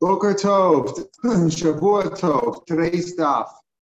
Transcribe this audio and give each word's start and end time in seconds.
Boker 0.00 0.34
Tov, 0.34 0.88
Shavua 1.24 2.18
Tov. 2.18 2.66
Today's 2.66 3.16
daf 3.16 3.48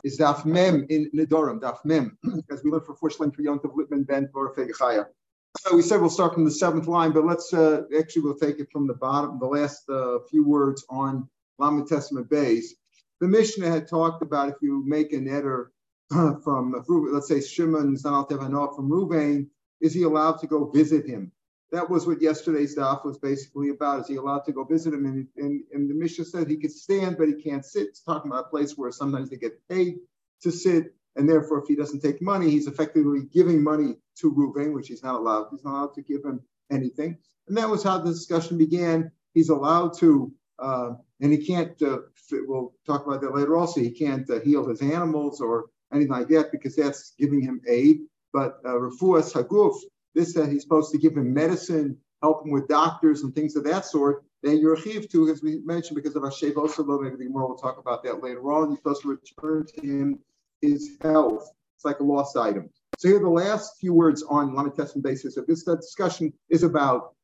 is 0.03 0.19
daf 0.19 0.45
Mem 0.45 0.85
in 0.89 1.09
Nidorim, 1.15 1.61
daf 1.61 1.77
Mem, 1.85 2.17
as 2.51 2.61
we 2.63 2.69
look 2.69 2.85
for 2.85 2.95
four 2.95 3.09
shlim 3.09 3.31
Yom 3.39 3.59
Tov 3.59 3.75
Lippman 3.75 4.05
Ben 4.05 4.27
Borafegachaya. 4.35 5.05
Uh, 5.05 5.75
we 5.75 5.81
said 5.81 6.01
we'll 6.01 6.09
start 6.09 6.33
from 6.33 6.43
the 6.43 6.51
seventh 6.51 6.87
line, 6.87 7.13
but 7.13 7.25
let's 7.25 7.53
uh, 7.53 7.83
actually 7.97 8.23
we'll 8.23 8.37
take 8.37 8.59
it 8.59 8.67
from 8.73 8.87
the 8.87 8.93
bottom, 8.93 9.39
the 9.39 9.45
last 9.45 9.89
uh, 9.89 10.19
few 10.29 10.45
words 10.45 10.85
on 10.89 11.27
Lamed 11.59 11.87
Testament 11.87 12.29
Bays. 12.29 12.75
The 13.21 13.27
Mishnah 13.27 13.69
had 13.69 13.87
talked 13.87 14.21
about 14.21 14.49
if 14.49 14.55
you 14.61 14.83
make 14.85 15.13
an 15.13 15.29
eder 15.29 15.71
from, 16.09 16.75
let's 17.13 17.29
say 17.29 17.39
Shimon 17.39 17.95
Zanal 17.95 18.29
Tevanot 18.29 18.75
from 18.75 18.89
Ruvain, 18.89 19.47
is 19.79 19.93
he 19.93 20.03
allowed 20.03 20.39
to 20.39 20.47
go 20.47 20.69
visit 20.69 21.07
him? 21.07 21.31
That 21.71 21.89
was 21.89 22.07
what 22.07 22.21
yesterday's 22.21 22.75
daf 22.77 23.03
was 23.03 23.17
basically 23.17 23.69
about. 23.69 24.01
Is 24.01 24.07
he 24.07 24.15
allowed 24.15 24.45
to 24.45 24.51
go 24.51 24.63
visit 24.63 24.93
him? 24.93 25.05
And, 25.05 25.27
and, 25.37 25.63
and 25.73 25.89
the 25.89 25.93
Mishnah 25.93 26.25
said 26.25 26.47
he 26.47 26.57
could 26.57 26.71
stand, 26.71 27.17
but 27.17 27.27
he 27.27 27.35
can't 27.41 27.65
sit. 27.65 27.87
It's 27.87 28.01
talking 28.01 28.31
about 28.31 28.45
a 28.45 28.49
place 28.49 28.73
where 28.77 28.91
sometimes 28.91 29.29
they 29.29 29.37
get 29.37 29.67
paid 29.67 29.95
to 30.43 30.51
sit, 30.51 30.93
and 31.15 31.27
therefore, 31.29 31.59
if 31.59 31.67
he 31.67 31.75
doesn't 31.75 32.01
take 32.01 32.21
money, 32.21 32.49
he's 32.49 32.67
effectively 32.67 33.23
giving 33.33 33.63
money 33.63 33.97
to 34.19 34.31
Reuven, 34.31 34.73
which 34.73 34.87
he's 34.87 35.03
not 35.03 35.15
allowed. 35.15 35.47
He's 35.51 35.63
not 35.63 35.73
allowed 35.73 35.93
to 35.95 36.01
give 36.01 36.23
him 36.23 36.41
anything. 36.71 37.17
And 37.47 37.57
that 37.57 37.69
was 37.69 37.83
how 37.83 37.97
the 37.99 38.11
discussion 38.11 38.57
began. 38.57 39.11
He's 39.33 39.49
allowed 39.49 39.97
to, 39.99 40.31
uh, 40.59 40.91
and 41.21 41.31
he 41.31 41.45
can't. 41.45 41.79
Uh, 41.81 41.99
we'll 42.31 42.73
talk 42.85 43.05
about 43.05 43.21
that 43.21 43.35
later. 43.35 43.55
Also, 43.55 43.81
he 43.81 43.91
can't 43.91 44.29
uh, 44.29 44.39
heal 44.39 44.67
his 44.67 44.81
animals 44.81 45.41
or 45.41 45.65
anything 45.93 46.11
like 46.11 46.27
that 46.29 46.51
because 46.51 46.75
that's 46.75 47.13
giving 47.17 47.41
him 47.41 47.61
aid. 47.67 48.01
But 48.33 48.59
uh, 48.65 48.73
refuas 48.73 49.33
haguf, 49.33 49.75
this 50.15 50.33
that 50.33 50.49
he's 50.49 50.63
supposed 50.63 50.91
to 50.93 50.97
give 50.97 51.15
him 51.15 51.33
medicine, 51.33 51.97
help 52.21 52.45
him 52.45 52.51
with 52.51 52.67
doctors 52.67 53.21
and 53.21 53.35
things 53.35 53.55
of 53.55 53.63
that 53.65 53.85
sort, 53.85 54.23
then 54.41 54.59
you're 54.59 54.77
chiv 54.77 55.09
too, 55.09 55.29
as 55.29 55.41
we 55.41 55.59
mentioned, 55.65 55.95
because 55.95 56.15
of 56.15 56.23
Hashem 56.23 56.53
also 56.57 56.83
maybe 56.83 57.15
the 57.17 57.27
more 57.27 57.47
we'll 57.47 57.57
talk 57.57 57.77
about 57.77 58.03
that 58.03 58.23
later 58.23 58.51
on. 58.51 58.69
You're 58.69 58.77
supposed 58.77 59.01
to 59.01 59.09
return 59.09 59.65
to 59.75 59.81
him 59.81 60.19
his 60.61 60.97
health. 61.01 61.49
It's 61.75 61.85
like 61.85 61.99
a 61.99 62.03
lost 62.03 62.37
item. 62.37 62.69
So 62.97 63.09
here 63.09 63.19
the 63.19 63.29
last 63.29 63.73
few 63.79 63.93
words 63.93 64.23
on 64.23 64.55
Lamed 64.55 64.75
Testament 64.75 65.03
basis. 65.03 65.35
So 65.35 65.43
this 65.47 65.63
discussion 65.63 66.31
is 66.49 66.63
about 66.63 67.15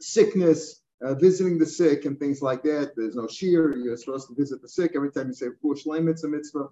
sickness, 0.00 0.82
uh, 1.02 1.14
visiting 1.14 1.58
the 1.58 1.66
sick 1.66 2.04
and 2.04 2.18
things 2.18 2.40
like 2.40 2.62
that. 2.62 2.92
There's 2.96 3.16
no 3.16 3.28
shear. 3.28 3.76
You're 3.76 3.96
supposed 3.96 4.28
to 4.28 4.34
visit 4.34 4.62
the 4.62 4.68
sick 4.68 4.92
every 4.94 5.10
time 5.10 5.28
you 5.28 5.34
say 5.34 5.48
Fush 5.62 5.82
it's 5.84 6.24
a 6.24 6.28
mitzvah. 6.28 6.68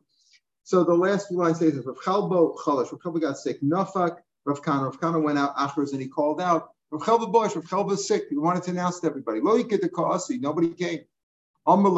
So 0.62 0.84
the 0.84 0.94
last 0.94 1.28
few 1.28 1.36
lines 1.36 1.58
say 1.58 1.70
this: 1.70 1.84
Rav 1.84 1.96
Chalbo 1.96 2.56
Chalash. 2.56 2.92
Rav 2.92 3.00
Chalbo 3.00 3.20
got 3.20 3.38
sick. 3.38 3.60
Nafak 3.62 4.18
Rav 4.46 4.62
Kana. 4.62 4.84
Rav 4.84 5.00
Kana 5.00 5.18
went 5.18 5.38
out 5.38 5.54
afterwards 5.58 5.92
and 5.92 6.00
he 6.00 6.08
called 6.08 6.40
out, 6.40 6.70
Rav 6.90 7.02
Chelva 7.02 7.32
Bosh, 7.32 7.56
Rav 7.56 7.92
is 7.92 8.06
sick. 8.06 8.26
He 8.30 8.38
wanted 8.38 8.62
to 8.62 8.70
announce 8.70 9.00
to 9.00 9.08
everybody. 9.08 9.40
Lo 9.40 9.56
nobody 9.56 10.72
came. 10.72 11.00
Isn't 11.68 11.90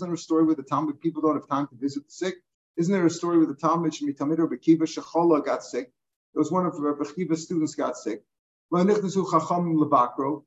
there 0.00 0.12
a 0.12 0.18
story 0.18 0.44
with 0.44 0.58
the 0.58 0.64
Talmud 0.68 1.00
people 1.00 1.22
don't 1.22 1.34
have 1.34 1.48
time 1.48 1.66
to 1.68 1.76
visit 1.76 2.04
the 2.04 2.10
sick? 2.10 2.34
Isn't 2.76 2.92
there 2.92 3.06
a 3.06 3.10
story 3.10 3.38
with 3.38 3.48
the 3.48 3.54
Talmud 3.54 3.92
Shemitamid 3.92 4.38
or 4.38 4.46
Bekiva 4.46 4.82
Shechola 4.82 5.42
got 5.42 5.64
sick? 5.64 5.90
It 6.34 6.38
was 6.38 6.52
one 6.52 6.66
of 6.66 6.78
Rav 6.78 6.98
Kiva's 6.98 7.42
students 7.42 7.74
got 7.74 7.96
sick. 7.96 8.22
And 8.70 8.90
the 8.90 10.44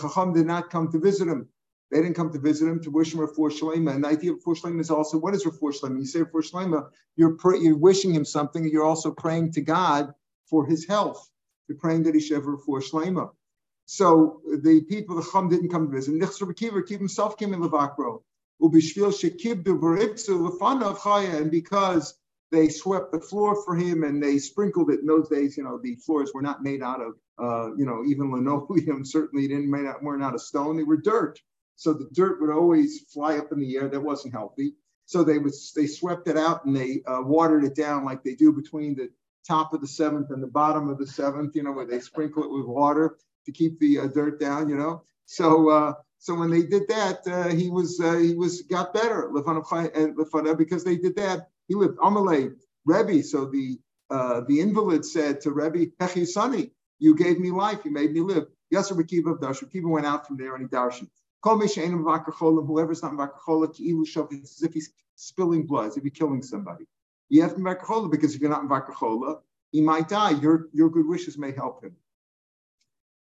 Chacham 0.00 0.32
did 0.32 0.46
not 0.46 0.70
come 0.70 0.90
to 0.90 0.98
visit 0.98 1.28
him. 1.28 1.50
They 1.90 2.00
didn't 2.00 2.14
come 2.14 2.32
to 2.32 2.38
visit 2.38 2.68
him 2.68 2.80
to 2.82 2.90
wish 2.90 3.12
him 3.12 3.20
refuah 3.20 3.50
shlema. 3.50 3.94
And 3.94 4.04
the 4.04 4.08
idea 4.08 4.32
of 4.32 4.38
refuah 4.38 4.60
shlema 4.60 4.80
is 4.80 4.90
also 4.90 5.18
what 5.18 5.34
is 5.34 5.44
refuah 5.44 5.78
shlema? 5.78 5.98
You 5.98 6.06
say 6.06 6.20
refuah 6.20 6.50
shlema, 6.50 6.88
you're 7.16 7.36
pray, 7.36 7.58
you're 7.58 7.76
wishing 7.76 8.14
him 8.14 8.24
something. 8.24 8.68
You're 8.68 8.84
also 8.84 9.10
praying 9.10 9.52
to 9.52 9.60
God 9.60 10.14
for 10.48 10.66
his 10.66 10.86
health. 10.86 11.28
You're 11.68 11.78
praying 11.78 12.04
that 12.04 12.14
he 12.14 12.20
should 12.20 12.36
have 12.36 12.44
refuah 12.44 12.82
shlema. 12.82 13.30
So 13.86 14.40
the 14.46 14.82
people, 14.88 15.16
the 15.16 15.28
Chum 15.32 15.48
didn't 15.48 15.70
come 15.70 15.90
to 15.90 15.92
visit. 15.92 16.14
Nichs 16.14 16.40
Rabbi 16.40 16.52
Kiva, 16.52 16.82
himself 16.86 17.36
came 17.36 17.52
in 17.52 17.60
Levakro. 17.60 18.22
And 18.60 18.72
because 21.50 22.14
they 22.52 22.68
swept 22.68 23.10
the 23.10 23.20
floor 23.20 23.64
for 23.64 23.74
him 23.74 24.04
and 24.04 24.22
they 24.22 24.38
sprinkled 24.38 24.90
it 24.90 25.00
in 25.00 25.06
those 25.06 25.28
days, 25.28 25.56
you 25.56 25.64
know, 25.64 25.80
the 25.82 25.96
floors 25.96 26.30
were 26.32 26.42
not 26.42 26.62
made 26.62 26.82
out 26.82 27.00
of, 27.00 27.14
uh, 27.42 27.74
you 27.76 27.84
know, 27.84 28.04
even 28.06 28.30
linoleum, 28.30 29.04
certainly 29.06 29.48
didn't 29.48 29.68
made 29.68 29.86
out, 29.86 30.04
weren't 30.04 30.22
out 30.22 30.34
of 30.34 30.40
stone. 30.40 30.76
They 30.76 30.84
were 30.84 30.96
dirt. 30.96 31.40
So 31.80 31.94
the 31.94 32.10
dirt 32.12 32.42
would 32.42 32.50
always 32.50 33.00
fly 33.12 33.38
up 33.38 33.52
in 33.52 33.60
the 33.60 33.76
air. 33.78 33.88
That 33.88 34.02
wasn't 34.02 34.34
healthy. 34.34 34.74
So 35.06 35.24
they 35.24 35.38
would 35.38 35.54
they 35.76 35.86
swept 35.86 36.28
it 36.28 36.36
out 36.36 36.66
and 36.66 36.76
they 36.76 37.02
uh, 37.06 37.22
watered 37.22 37.64
it 37.64 37.74
down 37.74 38.04
like 38.04 38.22
they 38.22 38.34
do 38.34 38.52
between 38.52 38.96
the 38.96 39.10
top 39.48 39.72
of 39.72 39.80
the 39.80 39.88
seventh 39.88 40.30
and 40.30 40.42
the 40.42 40.48
bottom 40.48 40.90
of 40.90 40.98
the 40.98 41.06
seventh. 41.06 41.56
You 41.56 41.64
know 41.64 41.72
where 41.72 41.86
they 41.86 42.00
sprinkle 42.10 42.44
it 42.44 42.52
with 42.52 42.66
water 42.66 43.16
to 43.46 43.52
keep 43.52 43.80
the 43.80 44.00
uh, 44.00 44.08
dirt 44.08 44.40
down. 44.40 44.68
You 44.68 44.76
know. 44.76 45.04
So 45.24 45.70
uh, 45.70 45.94
so 46.18 46.34
when 46.34 46.50
they 46.50 46.64
did 46.64 46.88
that, 46.88 47.26
uh, 47.26 47.48
he 47.48 47.70
was 47.70 47.98
uh, 48.00 48.18
he 48.18 48.34
was 48.34 48.62
got 48.62 48.92
better 48.92 49.30
and 49.94 50.58
because 50.58 50.84
they 50.84 50.98
did 50.98 51.16
that. 51.16 51.48
He 51.68 51.76
lived 51.76 51.98
Amalei 51.98 52.52
Rebbe. 52.84 53.22
So 53.22 53.46
the 53.46 53.78
uh, 54.10 54.42
the 54.46 54.60
invalid 54.60 55.06
said 55.06 55.40
to 55.42 55.52
Rebbe, 55.52 55.92
Sonny, 56.26 56.72
you 56.98 57.16
gave 57.16 57.40
me 57.40 57.50
life, 57.50 57.80
you 57.84 57.92
made 57.92 58.12
me 58.12 58.20
live. 58.20 58.44
Yes, 58.70 58.90
Rabbi 58.90 59.04
Kiva 59.04 59.30
of 59.30 59.40
Darshan. 59.40 59.72
Kiva 59.72 59.88
went 59.88 60.06
out 60.06 60.26
from 60.26 60.36
there 60.36 60.54
and 60.54 60.64
he 60.64 60.68
darshan. 60.68 61.08
Whoever's 61.42 63.02
not 63.02 63.12
Shov, 63.16 64.32
it's 64.32 64.56
as 64.56 64.62
if 64.62 64.74
he's 64.74 64.90
spilling 65.16 65.66
blood, 65.66 65.86
as 65.88 65.96
if 65.96 66.02
he's 66.02 66.12
killing 66.12 66.42
somebody. 66.42 66.84
You 67.28 67.42
have 67.42 67.54
to 67.54 67.60
Vakachola 67.60 68.10
because 68.10 68.34
if 68.34 68.40
you're 68.40 68.50
not 68.50 68.62
in 68.62 68.68
Vakachola, 68.68 69.40
he 69.70 69.80
might 69.80 70.08
die. 70.08 70.30
Your, 70.30 70.68
your 70.72 70.90
good 70.90 71.06
wishes 71.06 71.38
may 71.38 71.52
help 71.52 71.84
him. 71.84 71.96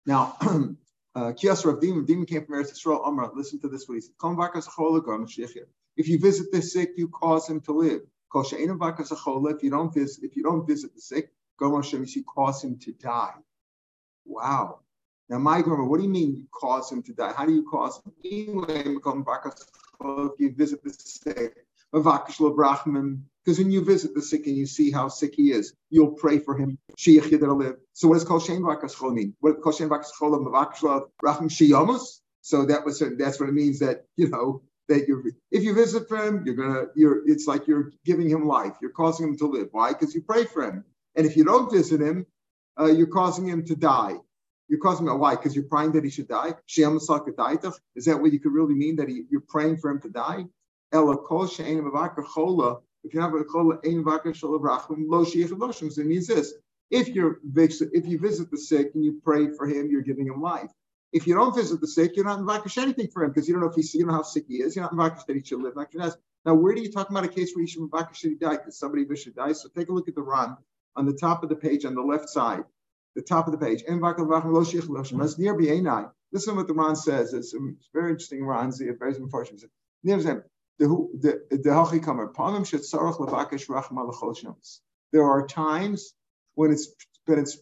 Now, 0.05 0.35
uh, 0.41 1.31
Kias 1.33 1.65
Rav 1.65 1.79
Demon, 1.79 2.05
Demon 2.05 2.25
came 2.25 2.45
from 2.45 2.55
Eretz 2.55 2.71
Yisrael, 2.73 3.05
Amr, 3.05 3.31
listen 3.35 3.59
to 3.59 3.67
this 3.69 3.87
what 3.87 3.95
he 3.95 4.01
said. 4.01 5.65
If 5.95 6.07
you 6.07 6.19
visit 6.19 6.51
the 6.51 6.61
sick, 6.61 6.93
you 6.95 7.07
cause 7.09 7.49
him 7.49 7.61
to 7.61 7.71
live. 7.73 8.01
If 8.33 8.51
you 9.63 9.69
don't 9.69 9.93
visit, 9.93 10.23
if 10.23 10.35
you 10.35 10.43
don't 10.43 10.65
visit 10.65 10.95
the 10.95 11.01
sick, 11.01 11.31
you 11.61 12.23
cause 12.23 12.63
him 12.63 12.77
to 12.79 12.91
die. 12.93 13.33
Wow. 14.25 14.79
Now, 15.29 15.37
my 15.37 15.61
grandma, 15.61 15.85
what 15.85 15.97
do 15.97 16.03
you 16.03 16.09
mean 16.09 16.35
you 16.35 16.47
cause 16.51 16.91
him 16.91 17.03
to 17.03 17.13
die? 17.13 17.31
How 17.31 17.45
do 17.45 17.53
you 17.53 17.63
cause 17.69 18.01
him? 18.03 18.11
If 20.01 20.39
you 20.39 20.55
visit 20.55 20.83
the 20.83 20.91
sick, 20.91 21.55
because 21.91 23.57
when 23.57 23.71
you 23.71 23.83
visit 23.83 24.13
the 24.13 24.21
sick 24.21 24.47
and 24.47 24.55
you 24.55 24.65
see 24.65 24.91
how 24.91 25.07
sick 25.07 25.33
he 25.35 25.51
is, 25.51 25.73
you'll 25.89 26.11
pray 26.11 26.39
for 26.39 26.55
him. 26.55 26.77
So 26.97 27.11
what 28.07 28.13
does 28.15 28.23
kol 28.23 28.39
shem 28.39 28.61
v'akaschol 28.61 29.13
mean? 29.13 29.35
What 29.39 29.61
kol 29.61 29.71
shem 29.71 29.89
v'akaschol 29.89 31.09
rachim 31.23 31.49
shiyamus? 31.49 32.19
So 32.41 32.65
that 32.65 32.85
was 32.85 33.03
that's 33.17 33.39
what 33.39 33.49
it 33.49 33.53
means 33.53 33.79
that 33.79 34.05
you 34.15 34.29
know 34.29 34.61
that 34.87 35.07
you're 35.07 35.23
if 35.51 35.63
you 35.63 35.73
visit 35.73 36.07
for 36.07 36.17
him, 36.17 36.43
you're 36.45 36.55
gonna 36.55 36.85
you're 36.95 37.27
it's 37.27 37.47
like 37.47 37.67
you're 37.67 37.91
giving 38.05 38.29
him 38.29 38.47
life. 38.47 38.73
You're 38.81 38.91
causing 38.91 39.27
him 39.29 39.37
to 39.37 39.47
live. 39.47 39.69
Why? 39.71 39.89
Because 39.89 40.15
you 40.15 40.21
pray 40.21 40.45
for 40.45 40.63
him. 40.63 40.85
And 41.15 41.25
if 41.25 41.35
you 41.35 41.43
don't 41.43 41.71
visit 41.71 42.01
him, 42.01 42.25
uh, 42.79 42.85
you're 42.85 43.07
causing 43.07 43.47
him 43.47 43.65
to 43.65 43.75
die. 43.75 44.17
You're 44.69 44.79
causing 44.79 45.07
him 45.07 45.19
why? 45.19 45.35
Because 45.35 45.53
you're 45.55 45.65
praying 45.65 45.93
that 45.93 46.03
he 46.03 46.11
should 46.11 46.27
die. 46.27 46.53
Is 46.77 48.05
that 48.05 48.21
what 48.21 48.31
you 48.31 48.39
could 48.39 48.53
really 48.53 48.75
mean 48.75 48.97
that 48.97 49.09
he, 49.09 49.23
you're 49.29 49.41
praying 49.41 49.77
for 49.77 49.89
him 49.89 49.99
to 50.01 50.09
die? 50.09 50.45
If 50.91 50.99
you're 53.13 53.23
not 53.23 53.31
call 53.47 53.71
it 53.71 53.79
it 53.83 53.95
means 56.05 56.27
this: 56.27 56.53
if 56.91 57.07
you're 57.09 57.39
if 57.43 58.07
you 58.07 58.19
visit 58.19 58.51
the 58.51 58.57
sick 58.57 58.91
and 58.93 59.03
you 59.03 59.19
pray 59.23 59.49
for 59.49 59.65
him, 59.67 59.89
you're 59.89 60.03
giving 60.03 60.27
him 60.27 60.39
life. 60.41 60.69
If 61.11 61.25
you 61.25 61.33
don't 61.33 61.55
visit 61.55 61.81
the 61.81 61.87
sick, 61.87 62.15
you're 62.15 62.25
not 62.25 62.37
inviting 62.39 62.83
anything 62.83 63.07
for 63.07 63.23
him 63.23 63.31
because 63.31 63.47
you 63.47 63.55
don't 63.55 63.63
know 63.63 63.69
if 63.69 63.75
he's 63.75 63.95
you 63.95 64.05
know 64.05 64.13
how 64.13 64.21
sick 64.21 64.45
he 64.47 64.61
is. 64.61 64.75
You're 64.75 64.83
not 64.83 64.91
inviting 64.91 65.23
that 65.25 65.35
he 65.35 65.41
should 65.43 65.61
live. 65.61 65.73
Now, 66.45 66.53
where 66.53 66.75
do 66.75 66.81
you 66.81 66.91
talk 66.91 67.09
about 67.09 67.25
a 67.25 67.27
case 67.27 67.55
where 67.55 67.61
you 67.61 67.67
should 67.67 67.81
invite 67.81 68.15
should 68.15 68.29
he 68.29 68.35
die 68.35 68.57
because 68.57 68.77
somebody 68.77 69.03
should 69.15 69.33
die? 69.35 69.53
So 69.53 69.69
take 69.69 69.89
a 69.89 69.91
look 69.91 70.07
at 70.07 70.13
the 70.15 70.21
Ran 70.21 70.55
on 70.95 71.07
the 71.07 71.13
top 71.13 71.41
of 71.43 71.49
the 71.49 71.55
page 71.55 71.85
on 71.85 71.95
the 71.95 72.01
left 72.01 72.29
side 72.29 72.63
the 73.15 73.21
top 73.21 73.47
of 73.47 73.51
the 73.51 73.57
page. 73.57 73.83
Listen 76.31 76.53
to 76.53 76.57
what 76.57 76.67
the 76.67 76.73
Ran 76.73 76.95
says. 76.95 77.33
It's, 77.33 77.55
very 77.93 78.11
interesting. 78.11 78.45
Ran 78.45 78.71
very 78.77 79.15
important. 79.15 79.63
There 85.11 85.25
are 85.25 85.47
times 85.47 86.13
when 86.55 86.71
it's 86.71 86.93
but 87.25 87.37
it's 87.37 87.57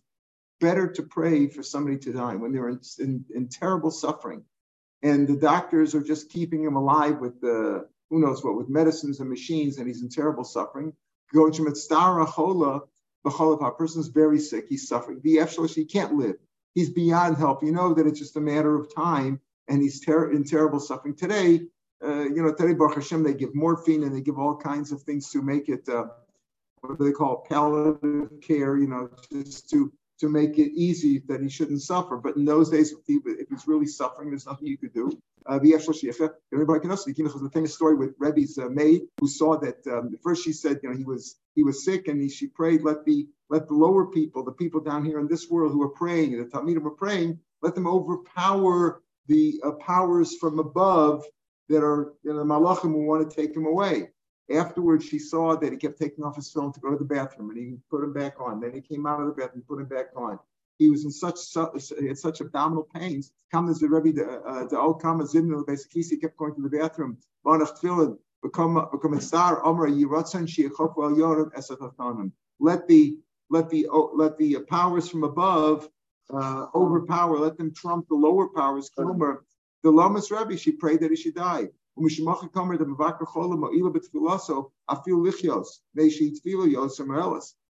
better 0.60 0.88
to 0.92 1.04
pray 1.04 1.48
for 1.48 1.64
somebody 1.64 1.98
to 1.98 2.14
die 2.14 2.36
when 2.36 2.52
they're 2.52 2.70
in, 2.70 2.80
in, 3.00 3.26
in 3.34 3.48
terrible 3.50 3.92
suffering, 3.92 4.44
and 5.02 5.28
the 5.28 5.38
doctors 5.38 5.96
are 5.96 6.04
just 6.04 6.30
keeping 6.30 6.64
him 6.64 6.76
alive 6.76 7.20
with 7.20 7.40
the 7.42 7.88
who 8.10 8.20
knows 8.20 8.44
what 8.44 8.56
with 8.56 8.70
medicines 8.70 9.20
and 9.20 9.30
machines, 9.30 9.78
and 9.78 9.88
he's 9.88 10.02
in 10.02 10.10
terrible 10.10 10.44
suffering. 10.44 10.94
To 11.34 11.64
if 13.28 13.62
a 13.62 13.84
is 14.00 14.08
very 14.08 14.40
sick, 14.40 14.66
he's 14.70 14.88
suffering. 14.88 15.20
The 15.24 15.38
Efshalish, 15.38 15.76
he 15.76 15.86
can't 15.86 16.16
live. 16.16 16.36
He's 16.76 16.90
beyond 16.90 17.38
help. 17.38 17.64
You 17.64 17.72
know 17.72 17.94
that 17.94 18.06
it's 18.08 18.20
just 18.20 18.36
a 18.36 18.42
matter 18.42 18.76
of 18.76 18.94
time, 18.94 19.40
and 19.68 19.82
he's 19.82 20.00
ter- 20.00 20.32
in 20.32 20.44
terrible 20.44 20.80
suffering. 20.80 21.16
Today, 21.16 21.62
uh, 22.04 22.24
you 22.24 22.44
know, 22.44 22.54
today, 22.54 22.74
Baruch 22.74 22.96
Hashem, 22.96 23.24
they 23.24 23.34
give 23.34 23.56
morphine 23.56 24.04
and 24.04 24.16
they 24.16 24.22
give 24.22 24.38
all 24.38 24.56
kinds 24.56 24.92
of 24.92 25.02
things 25.02 25.32
to 25.32 25.42
make 25.42 25.70
it, 25.70 25.88
uh, 25.90 26.06
what 26.82 27.00
do 27.00 27.06
they 27.06 27.12
call 27.12 27.44
it, 27.44 27.50
palliative 27.50 28.40
care, 28.42 28.78
you 28.78 28.88
know, 28.88 29.10
just 29.32 29.70
to 29.72 29.92
to 30.20 30.30
make 30.30 30.58
it 30.58 30.72
easy 30.74 31.20
that 31.28 31.42
he 31.42 31.50
shouldn't 31.50 31.82
suffer. 31.82 32.18
But 32.18 32.36
in 32.38 32.46
those 32.46 32.70
days, 32.70 32.92
if, 32.92 33.00
he, 33.06 33.20
if 33.26 33.50
he's 33.50 33.68
really 33.68 33.86
suffering, 33.86 34.30
there's 34.30 34.48
nothing 34.48 34.68
you 34.68 34.78
could 34.78 34.94
do. 34.94 35.12
Uh, 35.48 35.60
the 35.60 37.50
famous 37.54 37.74
story 37.74 37.96
with 37.96 38.16
Rebbe's 38.20 38.58
uh, 38.58 38.68
maid 38.70 39.04
who 39.20 39.28
saw 39.28 39.58
that 39.60 39.86
um, 39.88 40.16
first 40.22 40.44
she 40.44 40.52
said, 40.52 40.80
you 40.84 40.90
know, 40.90 40.96
he 40.96 41.04
was 41.06 41.38
he 41.56 41.64
was 41.64 41.86
sick 41.86 42.08
and 42.08 42.22
he, 42.22 42.30
she 42.30 42.48
prayed, 42.48 42.84
let 42.84 43.06
the 43.06 43.28
let 43.50 43.68
the 43.68 43.74
lower 43.74 44.08
people, 44.08 44.44
the 44.44 44.52
people 44.52 44.82
down 44.82 45.06
here 45.06 45.20
in 45.20 45.28
this 45.28 45.50
world 45.50 45.72
who 45.72 45.82
are 45.82 45.90
praying, 45.90 46.38
the 46.38 46.46
Talmidim 46.46 46.86
are 46.86 46.92
praying, 46.92 47.40
let 47.62 47.76
them 47.76 47.88
overpower 47.88 49.02
the 49.28 49.60
uh, 49.64 49.72
powers 49.72 50.36
from 50.36 50.60
above 50.60 51.24
that 51.70 51.84
are 51.84 52.14
you 52.24 52.34
know, 52.34 52.40
the 52.40 52.46
Malachim 52.46 52.92
who 52.94 53.06
want 53.06 53.30
to 53.30 53.36
take 53.36 53.56
him 53.56 53.66
away. 53.66 54.10
Afterwards, 54.50 55.04
she 55.06 55.20
saw 55.20 55.58
that 55.58 55.72
he 55.74 55.78
kept 55.78 56.00
taking 56.00 56.24
off 56.24 56.38
his 56.38 56.52
film 56.52 56.72
to 56.72 56.80
go 56.80 56.92
to 56.92 56.98
the 56.98 57.04
bathroom, 57.04 57.50
and 57.50 57.58
he 57.58 57.76
put 57.90 58.04
him 58.04 58.14
back 58.14 58.40
on. 58.40 58.62
Then 58.62 58.74
he 58.74 58.82
came 58.82 59.06
out 59.06 59.20
of 59.20 59.28
the 59.28 59.34
bathroom, 59.34 59.56
and 59.56 59.68
put 59.68 59.80
him 59.80 59.88
back 59.88 60.08
on. 60.16 60.40
He 60.78 60.90
was 60.90 61.06
in 61.06 61.12
such 61.12 61.40
had 61.54 62.18
such 62.18 62.42
abdominal 62.42 62.88
pains. 62.94 63.32
Come 63.52 63.70
as 63.70 63.80
the 63.80 63.90
Rebbe, 63.90 64.14
the 64.14 64.68
the 64.70 64.80
old 64.80 65.02
Kama 65.02 65.24
Zimna, 65.24 65.66
basically, 65.66 66.04
he 66.04 66.18
kept 66.18 66.38
going 66.38 66.56
to 66.56 66.62
the 66.62 66.70
bathroom. 66.70 67.18
Banach 67.46 67.80
tefillin, 67.80 68.18
become 68.44 68.88
become 68.92 69.14
a 69.14 69.22
star. 69.22 69.66
Amra 69.66 69.92
yiratzan 69.92 70.48
shiachop 70.48 70.96
el 70.98 71.16
yorim 71.18 71.52
esat 71.54 72.32
Let 72.60 72.88
the 72.88 73.18
let 73.50 73.70
the 73.70 73.88
oh, 73.92 74.12
let 74.14 74.38
the 74.38 74.60
powers 74.70 75.10
from 75.10 75.24
above 75.24 75.90
uh, 76.30 76.68
overpower. 76.76 77.40
Let 77.40 77.58
them 77.58 77.74
trump 77.74 78.08
the 78.10 78.16
lower 78.16 78.48
powers. 78.50 78.90
Kilmer, 78.90 79.46
the 79.84 79.92
Lamas 79.92 80.30
Rebbe, 80.32 80.58
she 80.58 80.72
prayed 80.72 81.00
that 81.02 81.12
he 81.12 81.16
should 81.16 81.36
die. 81.36 81.70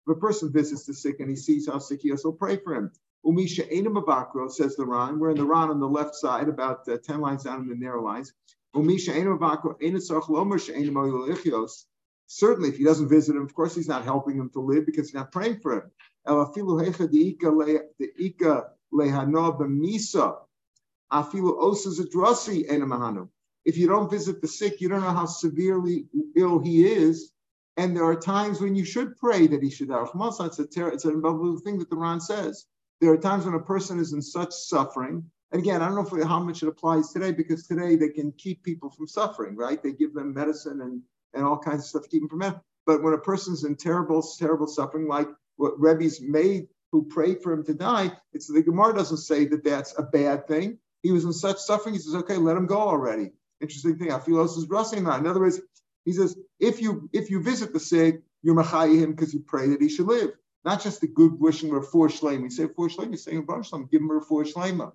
If 0.07 0.17
a 0.17 0.19
person 0.19 0.51
visits 0.51 0.85
the 0.85 0.93
sick 0.93 1.19
and 1.19 1.29
he 1.29 1.35
sees 1.35 1.67
how 1.67 1.79
sick 1.79 2.01
he 2.01 2.11
is, 2.11 2.21
he'll 2.21 2.33
pray 2.33 2.57
for 2.57 2.75
him. 2.75 2.91
Umisha 3.25 3.67
Enam 3.71 4.51
says 4.51 4.75
the 4.75 4.85
Ran. 4.85 5.17
We're 5.19 5.31
in 5.31 5.37
the 5.37 5.45
Ran 5.45 5.69
on 5.69 5.79
the 5.79 5.87
left 5.87 6.15
side, 6.15 6.47
about 6.47 6.87
uh, 6.87 6.97
10 7.03 7.21
lines 7.21 7.43
down 7.43 7.61
in 7.61 7.67
the 7.67 7.75
narrow 7.75 8.03
lines. 8.03 8.33
Umisha 8.75 9.15
enumabakro 9.15 9.79
ainus 9.81 10.11
lomosh 10.11 10.69
enamolichios. 10.69 11.85
Certainly, 12.27 12.69
if 12.69 12.77
he 12.77 12.83
doesn't 12.83 13.09
visit 13.09 13.35
him, 13.35 13.43
of 13.43 13.53
course, 13.53 13.73
he's 13.75 13.87
not 13.87 14.03
helping 14.03 14.37
him 14.37 14.49
to 14.51 14.59
live 14.59 14.85
because 14.85 15.07
he's 15.07 15.15
not 15.15 15.31
praying 15.31 15.59
for 15.59 15.73
him. 15.73 15.91
If 23.65 23.77
you 23.77 23.87
don't 23.87 24.11
visit 24.11 24.41
the 24.41 24.47
sick, 24.47 24.81
you 24.81 24.89
don't 24.89 25.01
know 25.01 25.11
how 25.11 25.25
severely 25.25 26.07
ill 26.35 26.59
he 26.59 26.85
is. 26.85 27.31
And 27.77 27.95
there 27.95 28.05
are 28.05 28.15
times 28.15 28.61
when 28.61 28.75
you 28.75 28.85
should 28.85 29.17
pray 29.17 29.47
that 29.47 29.61
he 29.61 29.69
should 29.69 29.89
die. 29.89 30.05
It's 30.05 30.59
a 30.59 30.67
ter- 30.67 30.89
it's 30.89 31.05
an 31.05 31.15
unbelievable 31.15 31.59
thing 31.59 31.79
that 31.79 31.89
the 31.89 31.97
Ran 31.97 32.21
says. 32.21 32.65
There 33.01 33.11
are 33.11 33.17
times 33.17 33.45
when 33.45 33.55
a 33.55 33.59
person 33.59 33.99
is 33.99 34.13
in 34.13 34.21
such 34.21 34.53
suffering. 34.53 35.29
And 35.51 35.61
again, 35.61 35.81
I 35.81 35.89
don't 35.89 35.95
know 35.95 36.25
how 36.25 36.39
much 36.39 36.63
it 36.63 36.69
applies 36.69 37.11
today 37.11 37.31
because 37.31 37.67
today 37.67 37.95
they 37.95 38.09
can 38.09 38.31
keep 38.37 38.63
people 38.63 38.89
from 38.89 39.07
suffering, 39.07 39.55
right? 39.55 39.81
They 39.81 39.91
give 39.91 40.13
them 40.13 40.33
medicine 40.33 40.81
and, 40.81 41.01
and 41.33 41.45
all 41.45 41.57
kinds 41.57 41.81
of 41.81 41.85
stuff 41.85 42.03
to 42.03 42.09
keep 42.09 42.21
them 42.21 42.29
from 42.29 42.39
that. 42.39 42.61
But 42.85 43.03
when 43.03 43.13
a 43.13 43.17
person's 43.17 43.63
in 43.63 43.75
terrible, 43.75 44.21
terrible 44.37 44.67
suffering, 44.67 45.07
like 45.07 45.27
what 45.57 45.79
Rebbe's 45.79 46.21
maid 46.21 46.67
who 46.91 47.03
prayed 47.05 47.41
for 47.41 47.51
him 47.51 47.63
to 47.65 47.73
die, 47.73 48.11
it's 48.31 48.47
the 48.47 48.61
Gemara 48.63 48.95
doesn't 48.95 49.17
say 49.17 49.45
that 49.45 49.63
that's 49.63 49.97
a 49.97 50.03
bad 50.03 50.47
thing. 50.47 50.77
He 51.03 51.11
was 51.11 51.25
in 51.25 51.33
such 51.33 51.57
suffering. 51.57 51.93
He 51.93 51.99
says, 51.99 52.15
okay, 52.15 52.37
let 52.37 52.57
him 52.57 52.67
go 52.67 52.79
already. 52.79 53.31
Interesting 53.61 53.97
thing. 53.97 54.09
Afilos 54.09 54.57
is 54.57 54.65
brushing 54.65 55.03
that. 55.03 55.19
In 55.19 55.27
other 55.27 55.39
words, 55.39 55.59
he 56.05 56.13
says, 56.13 56.37
if 56.59 56.81
you 56.81 57.09
if 57.11 57.29
you 57.29 57.41
visit 57.41 57.73
the 57.73 57.79
sick, 57.79 58.21
you're 58.43 58.61
him 58.61 59.11
because 59.11 59.33
you 59.33 59.41
pray 59.41 59.67
that 59.69 59.81
he 59.81 59.89
should 59.89 60.05
live. 60.05 60.31
Not 60.63 60.81
just 60.81 61.01
the 61.01 61.07
good 61.07 61.39
wishing 61.39 61.71
or 61.71 61.81
for 61.81 62.07
shleim. 62.07 62.41
You 62.41 62.49
say 62.49 62.67
for 62.67 62.87
shleim, 62.87 63.07
you're 63.07 63.17
saying 63.17 63.45
Baruch 63.45 63.91
give 63.91 64.01
him 64.01 64.11
a 64.11 64.21
for 64.21 64.43
shleima. 64.43 64.93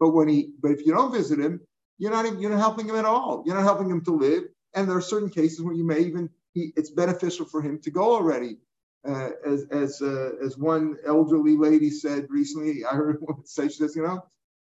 But 0.00 0.10
when 0.10 0.28
he, 0.28 0.52
but 0.60 0.70
if 0.70 0.86
you 0.86 0.92
don't 0.92 1.12
visit 1.12 1.38
him, 1.38 1.60
you're 1.98 2.10
not 2.10 2.40
you're 2.40 2.50
not 2.50 2.58
helping 2.58 2.88
him 2.88 2.96
at 2.96 3.04
all. 3.04 3.42
You're 3.44 3.56
not 3.56 3.64
helping 3.64 3.90
him 3.90 4.04
to 4.04 4.16
live. 4.16 4.44
And 4.74 4.88
there 4.88 4.96
are 4.96 5.02
certain 5.02 5.30
cases 5.30 5.60
where 5.60 5.74
you 5.74 5.84
may 5.84 6.00
even 6.00 6.30
he, 6.54 6.72
it's 6.76 6.90
beneficial 6.90 7.46
for 7.46 7.60
him 7.60 7.78
to 7.80 7.90
go 7.90 8.14
already. 8.14 8.58
Uh, 9.06 9.30
as 9.44 9.66
as 9.70 10.00
uh, 10.00 10.30
as 10.44 10.56
one 10.56 10.96
elderly 11.06 11.56
lady 11.56 11.90
said 11.90 12.26
recently, 12.30 12.84
I 12.84 12.94
heard 12.94 13.18
one 13.20 13.44
say 13.44 13.68
she 13.68 13.74
says, 13.74 13.96
you 13.96 14.02
know, 14.02 14.24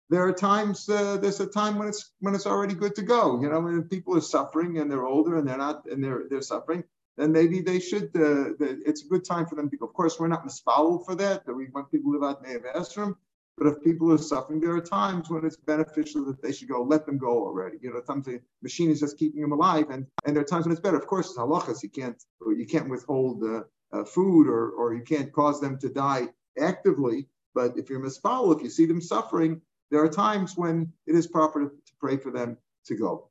there 0.10 0.24
are 0.28 0.34
times 0.34 0.88
uh, 0.90 1.18
there's 1.18 1.40
a 1.40 1.48
time 1.48 1.78
when 1.78 1.88
it's 1.88 2.12
when 2.20 2.36
it's 2.36 2.46
already 2.48 2.74
good 2.74 2.96
to 2.96 3.02
go. 3.02 3.42
You 3.42 3.50
know, 3.50 3.60
when 3.60 3.84
people 3.84 4.16
are 4.18 4.22
suffering 4.22 4.78
and 4.78 4.90
they're 4.92 5.06
older 5.06 5.38
and 5.38 5.48
they're 5.48 5.58
not 5.58 5.86
and 5.86 6.04
they're 6.04 6.24
they're 6.30 6.42
suffering, 6.42 6.84
then 7.18 7.32
maybe 7.32 7.62
they 7.62 7.80
should. 7.80 8.16
Uh, 8.16 8.54
it's 8.60 9.04
a 9.04 9.08
good 9.08 9.26
time 9.26 9.46
for 9.46 9.56
them 9.56 9.70
to 9.70 9.78
go. 9.78 9.86
Of 9.86 9.94
course, 9.94 10.20
we're 10.20 10.28
not 10.28 10.46
misfouled 10.46 11.06
for 11.06 11.16
that. 11.16 11.46
That 11.46 11.54
we 11.54 11.68
want 11.70 11.92
people 11.92 12.14
to 12.14 12.20
live 12.20 12.30
out 12.30 12.46
in 12.46 12.62
the. 12.62 13.16
But 13.58 13.68
if 13.68 13.84
people 13.84 14.14
are 14.14 14.20
suffering, 14.20 14.60
there 14.60 14.76
are 14.76 14.82
times 14.82 15.32
when 15.32 15.44
it's 15.44 15.58
beneficial 15.58 16.24
that 16.26 16.44
they 16.44 16.52
should 16.52 16.68
go. 16.68 16.84
Let 16.84 17.08
them 17.08 17.18
go 17.18 17.44
already. 17.48 17.80
You 17.82 17.92
know, 17.92 18.02
sometimes 18.06 18.28
the 18.28 18.42
machine 18.62 18.92
is 18.92 19.00
just 19.00 19.18
keeping 19.18 19.42
them 19.42 19.52
alive, 19.52 19.90
and 19.90 20.06
and 20.26 20.36
there 20.36 20.44
are 20.44 20.48
times 20.48 20.66
when 20.66 20.74
it's 20.74 20.82
better. 20.82 20.98
Of 20.98 21.08
course, 21.08 21.30
it's 21.30 21.40
halachas. 21.40 21.82
You 21.82 21.90
can't 21.90 22.24
you 22.46 22.68
can't 22.68 22.88
withhold 22.88 23.44
uh, 23.44 23.64
uh, 23.92 24.04
food 24.04 24.48
or 24.48 24.70
or 24.72 24.94
you 24.94 25.04
can't 25.04 25.34
cause 25.34 25.60
them 25.60 25.80
to 25.80 25.90
die 25.90 26.30
actively. 26.60 27.28
But 27.56 27.78
if 27.80 27.90
you're 27.90 28.00
misfoul, 28.00 28.56
if 28.56 28.62
you 28.62 28.70
see 28.70 28.86
them 28.86 29.02
suffering, 29.02 29.62
there 29.92 30.04
are 30.04 30.10
times 30.10 30.58
when 30.58 30.92
it 31.06 31.16
is 31.16 31.28
proper 31.28 31.66
to, 31.66 31.70
to 31.70 31.94
pray 32.00 32.18
for 32.18 32.32
them 32.32 32.58
to 32.86 32.96
go. 32.96 33.30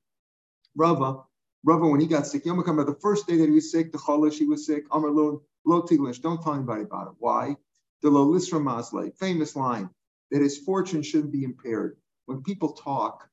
Rava, 0.75 1.23
Rava, 1.64 1.88
when 1.88 2.00
he 2.00 2.06
got 2.06 2.26
sick, 2.26 2.47
Yom 2.47 2.58
the 2.58 2.99
first 3.00 3.26
day 3.26 3.37
that 3.38 3.47
he 3.47 3.50
was 3.50 3.70
sick, 3.73 3.93
the 3.93 3.99
cholish, 3.99 4.38
he 4.38 4.47
was 4.47 4.67
sick, 4.67 4.85
Amar 4.91 5.11
lo, 5.11 5.43
lo 5.64 5.82
tiglish, 5.82 6.20
don't 6.20 6.43
tell 6.43 6.55
anybody 6.55 6.82
about 6.82 7.08
it. 7.08 7.14
Why? 7.19 7.56
The 8.03 8.11
lo 8.11 8.26
lisra 8.26 8.62
masle, 8.62 9.12
famous 9.19 9.56
line, 9.56 9.91
that 10.31 10.43
his 10.43 10.58
fortune 10.58 11.03
shouldn't 11.03 11.32
be 11.32 11.44
impaired. 11.44 11.97
When 12.26 12.43
people 12.43 12.73
talk, 12.73 13.29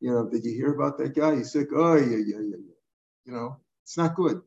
you 0.00 0.10
know, 0.10 0.28
did 0.28 0.44
you 0.44 0.52
hear 0.52 0.72
about 0.72 0.98
that 0.98 1.14
guy? 1.14 1.36
He's 1.36 1.52
sick. 1.52 1.68
Oh, 1.74 1.94
yeah, 1.94 2.16
yeah, 2.16 2.40
yeah, 2.40 2.40
yeah. 2.40 2.74
You 3.26 3.32
know, 3.32 3.56
it's 3.84 3.96
not 3.96 4.14
good. 4.14 4.42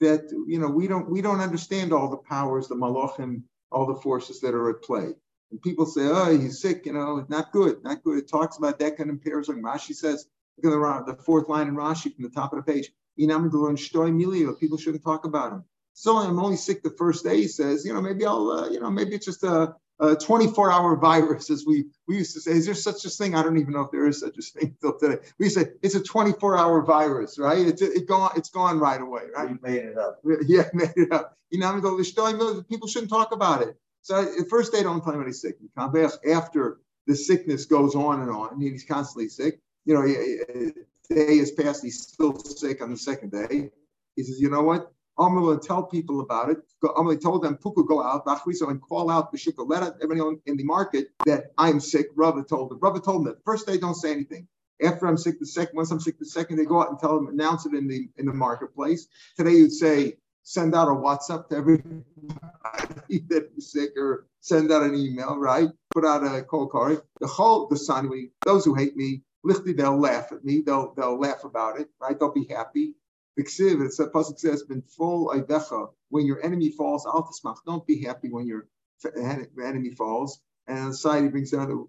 That 0.00 0.30
you 0.46 0.58
know, 0.58 0.68
we 0.68 0.88
don't 0.88 1.10
we 1.10 1.22
don't 1.22 1.40
understand 1.40 1.92
all 1.92 2.08
the 2.08 2.16
powers, 2.16 2.68
the 2.68 2.74
malachim, 2.74 3.42
all 3.70 3.86
the 3.86 4.00
forces 4.00 4.40
that 4.40 4.54
are 4.54 4.70
at 4.70 4.82
play. 4.82 5.14
And 5.52 5.62
people 5.62 5.86
say, 5.86 6.02
oh, 6.06 6.36
he's 6.36 6.60
sick, 6.60 6.86
you 6.86 6.94
know, 6.94 7.24
not 7.28 7.52
good, 7.52 7.84
not 7.84 8.02
good. 8.02 8.18
It 8.18 8.28
talks 8.28 8.56
about 8.56 8.78
that 8.78 8.96
kind 8.96 9.10
of 9.10 9.16
like 9.24 9.58
Rashi 9.58 9.94
says, 9.94 10.26
look 10.62 10.72
at 10.72 11.06
the, 11.06 11.12
the 11.12 11.22
fourth 11.22 11.48
line 11.48 11.68
in 11.68 11.76
Rashi 11.76 12.14
from 12.14 12.24
the 12.24 12.30
top 12.30 12.52
of 12.52 12.64
the 12.64 12.72
page. 12.72 12.90
People 13.18 14.78
shouldn't 14.78 15.04
talk 15.04 15.26
about 15.26 15.52
him. 15.52 15.64
So 15.92 16.16
I'm 16.16 16.38
only 16.38 16.56
sick 16.56 16.82
the 16.82 16.94
first 16.96 17.22
day, 17.22 17.36
he 17.36 17.48
says, 17.48 17.84
you 17.84 17.92
know, 17.92 18.00
maybe 18.00 18.24
I'll, 18.24 18.50
uh, 18.50 18.68
you 18.70 18.80
know, 18.80 18.90
maybe 18.90 19.14
it's 19.14 19.26
just 19.26 19.44
a, 19.44 19.74
a 20.00 20.16
24 20.16 20.72
hour 20.72 20.96
virus, 20.96 21.50
as 21.50 21.66
we, 21.66 21.84
we 22.08 22.16
used 22.16 22.32
to 22.32 22.40
say. 22.40 22.52
Is 22.52 22.64
there 22.64 22.74
such 22.74 23.04
a 23.04 23.10
thing? 23.10 23.34
I 23.34 23.42
don't 23.42 23.58
even 23.58 23.74
know 23.74 23.82
if 23.82 23.90
there 23.90 24.06
is 24.06 24.20
such 24.20 24.38
a 24.38 24.42
thing 24.42 24.74
still 24.78 24.98
today. 24.98 25.18
We 25.38 25.50
say 25.50 25.66
it's 25.82 25.94
a 25.94 26.02
24 26.02 26.56
hour 26.56 26.80
virus, 26.82 27.38
right? 27.38 27.66
It's 27.66 27.82
it 27.82 28.08
gone, 28.08 28.32
it's 28.36 28.48
gone 28.48 28.78
right 28.78 29.00
away, 29.00 29.24
right? 29.36 29.50
We 29.50 29.58
made 29.62 29.84
it 29.84 29.98
up. 29.98 30.20
Yeah, 30.46 30.64
made 30.72 30.92
it 30.96 31.12
up. 31.12 31.36
You 31.50 31.60
know, 31.60 32.62
people 32.70 32.88
shouldn't 32.88 33.10
talk 33.10 33.32
about 33.32 33.60
it. 33.60 33.76
So 34.02 34.20
at 34.20 34.48
first 34.48 34.72
they 34.72 34.82
don't 34.82 35.02
tell 35.02 35.14
him 35.14 35.24
he's 35.24 35.40
sick. 35.40 35.56
After 35.76 36.80
the 37.06 37.16
sickness 37.16 37.64
goes 37.64 37.94
on 37.94 38.20
and 38.20 38.30
on, 38.30 38.52
and 38.52 38.62
he's 38.62 38.84
constantly 38.84 39.28
sick. 39.28 39.60
You 39.84 39.94
know, 39.94 40.74
day 41.08 41.38
has 41.38 41.50
passed, 41.52 41.82
he's 41.82 42.02
still 42.02 42.38
sick 42.38 42.82
on 42.82 42.90
the 42.90 42.96
second 42.96 43.32
day. 43.32 43.70
He 44.16 44.22
says, 44.22 44.40
you 44.40 44.50
know 44.50 44.62
what? 44.62 44.92
I'm 45.18 45.34
going 45.34 45.58
to 45.60 45.66
tell 45.66 45.84
people 45.84 46.20
about 46.20 46.50
it. 46.50 46.58
I'm 46.96 47.04
going 47.04 47.18
to 47.18 47.22
tell 47.22 47.38
them, 47.38 47.56
Puka, 47.56 47.84
go 47.84 48.02
out, 48.02 48.24
Bachriso, 48.24 48.70
and 48.70 48.80
call 48.80 49.10
out 49.10 49.30
the 49.30 49.38
shikha. 49.38 49.68
Let 49.68 49.94
everyone 50.02 50.40
in 50.46 50.56
the 50.56 50.64
market 50.64 51.08
that 51.26 51.52
I'm 51.58 51.80
sick. 51.80 52.06
Rava 52.16 52.42
told 52.42 52.70
them. 52.70 52.78
Rava 52.80 53.00
told 53.00 53.18
them 53.18 53.24
that 53.26 53.36
the 53.36 53.42
first 53.44 53.66
day, 53.66 53.78
don't 53.78 53.94
say 53.94 54.10
anything. 54.10 54.48
After 54.82 55.06
I'm 55.06 55.18
sick, 55.18 55.38
the 55.38 55.46
second, 55.46 55.76
once 55.76 55.90
I'm 55.90 56.00
sick, 56.00 56.18
the 56.18 56.24
second, 56.24 56.56
they 56.56 56.64
go 56.64 56.80
out 56.80 56.90
and 56.90 56.98
tell 56.98 57.14
them, 57.14 57.28
announce 57.28 57.66
it 57.66 57.74
in 57.74 57.86
the 57.86 58.08
in 58.16 58.26
the 58.26 58.32
marketplace. 58.32 59.06
Today, 59.36 59.52
you'd 59.52 59.72
say, 59.72 60.16
send 60.42 60.74
out 60.74 60.88
a 60.88 60.92
WhatsApp 60.92 61.48
to 61.48 61.56
everybody 61.56 62.04
that 63.28 63.50
sick 63.58 63.92
or 63.96 64.26
send 64.40 64.72
out 64.72 64.82
an 64.82 64.94
email, 64.94 65.38
right? 65.38 65.70
Put 65.94 66.04
out 66.04 66.24
a 66.24 66.42
call 66.42 66.68
card. 66.68 67.02
The 67.20 67.26
whole, 67.26 67.68
the 67.68 67.76
sanui, 67.76 68.30
those 68.44 68.64
who 68.64 68.74
hate 68.74 68.96
me, 68.96 69.22
lichti, 69.46 69.76
they'll 69.76 69.98
laugh 69.98 70.32
at 70.32 70.44
me. 70.44 70.62
They'll, 70.64 70.94
they'll 70.94 71.18
laugh 71.18 71.44
about 71.44 71.80
it, 71.80 71.88
right? 72.00 72.18
They'll 72.18 72.32
be 72.32 72.46
happy. 72.48 72.94
It's 73.36 73.98
a 73.98 74.10
says, 74.36 74.62
"Been 74.64 74.82
full 74.82 75.28
ivecha." 75.30 75.90
When 76.10 76.26
your 76.26 76.44
enemy 76.44 76.70
falls, 76.70 77.06
al 77.06 77.24
tismach. 77.24 77.56
Don't 77.66 77.86
be 77.86 78.02
happy 78.02 78.28
when 78.30 78.46
your 78.46 78.68
enemy 79.62 79.90
falls. 79.90 80.40
And 80.66 80.78
on 80.78 80.88
the 80.90 80.94
side, 80.94 81.22
he 81.22 81.30
brings 81.30 81.50
down 81.50 81.68
the 81.68 81.86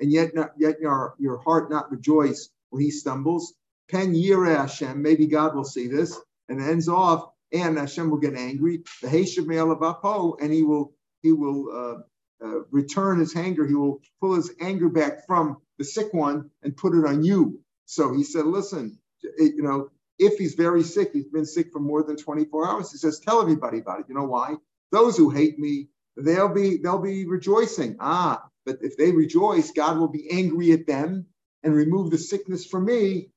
and 0.00 0.12
yet, 0.12 0.34
not, 0.34 0.52
yet 0.58 0.80
your 0.80 1.14
your 1.20 1.38
heart 1.38 1.70
not 1.70 1.90
rejoice 1.92 2.50
when 2.70 2.82
he 2.82 2.90
stumbles. 2.90 3.54
Pen 3.88 4.12
yireh 4.14 4.56
Hashem. 4.56 5.00
Maybe 5.00 5.26
God 5.28 5.54
will 5.54 5.64
see 5.64 5.86
this 5.86 6.20
and 6.48 6.60
ends 6.60 6.88
off, 6.88 7.30
and 7.52 7.78
Hashem 7.78 8.10
will 8.10 8.18
get 8.18 8.34
angry. 8.34 8.82
The 9.02 9.08
Heshav 9.08 9.46
Me'alabapo, 9.46 10.36
and 10.40 10.52
he 10.52 10.62
will 10.62 10.94
he 11.22 11.32
will 11.32 11.70
uh, 11.72 12.46
uh, 12.46 12.60
return 12.70 13.18
his 13.18 13.34
anger. 13.36 13.66
He 13.66 13.74
will 13.74 14.00
pull 14.20 14.34
his 14.34 14.52
anger 14.60 14.88
back 14.88 15.26
from 15.26 15.58
the 15.78 15.84
sick 15.84 16.12
one 16.12 16.50
and 16.62 16.76
put 16.76 16.94
it 16.94 17.06
on 17.06 17.24
you. 17.24 17.60
So 17.86 18.12
he 18.12 18.24
said, 18.24 18.46
listen, 18.46 18.98
it, 19.22 19.54
you 19.56 19.62
know, 19.62 19.90
if 20.18 20.38
he's 20.38 20.54
very 20.54 20.82
sick, 20.82 21.10
he's 21.12 21.28
been 21.28 21.46
sick 21.46 21.72
for 21.72 21.80
more 21.80 22.02
than 22.02 22.16
24 22.16 22.68
hours. 22.68 22.92
He 22.92 22.98
says, 22.98 23.20
tell 23.20 23.40
everybody 23.40 23.78
about 23.78 24.00
it. 24.00 24.06
You 24.08 24.14
know 24.14 24.24
why? 24.24 24.56
Those 24.92 25.16
who 25.16 25.30
hate 25.30 25.58
me, 25.58 25.88
they'll 26.16 26.52
be 26.52 26.78
they'll 26.78 27.00
be 27.00 27.26
rejoicing. 27.26 27.96
Ah, 28.00 28.44
but 28.64 28.78
if 28.82 28.96
they 28.96 29.10
rejoice, 29.10 29.72
God 29.72 29.98
will 29.98 30.08
be 30.08 30.30
angry 30.30 30.72
at 30.72 30.86
them 30.86 31.26
and 31.62 31.74
remove 31.74 32.10
the 32.10 32.18
sickness 32.18 32.64
from 32.64 32.84
me 32.84 33.30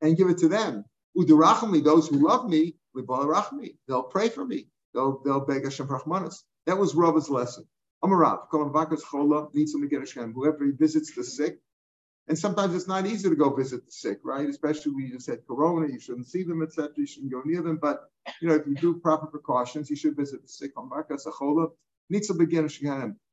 and 0.00 0.16
give 0.16 0.28
it 0.28 0.38
to 0.38 0.48
them. 0.48 0.84
Udarachmi, 1.16 1.84
those 1.84 2.08
who 2.08 2.26
love 2.26 2.48
me, 2.48 2.76
they'll 3.88 4.02
pray 4.04 4.28
for 4.28 4.44
me. 4.44 4.68
They'll, 4.94 5.20
they'll 5.24 5.40
beg 5.44 5.64
Hashem 5.64 5.88
Rahmanas. 5.88 6.42
That 6.66 6.78
was 6.78 6.94
Rabba's 6.94 7.30
lesson. 7.30 7.66
Amarav, 8.04 8.48
whoever 10.34 10.72
visits 10.72 11.14
the 11.14 11.24
sick, 11.24 11.58
and 12.28 12.38
sometimes 12.38 12.74
it's 12.74 12.88
not 12.88 13.06
easy 13.06 13.28
to 13.28 13.36
go 13.36 13.54
visit 13.54 13.84
the 13.84 13.92
sick, 13.92 14.20
right? 14.24 14.48
Especially 14.48 14.92
when 14.92 15.06
you 15.06 15.12
just 15.12 15.28
had 15.28 15.46
corona, 15.46 15.88
you 15.92 16.00
shouldn't 16.00 16.26
see 16.28 16.42
them, 16.42 16.62
etc. 16.62 16.90
You 16.96 17.06
shouldn't 17.06 17.32
go 17.32 17.42
near 17.44 17.62
them. 17.62 17.78
But 17.82 18.10
you 18.40 18.48
know, 18.48 18.54
if 18.54 18.66
you 18.66 18.74
do 18.76 18.94
proper 18.98 19.26
precautions, 19.26 19.90
you 19.90 19.96
should 19.96 20.16
visit 20.16 20.42
the 20.42 20.48
sick. 20.48 20.72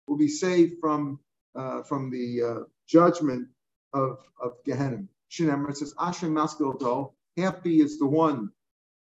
Will 0.08 0.18
be 0.18 0.28
saved 0.28 0.76
from 0.82 1.20
uh, 1.56 1.84
from 1.84 2.10
the 2.12 2.44
uh, 2.44 2.64
judgment 2.88 3.48
of 3.94 4.20
of 4.42 4.54
Gehenna. 4.66 5.04
Shinemar 5.32 5.76
says, 5.76 5.94
"Ashrei 5.96 6.30
maskil 6.30 6.78
do." 6.78 7.12
Happy 7.38 7.80
is 7.80 7.98
the 8.00 8.06
one, 8.08 8.52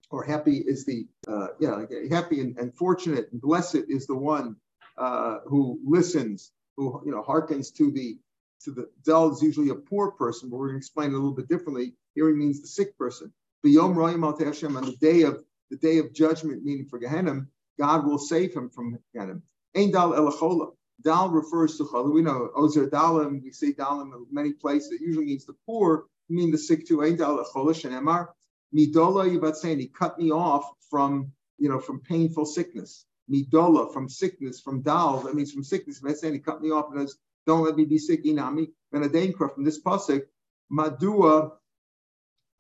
or 0.10 0.24
happy 0.24 0.58
is 0.58 0.86
the 0.86 1.08
uh, 1.28 1.48
yeah, 1.60 1.84
happy 2.10 2.40
and, 2.42 2.58
and 2.58 2.76
fortunate 2.76 3.30
and 3.32 3.42
blessed 3.42 3.84
is 3.90 4.08
the 4.08 4.16
one 4.16 4.56
uh, 4.98 5.40
who 5.46 5.80
listens, 5.86 6.52
who 6.78 7.02
you 7.06 7.12
know 7.12 7.22
hearkens 7.22 7.72
to 7.72 7.92
the 7.92 8.18
to 8.64 8.72
the 8.72 8.90
Del 9.04 9.32
is 9.32 9.42
usually 9.42 9.70
a 9.70 9.76
poor 9.76 10.12
person, 10.12 10.50
but 10.50 10.58
we're 10.58 10.68
going 10.68 10.76
to 10.76 10.86
explain 10.86 11.10
it 11.10 11.14
a 11.14 11.18
little 11.18 11.34
bit 11.34 11.50
differently. 11.50 11.94
Here 12.16 12.28
he 12.30 12.36
means 12.36 12.62
the 12.62 12.68
sick 12.68 12.98
person. 12.98 13.34
Yom 13.64 13.96
Royim 13.96 14.24
Al 14.24 14.38
Hashem 14.38 14.76
on 14.76 14.86
the 14.86 14.96
day 14.98 15.24
of 15.24 15.44
the 15.70 15.78
day 15.78 15.98
of 16.00 16.14
judgment, 16.14 16.64
meaning 16.64 16.86
for 16.86 17.00
Gehenna, 17.00 17.46
God 17.80 18.06
will 18.06 18.18
save 18.18 18.54
him 18.54 18.70
from 18.70 18.98
Gehenna. 19.14 19.42
Ein 19.76 19.92
Dal 19.92 20.12
Elachola. 20.14 20.72
Dal 21.04 21.30
refers 21.30 21.78
to 21.78 21.86
Chala. 21.86 22.14
We 22.14 22.22
know 22.22 22.50
Ozer 22.56 22.88
Dalim, 22.88 23.42
we 23.44 23.52
say 23.52 23.72
Dalim 23.74 24.14
in 24.14 24.26
many 24.32 24.54
places. 24.54 24.92
It 24.92 25.02
usually 25.02 25.26
means 25.26 25.46
the 25.46 25.56
poor, 25.66 26.06
mean 26.32 26.52
the 26.52 26.58
sick 26.58 26.88
too. 26.88 27.04
Ein 27.04 27.18
Dal 27.18 27.38
Elachola 27.38 27.74
Shenemar. 27.74 28.30
Midola 28.76 29.80
he 29.80 29.88
cut 29.88 30.18
me 30.18 30.32
off 30.32 30.70
from, 30.90 31.32
you 31.58 31.70
know, 31.70 31.80
from 31.80 32.00
painful 32.00 32.46
sickness. 32.46 33.06
Midola, 33.30 33.94
from 33.94 34.10
sickness, 34.10 34.60
from 34.60 34.82
Dal, 34.82 35.22
that 35.22 35.36
means 35.36 35.52
from 35.52 35.64
sickness. 35.64 36.02
He 36.22 36.40
cut 36.40 36.62
me 36.62 36.72
off 36.72 36.92
and 36.92 37.02
says, 37.02 37.18
don't 37.46 37.64
let 37.64 37.76
me 37.76 37.86
be 37.86 37.98
sick, 37.98 38.26
Inami. 38.26 38.72
Ben 38.92 39.04
Adainkra 39.04 39.54
from 39.54 39.64
this 39.64 39.82
pasuk, 39.82 40.24
Madua 40.72 41.52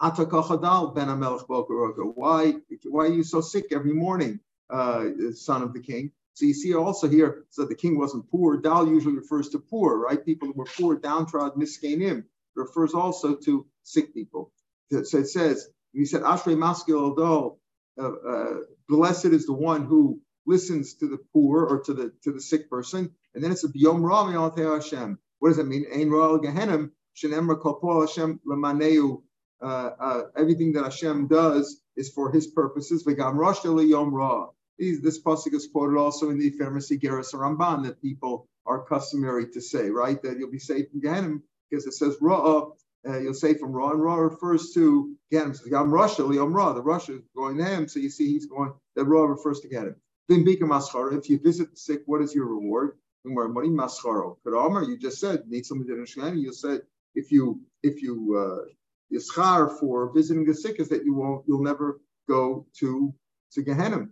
Atakachadal 0.01 0.95
Ben 0.95 1.07
Amelech 1.07 2.15
Why, 2.15 2.55
why 2.85 3.05
are 3.05 3.13
you 3.13 3.23
so 3.23 3.41
sick 3.41 3.65
every 3.71 3.93
morning, 3.93 4.39
uh, 4.69 5.05
son 5.33 5.61
of 5.61 5.73
the 5.73 5.79
king? 5.81 6.11
So 6.33 6.45
you 6.45 6.53
see 6.53 6.73
also 6.73 7.09
here, 7.09 7.45
so 7.49 7.65
the 7.65 7.75
king 7.75 7.97
wasn't 7.99 8.29
poor. 8.31 8.57
Dal 8.57 8.87
usually 8.87 9.15
refers 9.15 9.49
to 9.49 9.59
poor, 9.59 9.97
right? 9.97 10.25
People 10.25 10.47
who 10.47 10.53
were 10.53 10.65
poor, 10.65 10.95
downtrodden, 10.95 11.61
miskenim. 11.61 12.23
Refers 12.55 12.93
also 12.93 13.35
to 13.35 13.65
sick 13.83 14.13
people. 14.13 14.51
So 14.91 15.19
it 15.19 15.27
says, 15.27 15.69
he 15.93 16.05
said, 16.05 16.21
Ashrei 16.21 16.57
Maskil 16.57 17.15
Dal, 17.15 17.59
uh, 17.99 18.11
uh, 18.27 18.53
blessed 18.87 19.25
is 19.25 19.45
the 19.45 19.53
one 19.53 19.85
who 19.85 20.19
listens 20.45 20.95
to 20.95 21.07
the 21.07 21.19
poor 21.33 21.65
or 21.65 21.81
to 21.81 21.93
the 21.93 22.11
to 22.23 22.31
the 22.31 22.41
sick 22.41 22.69
person, 22.69 23.11
and 23.35 23.43
then 23.43 23.51
it's 23.51 23.63
a 23.63 23.69
biyom 23.69 24.01
rami 24.01 24.33
Hashem. 24.33 25.19
What 25.39 25.49
does 25.49 25.57
that 25.57 25.67
mean? 25.67 25.85
Ein 25.93 26.09
royal 26.09 26.39
gehenim 26.39 26.91
shenemra 27.15 27.61
kolpol 27.61 28.07
Hashem 28.07 28.39
lemaneu. 28.47 29.21
Uh, 29.61 30.21
everything 30.35 30.73
that 30.73 30.83
Hashem 30.83 31.27
does 31.27 31.81
is 31.95 32.09
for 32.09 32.31
His 32.31 32.47
purposes. 32.47 33.03
V'gam 33.05 33.35
rosh 33.35 33.63
yom 33.63 34.13
ra. 34.13 34.47
This 34.79 35.21
pasuk 35.21 35.53
is 35.53 35.67
quoted 35.71 35.97
also 35.97 36.31
in 36.31 36.39
the 36.39 36.49
famous 36.51 36.91
Igeras 36.91 37.33
Ramban 37.35 37.83
that 37.83 38.01
people 38.01 38.47
are 38.65 38.83
customary 38.83 39.47
to 39.51 39.61
say, 39.61 39.89
right? 39.91 40.19
That 40.23 40.39
you'll 40.39 40.49
be 40.49 40.57
safe 40.57 40.89
from 40.89 41.01
Gehenim 41.01 41.41
because 41.71 41.87
it 41.87 41.93
says 41.93 42.17
Ra, 42.21 42.65
uh, 43.07 43.19
you'll 43.19 43.33
say 43.33 43.55
from 43.55 43.71
Ra, 43.71 43.91
and 43.91 44.03
Ra 44.03 44.15
refers 44.15 44.73
to 44.73 45.15
Gehenim. 45.33 45.55
So 45.57 45.69
Gam 45.69 45.91
Rosh 45.91 46.19
Yom 46.19 46.53
Ra, 46.53 46.73
the 46.73 46.81
Rosh 46.83 47.09
is 47.09 47.21
going 47.35 47.57
to 47.57 47.65
him, 47.65 47.87
so 47.87 47.99
you 47.99 48.09
see 48.11 48.31
he's 48.31 48.45
going, 48.45 48.73
that 48.95 49.05
Ra 49.05 49.23
refers 49.23 49.61
to 49.61 49.69
Gehenim. 49.69 49.95
If 50.29 51.29
you 51.29 51.39
visit 51.39 51.71
the 51.71 51.77
sick, 51.77 52.03
what 52.05 52.21
is 52.21 52.35
your 52.35 52.45
reward? 52.45 52.97
You 53.23 54.97
just 54.99 55.19
said 55.19 55.43
need 55.47 55.65
somebody 55.65 55.89
to 55.89 55.93
understand. 55.93 56.41
You 56.41 56.53
said 56.53 56.81
if 57.15 57.31
you 57.31 57.61
if 57.83 58.01
you 58.01 58.35
uh, 58.37 58.65
yischar 59.13 59.79
for 59.79 60.11
visiting 60.13 60.45
the 60.45 60.53
sick 60.53 60.79
is 60.79 60.89
that 60.89 61.05
you 61.05 61.13
won't 61.13 61.45
you'll 61.47 61.63
never 61.63 61.99
go 62.29 62.65
to 62.79 63.13
to 63.53 63.61
Gehenna. 63.61 64.07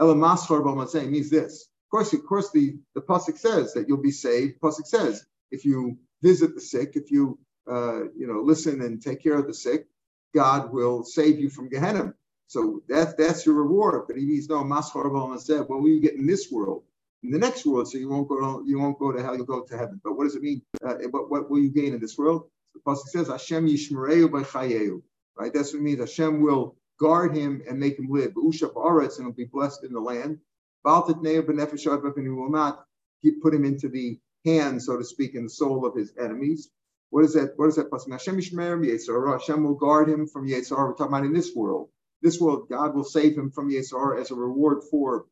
Ela 0.00 0.14
maschar 0.14 1.10
means 1.10 1.30
this. 1.30 1.68
Of 1.86 1.90
course, 1.90 2.12
of 2.12 2.24
course, 2.24 2.50
the 2.52 2.78
the 2.94 3.02
pasuk 3.02 3.38
says 3.38 3.74
that 3.74 3.88
you'll 3.88 3.98
be 4.02 4.12
saved. 4.12 4.60
Pasuk 4.60 4.86
says 4.86 5.26
if 5.50 5.64
you 5.64 5.98
visit 6.28 6.54
the 6.54 6.60
sick, 6.60 6.90
if 6.94 7.10
you 7.10 7.38
uh, 7.74 8.02
you 8.20 8.26
know 8.28 8.40
listen 8.52 8.80
and 8.86 9.02
take 9.02 9.22
care 9.22 9.38
of 9.38 9.46
the 9.46 9.54
sick, 9.66 9.86
God 10.34 10.72
will 10.72 11.04
save 11.04 11.38
you 11.38 11.48
from 11.48 11.68
Gehenna. 11.68 12.14
So 12.46 12.82
that, 12.88 13.16
that's 13.16 13.46
your 13.46 13.54
reward. 13.56 14.02
But 14.06 14.16
he 14.16 14.24
means 14.26 14.48
no 14.48 14.62
maschar 14.62 15.40
said, 15.40 15.60
what 15.60 15.80
will 15.80 15.88
you 15.88 16.00
get 16.00 16.14
in 16.14 16.26
this 16.26 16.50
world? 16.50 16.82
In 17.22 17.30
the 17.30 17.38
next 17.38 17.64
world, 17.64 17.90
so 17.90 17.96
you 17.96 18.10
won't 18.10 18.28
go 18.28 18.38
to, 18.38 18.64
you 18.68 18.78
won't 18.78 18.98
go 18.98 19.10
to 19.12 19.22
hell, 19.22 19.34
you'll 19.34 19.46
go 19.46 19.62
to 19.62 19.76
heaven. 19.76 20.00
But 20.04 20.16
what 20.16 20.24
does 20.24 20.36
it 20.36 20.42
mean? 20.42 20.60
Uh, 20.84 20.94
what, 21.10 21.30
what 21.30 21.50
will 21.50 21.58
you 21.58 21.70
gain 21.70 21.94
in 21.94 22.00
this 22.00 22.18
world? 22.18 22.50
The 22.74 22.80
pasuk 22.86 23.08
says, 23.08 23.28
Hashem 23.28 23.66
yishmereu 23.66 24.28
b'chayeu. 24.28 25.00
Right? 25.36 25.52
That's 25.52 25.72
what 25.72 25.80
it 25.80 25.82
means. 25.82 26.00
Hashem 26.00 26.42
will 26.42 26.76
guard 27.00 27.34
him 27.34 27.62
and 27.68 27.80
make 27.80 27.98
him 27.98 28.08
live. 28.10 28.32
Usha 28.34 28.72
ba'aretz 28.72 29.16
and 29.16 29.26
he'll 29.26 29.32
be 29.32 29.46
blessed 29.46 29.84
in 29.84 29.92
the 29.92 30.00
land. 30.00 30.38
Baltit 30.84 31.22
neu 31.22 31.42
b'nefesh 31.42 31.86
and 32.16 32.26
he 32.26 32.30
will 32.30 32.50
not 32.50 32.84
put 33.42 33.54
him 33.54 33.64
into 33.64 33.88
the 33.88 34.18
hand, 34.44 34.82
so 34.82 34.96
to 34.96 35.04
speak, 35.04 35.34
in 35.34 35.44
the 35.44 35.50
soul 35.50 35.86
of 35.86 35.94
his 35.94 36.12
enemies. 36.20 36.70
What 37.10 37.24
is 37.24 37.34
that? 37.34 37.52
What 37.56 37.68
is 37.68 37.76
that? 37.76 37.88
Hashem 37.92 38.36
Yishmer 38.38 39.32
Hashem 39.32 39.62
will 39.64 39.74
guard 39.74 40.08
him 40.08 40.26
from 40.26 40.48
Yetzirah. 40.48 40.88
We're 40.88 40.94
talking 40.94 41.14
about 41.14 41.24
in 41.24 41.32
this 41.32 41.54
world 41.54 41.88
this 42.24 42.40
world, 42.40 42.68
God 42.70 42.94
will 42.94 43.04
save 43.04 43.36
him 43.36 43.50
from 43.50 43.70
Yetzirah 43.70 44.18
as 44.20 44.30
a 44.30 44.34
reward 44.34 44.82
for. 44.90 45.26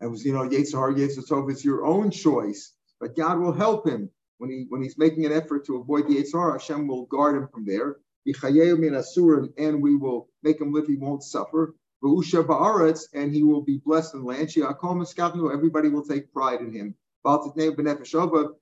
It 0.00 0.06
was, 0.06 0.24
you 0.24 0.32
know, 0.32 0.48
Yetzirah, 0.48 0.96
Yetzirah, 0.96 1.50
it's 1.50 1.64
your 1.64 1.84
own 1.84 2.10
choice, 2.10 2.72
but 2.98 3.14
God 3.14 3.38
will 3.38 3.52
help 3.52 3.86
him 3.86 4.10
when 4.38 4.50
he 4.50 4.64
when 4.70 4.82
he's 4.82 4.98
making 4.98 5.26
an 5.26 5.32
effort 5.32 5.66
to 5.66 5.76
avoid 5.76 6.08
the 6.08 6.16
Yetzirah. 6.16 6.54
Hashem 6.54 6.88
will 6.88 7.04
guard 7.06 7.36
him 7.36 7.48
from 7.52 7.66
there. 7.66 7.98
And 8.26 9.82
we 9.82 9.96
will 9.96 10.30
make 10.42 10.58
him 10.58 10.72
live; 10.72 10.86
he 10.86 10.96
won't 10.96 11.22
suffer. 11.22 11.74
And 12.02 13.34
he 13.34 13.42
will 13.42 13.60
be 13.62 13.82
blessed 13.84 14.14
in 14.14 14.24
land. 14.24 14.50
Everybody 14.56 15.88
will 15.90 16.04
take 16.04 16.32
pride 16.32 16.60
in 16.62 16.72
him. 16.72 16.94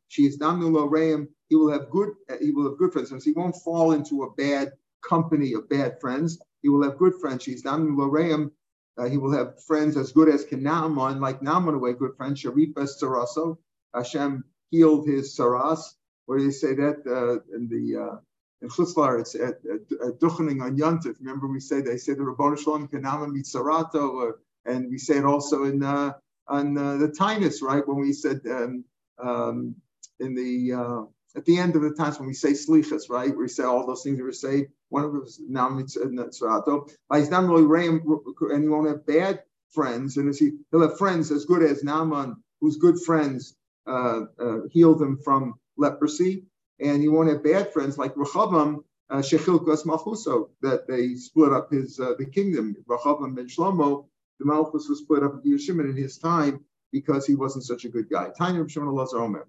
She 0.08 0.26
is 0.26 0.38
He 0.38 1.56
will 1.56 1.72
have 1.72 1.90
good. 1.90 2.08
He 2.40 2.50
will 2.52 2.68
have 2.70 2.78
good 2.78 2.92
friends. 2.92 3.24
He 3.24 3.32
won't 3.32 3.56
fall 3.56 3.92
into 3.92 4.22
a 4.22 4.30
bad 4.32 4.72
company 5.02 5.52
of 5.54 5.68
bad 5.68 6.00
friends. 6.00 6.38
He 6.62 6.68
will 6.68 6.82
have 6.84 6.96
good 6.98 7.14
friends. 7.20 7.44
He's 7.44 7.62
down 7.62 7.96
Loreim. 7.96 8.50
Uh, 8.98 9.08
he 9.08 9.16
will 9.16 9.32
have 9.32 9.62
friends 9.64 9.96
as 9.96 10.12
good 10.12 10.28
as 10.28 10.44
can 10.44 10.62
Naaman, 10.62 11.18
like 11.18 11.42
Naaman 11.42 11.74
away, 11.74 11.94
good 11.94 12.14
friend. 12.16 12.36
Sharifa 12.36 12.86
Saraso. 12.86 13.58
Hashem 13.94 14.44
healed 14.70 15.06
his 15.06 15.36
saras. 15.36 15.94
Where 16.26 16.38
do 16.38 16.44
you 16.44 16.52
say 16.52 16.74
that 16.74 17.06
uh, 17.06 17.54
in 17.54 17.68
the 17.68 18.02
uh, 18.02 18.16
in 18.60 18.68
Chutzlar? 18.68 19.20
It's 19.20 19.34
at, 19.34 19.58
at, 19.72 20.20
Duchening 20.20 20.62
on 20.62 20.76
Yontif. 20.76 21.18
Remember 21.20 21.46
we 21.46 21.60
say 21.60 21.80
they 21.80 21.96
say 21.96 22.14
the 22.14 22.22
Rabbanu 22.22 22.58
Shalom 22.58 22.88
Kanama 22.88 23.26
Mitzarato, 23.28 24.32
and 24.64 24.90
we 24.90 24.98
say 24.98 25.18
it 25.18 25.24
also 25.24 25.64
in 25.64 25.82
uh, 25.82 26.12
on 26.48 26.76
uh, 26.76 26.96
the 26.96 27.08
Tinus, 27.08 27.62
right? 27.62 27.86
When 27.86 27.98
we 28.00 28.12
said 28.12 28.40
um, 28.48 28.84
um, 29.22 29.74
in 30.20 30.34
the 30.34 30.72
uh, 30.72 31.02
at 31.36 31.44
the 31.44 31.58
end 31.58 31.76
of 31.76 31.82
the 31.82 31.92
times 31.92 32.18
when 32.18 32.28
we 32.28 32.34
say 32.34 32.52
slichas, 32.52 33.08
right? 33.08 33.36
We 33.36 33.48
say 33.48 33.64
all 33.64 33.86
those 33.86 34.02
things 34.02 34.20
we 34.20 34.32
say. 34.32 34.68
One 34.90 35.04
of 35.04 35.12
them 35.12 35.22
is 35.22 35.40
now 35.48 35.68
mitzvah. 35.70 36.80
He's 37.14 37.30
not 37.30 37.44
really 37.44 37.64
ram, 37.64 38.02
and 38.50 38.62
he 38.62 38.68
won't 38.68 38.88
have 38.88 39.06
bad 39.06 39.42
friends, 39.70 40.18
and 40.18 40.34
he, 40.34 40.52
he'll 40.70 40.82
have 40.82 40.98
friends 40.98 41.30
as 41.30 41.46
good 41.46 41.62
as 41.62 41.82
Naaman, 41.82 42.36
whose 42.60 42.76
good 42.76 43.00
friends 43.00 43.56
uh, 43.86 44.22
uh, 44.38 44.58
healed 44.70 45.00
him 45.00 45.18
from 45.24 45.54
leprosy, 45.78 46.44
and 46.78 47.00
he 47.02 47.08
won't 47.08 47.30
have 47.30 47.42
bad 47.42 47.72
friends 47.72 47.96
like 47.96 48.14
Rechavam, 48.14 48.84
uh, 49.10 49.16
Shechilkas 49.16 49.86
Malchuso, 49.86 50.50
that 50.60 50.86
they 50.86 51.14
split 51.14 51.52
up 51.52 51.72
his 51.72 51.98
uh, 51.98 52.12
the 52.18 52.26
kingdom. 52.26 52.76
Rechavam 52.88 53.34
ben 53.34 53.48
Shlomo, 53.48 54.06
the 54.42 54.52
Malchus 54.52 54.88
was 54.88 54.98
split 54.98 55.22
up 55.22 55.34
with 55.34 55.44
Yeshimon 55.44 55.88
in 55.90 55.96
his 55.96 56.18
time 56.18 56.64
because 56.90 57.26
he 57.26 57.34
wasn't 57.34 57.64
such 57.64 57.84
a 57.84 57.88
good 57.88 58.08
guy. 58.10 58.30
Tanya 58.36 58.68
Shimon. 58.68 59.42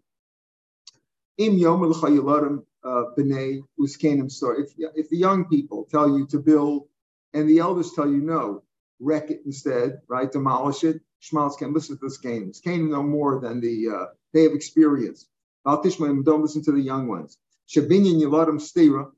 Im 1.38 1.54
Yom 1.56 1.84
uh, 1.84 3.04
story. 4.30 4.66
If, 4.96 5.10
the 5.10 5.18
young 5.18 5.46
people 5.46 5.88
tell 5.90 6.18
you 6.18 6.28
to 6.28 6.38
build 6.38 6.88
and 7.34 7.50
the 7.50 7.60
elders 7.60 7.94
tell 7.94 8.08
you 8.08 8.22
no, 8.22 8.64
wreck 9.00 9.32
it 9.32 9.42
instead, 9.46 10.02
right? 10.08 10.32
Demolish 10.32 10.84
it. 10.84 11.02
Shmals 11.22 11.58
can 11.58 11.74
listen 11.74 11.98
to 11.98 12.06
this 12.06 12.18
game. 12.18 12.48
This 12.48 12.60
game 12.60 12.92
no 12.92 13.02
more 13.02 13.40
than 13.40 13.62
the 13.62 13.90
uh, 13.90 14.06
they 14.34 14.44
have 14.44 14.54
experience. 14.54 15.28
Don't 15.66 16.42
listen 16.42 16.64
to 16.64 16.72
the 16.72 16.82
young 16.82 17.08
ones. 17.08 17.38
Shabinyan 17.70 18.20
them 18.46 18.60
stira 18.60 19.10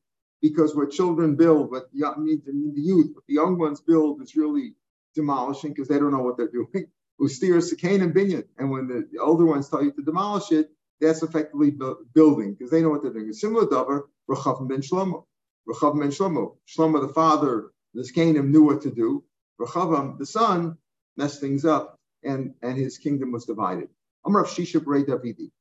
because 0.42 0.76
what 0.76 0.92
children 0.92 1.36
build, 1.36 1.72
what 1.72 1.92
the, 1.92 2.42
the 2.46 2.82
youth, 2.82 3.12
what 3.16 3.24
the 3.28 3.34
young 3.34 3.58
ones 3.58 3.82
build 3.82 4.22
is 4.22 4.36
really 4.36 4.76
demolishing 5.16 5.72
because 5.72 5.88
they 5.90 6.00
don't 6.00 6.12
know 6.12 6.22
what 6.24 6.38
they're 6.38 6.52
doing. 6.52 6.68
Ustira 7.22 7.62
Sakain 7.64 8.04
and 8.04 8.14
Binyan. 8.16 8.46
And 8.58 8.72
when 8.72 8.88
the, 8.88 9.20
older 9.20 9.46
ones 9.46 9.70
tell 9.70 9.84
you 9.84 9.92
to 9.94 10.04
demolish 10.04 10.52
it, 10.52 10.70
that's 11.02 11.24
effectively 11.24 11.72
bu- 11.72 12.06
building 12.14 12.54
because 12.54 12.72
they 12.72 12.82
know 12.82 12.90
what 12.90 13.04
they're 13.04 13.14
doing. 13.14 13.30
A 13.30 13.34
similar 13.34 13.66
davar, 13.68 14.04
Rechav 14.30 14.68
ben 14.70 14.82
Shlomo. 14.82 15.26
Rechav 15.68 16.00
ben 16.00 16.10
Shlomo. 16.10 16.58
Shlomo, 16.68 17.02
the 17.08 17.14
father, 17.14 17.72
the 17.94 18.10
Canaan 18.14 18.52
knew 18.52 18.64
what 18.64 18.82
to 18.84 18.92
do. 18.92 19.24
Rechavam, 19.60 20.18
the 20.20 20.26
son, 20.26 20.78
messed 21.18 21.42
things 21.42 21.66
up, 21.66 22.00
and, 22.24 22.54
and 22.62 22.78
his 22.78 22.98
kingdom 22.98 23.32
was 23.32 23.46
divided. 23.46 23.90
Amar 24.26 24.46
Shisha 24.46 24.82
Brei 24.82 25.06
Davidi. 25.06 25.52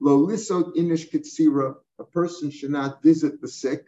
Lo 0.00 0.26
lisod 0.26 0.74
inish 0.76 1.10
kitsira, 1.10 1.76
a 1.98 2.04
person 2.04 2.50
should 2.50 2.70
not 2.70 3.02
visit 3.02 3.40
the 3.40 3.48
sick. 3.48 3.86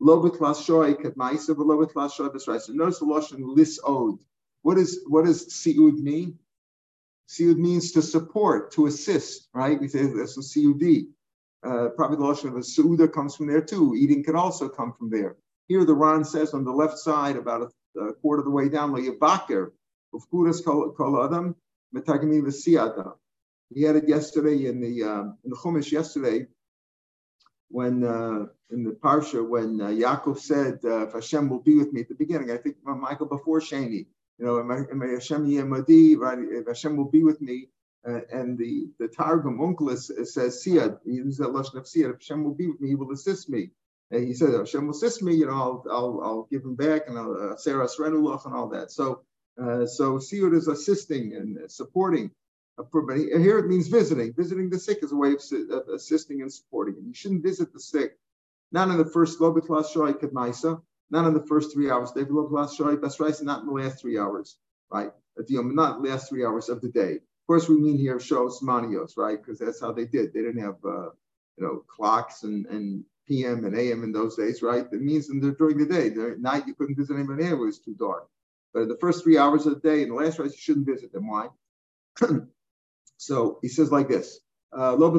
Lo 0.00 0.22
b'tlas 0.22 0.62
shoy 0.64 0.94
katmaisa, 0.94 1.56
but 1.56 1.66
lo 1.66 1.78
b'tlas 1.84 2.12
shoy 2.12 2.28
b'sraisa. 2.34 2.70
Notice 2.70 3.00
the 3.00 3.06
lashon 3.06 3.40
lisod. 3.56 4.18
What 4.64 4.78
is 4.78 5.04
what 5.06 5.26
does 5.26 5.46
siud 5.48 5.98
mean? 5.98 6.38
Siud 7.28 7.58
means 7.58 7.92
to 7.92 8.00
support, 8.00 8.72
to 8.72 8.86
assist, 8.86 9.48
right? 9.52 9.78
We 9.78 9.88
say 9.88 10.06
that's 10.06 10.38
a 10.38 10.40
siud. 10.40 11.06
Uh, 11.62 11.88
probably 11.90 12.16
the 12.16 12.22
lashon 12.22 12.48
of 12.48 12.56
a 12.56 12.60
suuda 12.60 13.12
comes 13.12 13.36
from 13.36 13.46
there 13.46 13.60
too. 13.60 13.94
Eating 13.94 14.24
can 14.24 14.36
also 14.36 14.70
come 14.70 14.94
from 14.98 15.10
there. 15.10 15.36
Here 15.68 15.84
the 15.84 15.94
Ran 15.94 16.24
says 16.24 16.54
on 16.54 16.64
the 16.64 16.72
left 16.72 16.98
side, 16.98 17.36
about 17.36 17.70
a, 17.96 18.00
a 18.00 18.14
quarter 18.14 18.40
of 18.40 18.46
the 18.46 18.50
way 18.50 18.70
down, 18.70 18.92
lo 18.92 19.00
yavaker, 19.00 19.72
ufkuras 20.14 20.64
kol 20.64 21.22
adam, 21.22 21.54
metagami 21.94 22.40
v'siyada. 22.40 23.12
He 23.74 23.82
had 23.82 23.96
it 23.96 24.08
yesterday 24.08 24.64
in 24.64 24.80
the 24.80 25.04
um, 25.04 25.38
in 25.44 25.50
the 25.50 25.56
Chumash 25.56 25.92
yesterday 25.92 26.46
when 27.68 28.02
uh, 28.02 28.46
in 28.70 28.82
the 28.82 28.92
parsha 28.92 29.46
when 29.46 29.80
uh, 29.82 29.88
Yaakov 29.88 30.38
said, 30.38 30.78
uh, 30.84 31.06
"If 31.06 31.12
Hashem 31.12 31.50
will 31.50 31.60
be 31.60 31.76
with 31.76 31.92
me," 31.92 32.00
at 32.00 32.08
the 32.08 32.14
beginning, 32.14 32.50
I 32.50 32.56
think 32.56 32.76
uh, 32.88 32.94
Michael 32.94 33.26
before 33.26 33.60
Shani, 33.60 34.06
you 34.38 34.46
know, 34.46 34.62
"May 34.62 35.12
Hashem 35.12 35.46
yemadi," 35.46 36.16
right? 36.16 36.38
If 36.38 36.66
Hashem 36.66 36.96
will 36.96 37.10
be 37.10 37.22
with 37.22 37.40
me, 37.40 37.68
uh, 38.06 38.20
and 38.32 38.58
the 38.58 38.88
the 38.98 39.08
Targum 39.08 39.58
Onkelos 39.58 40.10
says 40.26 40.62
"Siyad," 40.64 40.98
he 41.04 41.12
uses 41.12 41.38
that 41.38 41.48
lashon 41.50 41.76
of 41.76 41.84
"Siyad." 41.84 42.10
If 42.10 42.16
Hashem 42.16 42.44
will 42.44 42.54
be 42.54 42.68
with 42.68 42.80
me, 42.80 42.88
He 42.88 42.94
will 42.94 43.12
assist 43.12 43.48
me. 43.48 43.70
And 44.10 44.26
he 44.26 44.34
said, 44.34 44.52
"Hashem 44.52 44.86
will 44.86 44.94
assist 44.94 45.22
me," 45.22 45.34
you 45.34 45.46
know, 45.46 45.52
I'll 45.52 45.84
I'll, 45.90 46.20
I'll 46.22 46.48
give 46.50 46.62
him 46.62 46.74
back 46.74 47.08
and 47.08 47.18
I'll 47.18 47.52
uh, 47.52 47.56
Sarah 47.56 47.86
Srenulach 47.86 48.44
and 48.44 48.54
all 48.54 48.68
that. 48.68 48.90
So 48.90 49.22
uh, 49.60 49.86
so 49.86 50.18
Siyud 50.18 50.54
is 50.54 50.68
assisting 50.68 51.34
and 51.34 51.70
supporting. 51.70 52.30
But 52.76 53.16
here 53.16 53.58
it 53.58 53.68
means 53.68 53.86
visiting. 53.86 54.32
Visiting 54.32 54.68
the 54.68 54.80
sick 54.80 54.98
is 55.02 55.12
a 55.12 55.16
way 55.16 55.32
of, 55.32 55.42
of 55.70 55.88
assisting 55.88 56.42
and 56.42 56.52
supporting. 56.52 56.96
And 56.96 57.06
you 57.06 57.14
shouldn't 57.14 57.44
visit 57.44 57.72
the 57.72 57.78
sick, 57.78 58.18
not 58.72 58.88
in 58.88 58.98
the 58.98 59.04
first 59.04 59.38
Lobitlas 59.38 59.92
Shoy 59.94 60.12
Kadmaisa, 60.14 60.82
not 61.14 61.26
in 61.26 61.34
the 61.34 61.46
first 61.46 61.72
three 61.72 61.90
hours. 61.90 62.10
David 62.12 62.32
Lobitlas 62.32 62.76
Shoy 62.76 62.96
Basraisa, 62.96 63.42
not 63.44 63.60
in 63.60 63.66
the 63.66 63.72
last 63.72 64.00
three 64.00 64.18
hours, 64.18 64.58
right? 64.90 65.12
At 65.38 65.46
the 65.46 65.62
not 65.62 66.02
last 66.02 66.28
three 66.28 66.44
hours 66.44 66.68
of 66.68 66.80
the 66.80 66.88
day. 66.88 67.14
Of 67.14 67.46
course, 67.46 67.68
we 67.68 67.76
mean 67.76 67.96
here 67.96 68.18
Shos 68.18 68.62
Manios, 68.62 69.16
right? 69.16 69.38
Because 69.40 69.58
that's 69.58 69.80
how 69.80 69.92
they 69.92 70.06
did. 70.06 70.32
They 70.32 70.42
didn't 70.42 70.62
have, 70.62 70.76
uh, 70.84 71.10
you 71.56 71.64
know, 71.64 71.84
clocks 71.86 72.42
and, 72.42 72.66
and 72.66 73.04
PM 73.28 73.64
and 73.64 73.76
AM 73.76 74.02
in 74.02 74.12
those 74.12 74.36
days, 74.36 74.62
right? 74.62 74.86
It 74.92 75.02
means 75.02 75.30
in 75.30 75.40
the, 75.40 75.52
during 75.52 75.78
the 75.78 75.86
day. 75.86 76.10
During 76.10 76.42
night, 76.42 76.66
you 76.66 76.74
couldn't 76.74 76.96
visit 76.96 77.14
anybody 77.14 77.44
it 77.44 77.54
was 77.54 77.78
too 77.78 77.94
dark. 77.94 78.28
But 78.72 78.82
in 78.82 78.88
the 78.88 78.98
first 78.98 79.22
three 79.22 79.38
hours 79.38 79.66
of 79.66 79.80
the 79.80 79.88
day, 79.88 80.02
in 80.02 80.08
the 80.08 80.14
last 80.16 80.40
hours, 80.40 80.52
you 80.52 80.58
shouldn't 80.58 80.86
visit 80.86 81.12
them. 81.12 81.28
Why? 81.28 81.48
So 83.16 83.58
he 83.62 83.68
says 83.68 83.92
like 83.92 84.08
this. 84.08 84.40
Uh, 84.72 84.96
Why? 84.96 85.16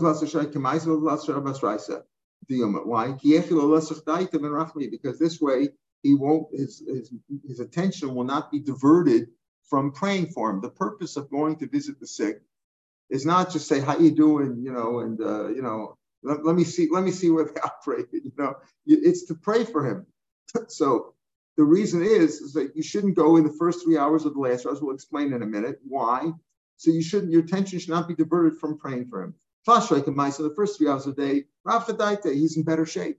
Because 4.92 5.20
this 5.20 5.42
way 5.42 5.70
he 6.06 6.14
won't 6.14 6.48
his, 6.52 6.84
his 6.88 7.12
his 7.48 7.60
attention 7.60 8.14
will 8.14 8.24
not 8.24 8.52
be 8.52 8.60
diverted 8.60 9.30
from 9.70 9.92
praying 9.92 10.28
for 10.28 10.52
him. 10.52 10.62
The 10.62 10.70
purpose 10.70 11.18
of 11.18 11.32
going 11.32 11.56
to 11.58 11.68
visit 11.68 12.00
the 12.00 12.06
sick 12.06 12.42
is 13.10 13.26
not 13.26 13.52
just 13.52 13.68
say 13.68 13.80
how 13.80 13.98
you 13.98 14.12
doing, 14.12 14.62
you 14.62 14.72
know, 14.72 15.00
and 15.00 15.20
uh, 15.20 15.48
you 15.48 15.64
know, 15.64 15.98
let, 16.22 16.46
let, 16.46 16.56
me 16.56 16.64
see, 16.64 16.88
let 16.92 17.04
me 17.04 17.12
see 17.12 17.32
where 17.32 17.46
they 17.56 17.60
operate. 17.60 18.06
You 18.12 18.32
know, 18.38 18.54
it's 18.86 19.26
to 19.26 19.36
pray 19.36 19.64
for 19.64 19.84
him. 19.84 20.06
so 20.68 21.16
the 21.58 21.64
reason 21.64 22.04
is, 22.04 22.42
is 22.42 22.54
that 22.54 22.76
you 22.76 22.84
shouldn't 22.84 23.16
go 23.16 23.38
in 23.38 23.44
the 23.44 23.58
first 23.58 23.84
three 23.84 23.98
hours 23.98 24.26
of 24.26 24.34
the 24.36 24.40
last 24.40 24.68
hours. 24.68 24.80
We'll 24.82 24.94
explain 24.94 25.34
in 25.34 25.42
a 25.42 25.48
minute 25.48 25.80
why. 25.88 26.32
So 26.78 26.92
you 26.92 27.02
shouldn't, 27.02 27.32
your 27.32 27.42
attention 27.44 27.80
should 27.80 27.90
not 27.90 28.08
be 28.08 28.16
diverted 28.16 28.60
from 28.60 28.78
praying 28.78 29.08
for 29.08 29.24
him. 29.24 29.34
Flashlight 29.64 30.06
and 30.06 30.16
mice, 30.16 30.38
so 30.38 30.44
the 30.44 30.54
first 30.54 30.78
three 30.78 30.88
hours 30.88 31.08
of 31.08 31.16
the 31.16 31.26
day, 31.26 31.46
Rafadaita, 31.66 32.32
he's 32.32 32.58
in 32.58 32.64
better 32.64 32.86
shape. 32.86 33.18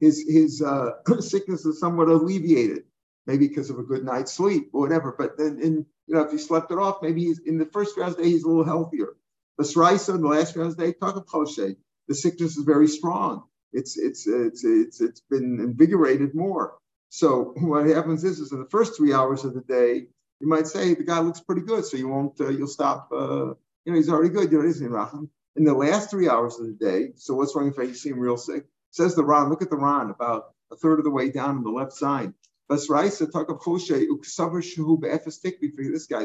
His 0.00 0.24
his 0.28 0.62
uh, 0.62 0.92
sickness 1.20 1.64
is 1.64 1.80
somewhat 1.80 2.08
alleviated, 2.08 2.84
maybe 3.26 3.48
because 3.48 3.70
of 3.70 3.78
a 3.78 3.82
good 3.82 4.04
night's 4.04 4.32
sleep 4.32 4.70
or 4.72 4.80
whatever. 4.80 5.14
But 5.16 5.38
then, 5.38 5.58
in 5.60 5.86
you 6.06 6.14
know, 6.14 6.22
if 6.22 6.30
he 6.30 6.38
slept 6.38 6.70
it 6.70 6.78
off, 6.78 7.02
maybe 7.02 7.24
he's 7.24 7.40
in 7.40 7.58
the 7.58 7.66
first 7.66 7.98
hours 7.98 8.14
day 8.16 8.24
he's 8.24 8.44
a 8.44 8.48
little 8.48 8.64
healthier. 8.64 9.16
The 9.58 9.64
Basraisa 9.64 10.14
in 10.14 10.22
the 10.22 10.28
last 10.28 10.56
hours 10.56 10.76
day, 10.76 10.92
talk 10.92 11.16
of 11.16 11.26
Choshe, 11.26 11.76
the 12.08 12.14
sickness 12.14 12.56
is 12.56 12.64
very 12.64 12.88
strong. 12.88 13.44
It's 13.72 13.96
it's 13.96 14.26
it's 14.26 14.64
it's 14.64 15.00
it's 15.00 15.20
been 15.30 15.60
invigorated 15.60 16.34
more. 16.34 16.78
So 17.08 17.54
what 17.56 17.86
happens 17.86 18.24
is, 18.24 18.40
is 18.40 18.52
in 18.52 18.60
the 18.60 18.68
first 18.70 18.96
three 18.96 19.12
hours 19.12 19.44
of 19.44 19.54
the 19.54 19.62
day, 19.62 20.06
you 20.40 20.48
might 20.48 20.66
say 20.66 20.94
the 20.94 21.04
guy 21.04 21.20
looks 21.20 21.40
pretty 21.40 21.62
good, 21.62 21.84
so 21.84 21.96
you 21.96 22.08
won't, 22.08 22.40
uh, 22.40 22.48
you'll 22.48 22.68
stop. 22.68 23.08
Uh, 23.12 23.54
you 23.84 23.92
know, 23.92 23.94
he's 23.94 24.10
already 24.10 24.28
good. 24.28 24.52
You 24.52 24.58
know, 24.58 24.66
he's 24.66 24.80
in 24.80 24.90
Racham. 24.90 25.28
In 25.56 25.64
the 25.64 25.72
last 25.74 26.10
three 26.10 26.28
hours 26.28 26.58
of 26.58 26.66
the 26.66 26.72
day, 26.72 27.12
so 27.16 27.34
what's 27.34 27.56
wrong 27.56 27.68
if 27.68 27.78
see 27.94 28.10
him 28.10 28.20
real 28.20 28.36
sick? 28.36 28.66
Says 28.96 29.14
the 29.14 29.22
Ron, 29.22 29.50
Look 29.50 29.60
at 29.60 29.68
the 29.68 29.76
Ron, 29.76 30.08
about 30.08 30.54
a 30.72 30.76
third 30.76 30.98
of 30.98 31.04
the 31.04 31.10
way 31.10 31.30
down 31.30 31.58
on 31.58 31.62
the 31.62 31.68
left 31.68 31.92
side. 31.92 32.32
This 32.70 32.88
guy's 32.88 33.18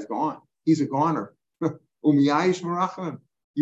gone. 0.05 0.37
He's 0.63 0.79
a 0.79 0.85
goner. 0.85 1.33
you 1.63 1.79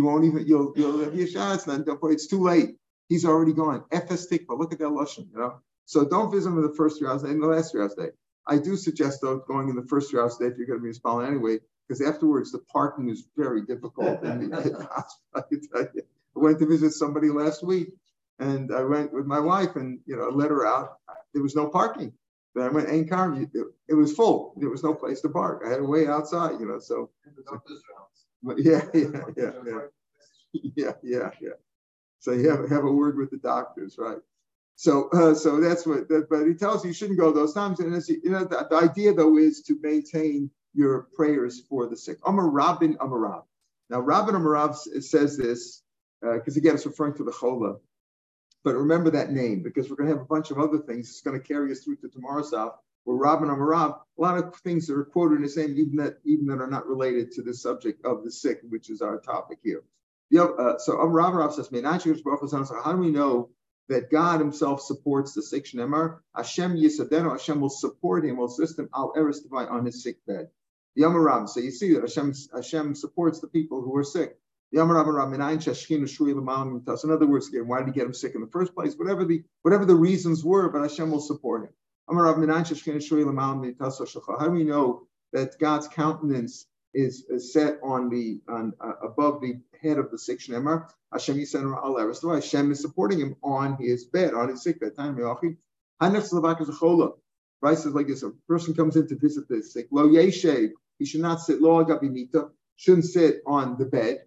won't 0.04 0.26
even 0.26 0.45
you'll 0.45 0.74
you'll 0.76 1.04
have 1.04 1.15
your 1.15 1.26
shots 1.26 1.63
then 1.63 1.84
it's 1.88 2.28
too 2.28 2.43
late. 2.43 2.76
He's 3.08 3.26
already 3.26 3.54
gone. 3.54 3.84
Efestik, 3.91 4.45
but 4.48 4.60
look 4.60 4.74
at 4.74 4.80
that 4.80 4.89
lashon, 4.89 5.32
you 5.32 5.39
know. 5.39 5.60
So 5.86 6.08
don't 6.08 6.32
visit 6.32 6.50
him 6.50 6.60
in 6.60 6.67
the 6.67 6.76
first 6.76 7.00
three 7.00 7.08
hours, 7.08 7.24
in 7.24 7.39
the 7.39 7.48
last 7.48 7.72
three 7.72 7.82
hours 7.82 7.95
day. 7.95 8.12
I 8.45 8.60
do 8.60 8.76
suggest 8.76 9.22
though 9.24 9.39
going 9.39 9.69
in 9.69 9.76
the 9.76 9.88
first 9.88 10.12
three 10.12 10.19
hours 10.19 10.38
day 10.38 10.45
if 10.45 10.58
you're 10.60 10.67
going 10.67 10.82
to 10.82 10.84
be 10.84 10.89
in 10.89 10.93
anyway, 11.26 11.62
because 11.88 12.00
afterwards 12.00 12.52
the 12.52 12.60
parking 12.60 13.10
is 13.10 13.28
very 13.36 13.65
difficult. 13.65 14.22
and 14.22 14.54
I, 14.56 14.65
I 15.36 15.41
went 16.36 16.60
to 16.60 16.67
visit 16.67 16.91
somebody 16.91 17.30
last 17.30 17.63
week, 17.63 17.95
and 18.39 18.73
I 18.73 18.84
went 18.84 19.13
with 19.13 19.25
my 19.25 19.39
wife, 19.39 19.75
and 19.75 19.99
you 20.06 20.15
know, 20.15 20.30
let 20.30 20.49
her 20.49 20.65
out. 20.65 20.97
There 21.34 21.43
was 21.43 21.56
no 21.56 21.67
parking. 21.67 22.13
Then 22.56 22.65
I 22.65 22.69
went 22.69 22.89
in 22.89 23.08
car. 23.08 23.38
It, 23.88 23.93
was 23.93 24.13
full. 24.13 24.54
There 24.58 24.69
was 24.69 24.84
no 24.84 24.93
place 24.93 25.21
to 25.21 25.30
park. 25.30 25.63
I 25.65 25.69
had 25.69 25.78
to 25.78 25.84
wait 25.84 26.08
outside. 26.08 26.60
You 26.60 26.67
know, 26.67 26.80
so. 26.80 27.10
yeah, 28.58 28.82
yeah, 28.93 29.08
yeah, 29.38 29.52
yeah, 29.65 29.82
yeah, 30.54 30.91
yeah, 31.04 31.32
yeah. 31.41 31.49
So 32.19 32.32
you 32.32 32.49
have 32.49 32.69
have 32.69 32.86
a 32.86 32.91
word 32.91 33.17
with 33.17 33.30
the 33.30 33.38
doctors, 33.38 33.97
right? 33.97 34.17
So, 34.75 35.10
uh, 35.10 35.36
so 35.36 35.60
that's 35.60 35.86
what. 35.86 36.08
That, 36.08 36.28
but 36.30 36.47
he 36.47 36.54
tells 36.54 36.84
you 36.84 36.89
you 36.89 36.93
shouldn't 36.93 37.19
go 37.19 37.32
those 37.32 37.54
times. 37.54 37.80
And 37.80 37.91
you 38.08 38.32
know, 38.32 38.45
the, 38.45 38.67
the, 38.69 38.78
idea 38.78 39.13
though 39.13 39.38
is 39.38 39.62
to 39.63 39.78
maintain 39.82 40.49
your 40.73 41.08
prayers 41.13 41.62
for 41.67 41.88
the 41.88 41.97
sick. 41.97 42.17
Amar 42.25 42.49
Rabin 42.49 42.95
Amarav. 42.95 43.43
Now, 43.89 43.99
Rabin 43.99 44.36
Amarav 44.36 44.75
says 45.04 45.38
this 45.38 45.82
because 46.21 46.58
uh, 46.58 46.60
again, 46.60 46.75
it's 46.75 46.86
referring 46.86 47.15
to 47.15 47.23
the 47.23 47.32
Chola. 47.32 47.78
But 48.63 48.76
remember 48.76 49.12
that 49.12 49.32
name 49.32 49.63
because 49.63 49.89
we're 49.89 49.95
going 49.95 50.10
to 50.10 50.15
have 50.15 50.24
a 50.24 50.28
bunch 50.28 50.52
of 50.52 50.60
other 50.60 50.80
things. 50.80 51.10
It's 51.10 51.22
going 51.22 51.39
to 51.39 51.48
carry 51.48 51.72
us 51.72 51.80
through 51.80 51.98
to 51.98 52.10
tomorrow's 52.10 52.54
off. 52.54 52.74
Where 53.06 53.17
Rabin 53.17 53.48
Amarav, 53.48 53.98
a 53.98 54.22
lot 54.22 54.38
of 54.38 54.56
things 54.58 54.86
that 54.88 54.95
are 54.95 55.06
quoted 55.06 55.36
in 55.36 55.43
the 55.43 55.50
same, 55.50 55.72
even 55.78 55.95
that 55.98 56.17
even 56.26 56.48
that 56.48 56.60
are 56.60 56.69
not 56.69 56.86
related 56.86 57.32
to 57.34 57.41
the 57.41 57.54
subject 57.54 58.06
of 58.06 58.24
the 58.24 58.32
sick, 58.32 58.60
which 58.67 58.89
is 58.89 59.02
our 59.02 59.19
topic 59.19 59.60
here. 59.63 59.84
You 60.30 60.39
know, 60.39 60.54
uh, 60.54 60.78
so 60.78 60.98
Amarav 60.98 61.54
says, 61.54 61.69
"How 62.84 62.91
do 62.91 62.98
we 62.98 63.10
know?" 63.10 63.50
that 63.89 64.12
God 64.12 64.39
Himself 64.39 64.82
supports 64.82 65.34
the 65.34 65.41
sick 65.41 65.65
Shnemar. 65.65 66.19
Hashem 66.36 66.76
Yisadenu, 66.76 67.32
Hashem 67.32 67.60
will 67.60 67.69
support 67.69 68.24
him, 68.24 68.38
will 68.38 68.45
assist 68.45 68.78
him 68.80 68.88
al 68.93 69.13
erestavai 69.17 69.69
on 69.69 69.86
his 69.86 70.04
sick 70.04 70.24
bed. 70.26 70.50
The 70.95 71.04
Amaram, 71.04 71.50
so 71.50 71.60
you 71.60 71.72
see 71.72 71.93
that 71.93 72.02
Hashem, 72.02 72.34
Hashem 72.54 72.95
supports 72.95 73.39
the 73.39 73.48
people 73.48 73.82
who 73.82 73.95
are 73.98 74.04
sick. 74.04 74.38
In 74.71 74.79
other 74.79 75.13
words, 77.27 77.47
again, 77.47 77.67
why 77.67 77.79
did 77.79 77.88
he 77.88 77.93
get 77.93 78.05
him 78.05 78.13
sick 78.13 78.36
in 78.36 78.41
the 78.41 78.47
first 78.47 78.75
place? 78.75 78.95
Whatever 78.95 79.25
the 79.25 79.43
whatever 79.63 79.86
the 79.86 79.95
reasons 79.95 80.43
were, 80.43 80.69
but 80.69 80.82
Hashem 80.82 81.10
will 81.10 81.21
support 81.21 81.63
him. 81.63 81.69
How 82.08 82.25
do 84.45 84.51
we 84.51 84.63
know 84.63 85.08
that 85.34 85.60
God's 85.60 85.88
countenance 85.88 86.67
is, 86.93 87.25
is 87.29 87.53
set 87.53 87.79
on 87.84 88.10
the 88.10 88.41
on 88.47 88.73
uh, 88.82 88.93
above 89.03 89.41
the 89.41 89.60
head 89.82 89.97
of 89.97 90.12
the 90.12 90.17
sick 90.17 90.39
shnemar. 90.39 90.89
Hashem 91.12 91.38
Hashem 91.38 92.71
is 92.71 92.82
supporting 92.82 93.19
him 93.19 93.36
on 93.43 93.77
his 93.79 94.05
bed, 94.05 94.34
on 94.34 94.49
his 94.49 94.63
sick 94.63 94.79
bed. 94.79 94.93
Right 97.62 97.77
says 97.77 97.93
like 97.93 98.08
this: 98.08 98.23
a 98.23 98.32
person 98.47 98.73
comes 98.73 98.95
in 98.95 99.08
to 99.08 99.15
visit 99.15 99.47
the 99.47 99.62
sick. 99.62 99.88
Lo. 99.91 100.08
He 100.08 100.32
should 101.05 101.21
not 101.21 101.41
sit. 101.41 101.62
Lo. 101.62 101.86
Shouldn't 102.77 103.05
sit 103.05 103.41
on 103.45 103.77
the 103.77 103.86
bed. 103.86 104.23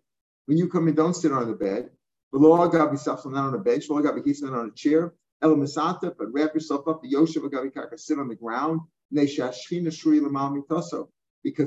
When 0.46 0.58
you 0.58 0.68
come 0.68 0.88
in, 0.88 0.94
don't 0.94 1.14
sit 1.14 1.32
on 1.32 1.46
the 1.46 1.54
bed. 1.54 1.90
Lo 2.32 2.56
agabi 2.68 3.06
not 3.06 3.44
on 3.44 3.54
a 3.54 3.58
bench. 3.58 3.88
Lo 3.88 4.00
agabi 4.02 4.42
not 4.42 4.52
on 4.52 4.68
a 4.68 4.72
chair. 4.72 5.14
El 5.42 5.56
misata, 5.56 6.14
but 6.16 6.32
wrap 6.32 6.54
yourself 6.54 6.88
up. 6.88 7.02
The 7.02 7.12
yoshev 7.12 7.42
agabi 7.42 7.72
kaka. 7.74 7.98
Sit 7.98 8.18
on 8.18 8.28
the 8.28 8.34
ground. 8.34 8.80
Because 9.10 9.32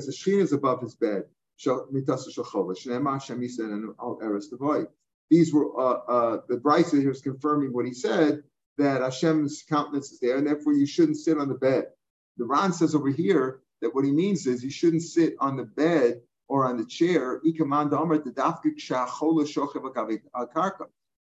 the 0.06 0.12
Shekhinah 0.12 0.42
is 0.42 0.52
above 0.52 0.80
his 0.82 0.94
bed. 0.96 1.24
these 5.30 5.54
were 5.54 5.80
uh, 5.80 5.94
uh, 6.08 6.40
the 6.48 6.56
Brisa 6.56 7.00
here 7.00 7.10
is 7.10 7.20
confirming 7.20 7.72
what 7.72 7.86
he 7.86 7.94
said 7.94 8.42
that 8.78 9.00
Hashem's 9.00 9.62
countenance 9.68 10.12
is 10.12 10.20
there, 10.20 10.36
and 10.36 10.46
therefore 10.46 10.72
you 10.72 10.86
shouldn't 10.86 11.18
sit 11.18 11.38
on 11.38 11.48
the 11.48 11.54
bed. 11.54 11.86
The 12.36 12.44
Ran 12.44 12.72
says 12.72 12.94
over 12.94 13.08
here 13.08 13.60
that 13.80 13.94
what 13.94 14.04
he 14.04 14.10
means 14.10 14.46
is 14.46 14.64
you 14.64 14.70
shouldn't 14.70 15.02
sit 15.02 15.34
on 15.38 15.56
the 15.56 15.64
bed 15.64 16.20
or 16.48 16.66
on 16.66 16.76
the 16.76 16.84
chair. 16.84 17.40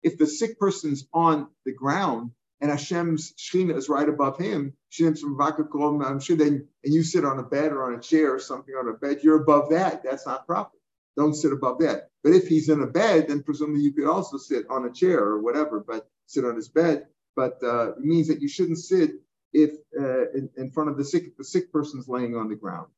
If 0.02 0.18
the 0.18 0.26
sick 0.26 0.58
person's 0.58 1.06
on 1.12 1.48
the 1.64 1.72
ground 1.72 2.30
and 2.60 2.70
Hashem's 2.70 3.32
Shechina 3.32 3.76
is 3.76 3.88
right 3.88 4.08
above 4.08 4.38
him, 4.38 4.74
I'm 5.00 6.20
sure 6.20 6.36
then, 6.36 6.68
and 6.84 6.94
you 6.94 7.02
sit 7.02 7.24
on 7.24 7.38
a 7.38 7.42
bed 7.42 7.72
or 7.72 7.92
on 7.92 7.98
a 7.98 8.02
chair 8.02 8.34
or 8.34 8.38
something 8.38 8.74
on 8.74 8.88
a 8.88 8.92
bed, 8.92 9.20
you're 9.22 9.42
above 9.42 9.70
that. 9.70 10.02
That's 10.02 10.26
not 10.26 10.46
proper. 10.46 10.76
Don't 11.16 11.34
sit 11.34 11.52
above 11.52 11.78
that. 11.80 12.10
But 12.22 12.34
if 12.34 12.46
he's 12.46 12.68
in 12.68 12.82
a 12.82 12.86
bed, 12.86 13.28
then 13.28 13.42
presumably 13.42 13.82
you 13.82 13.92
could 13.92 14.06
also 14.06 14.36
sit 14.36 14.66
on 14.68 14.84
a 14.84 14.92
chair 14.92 15.18
or 15.18 15.40
whatever, 15.40 15.80
but 15.80 16.08
sit 16.26 16.44
on 16.44 16.56
his 16.56 16.68
bed. 16.68 17.06
But 17.34 17.58
uh, 17.62 17.92
it 17.92 18.00
means 18.00 18.28
that 18.28 18.40
you 18.40 18.48
shouldn't 18.48 18.78
sit 18.78 19.12
if 19.52 19.70
uh, 19.98 20.30
in, 20.32 20.50
in, 20.56 20.70
front 20.70 20.90
of 20.90 20.98
the 20.98 21.04
sick, 21.04 21.36
the 21.36 21.44
sick 21.44 21.72
person's 21.72 22.08
laying 22.08 22.36
on 22.36 22.48
the 22.48 22.56
ground. 22.56 22.88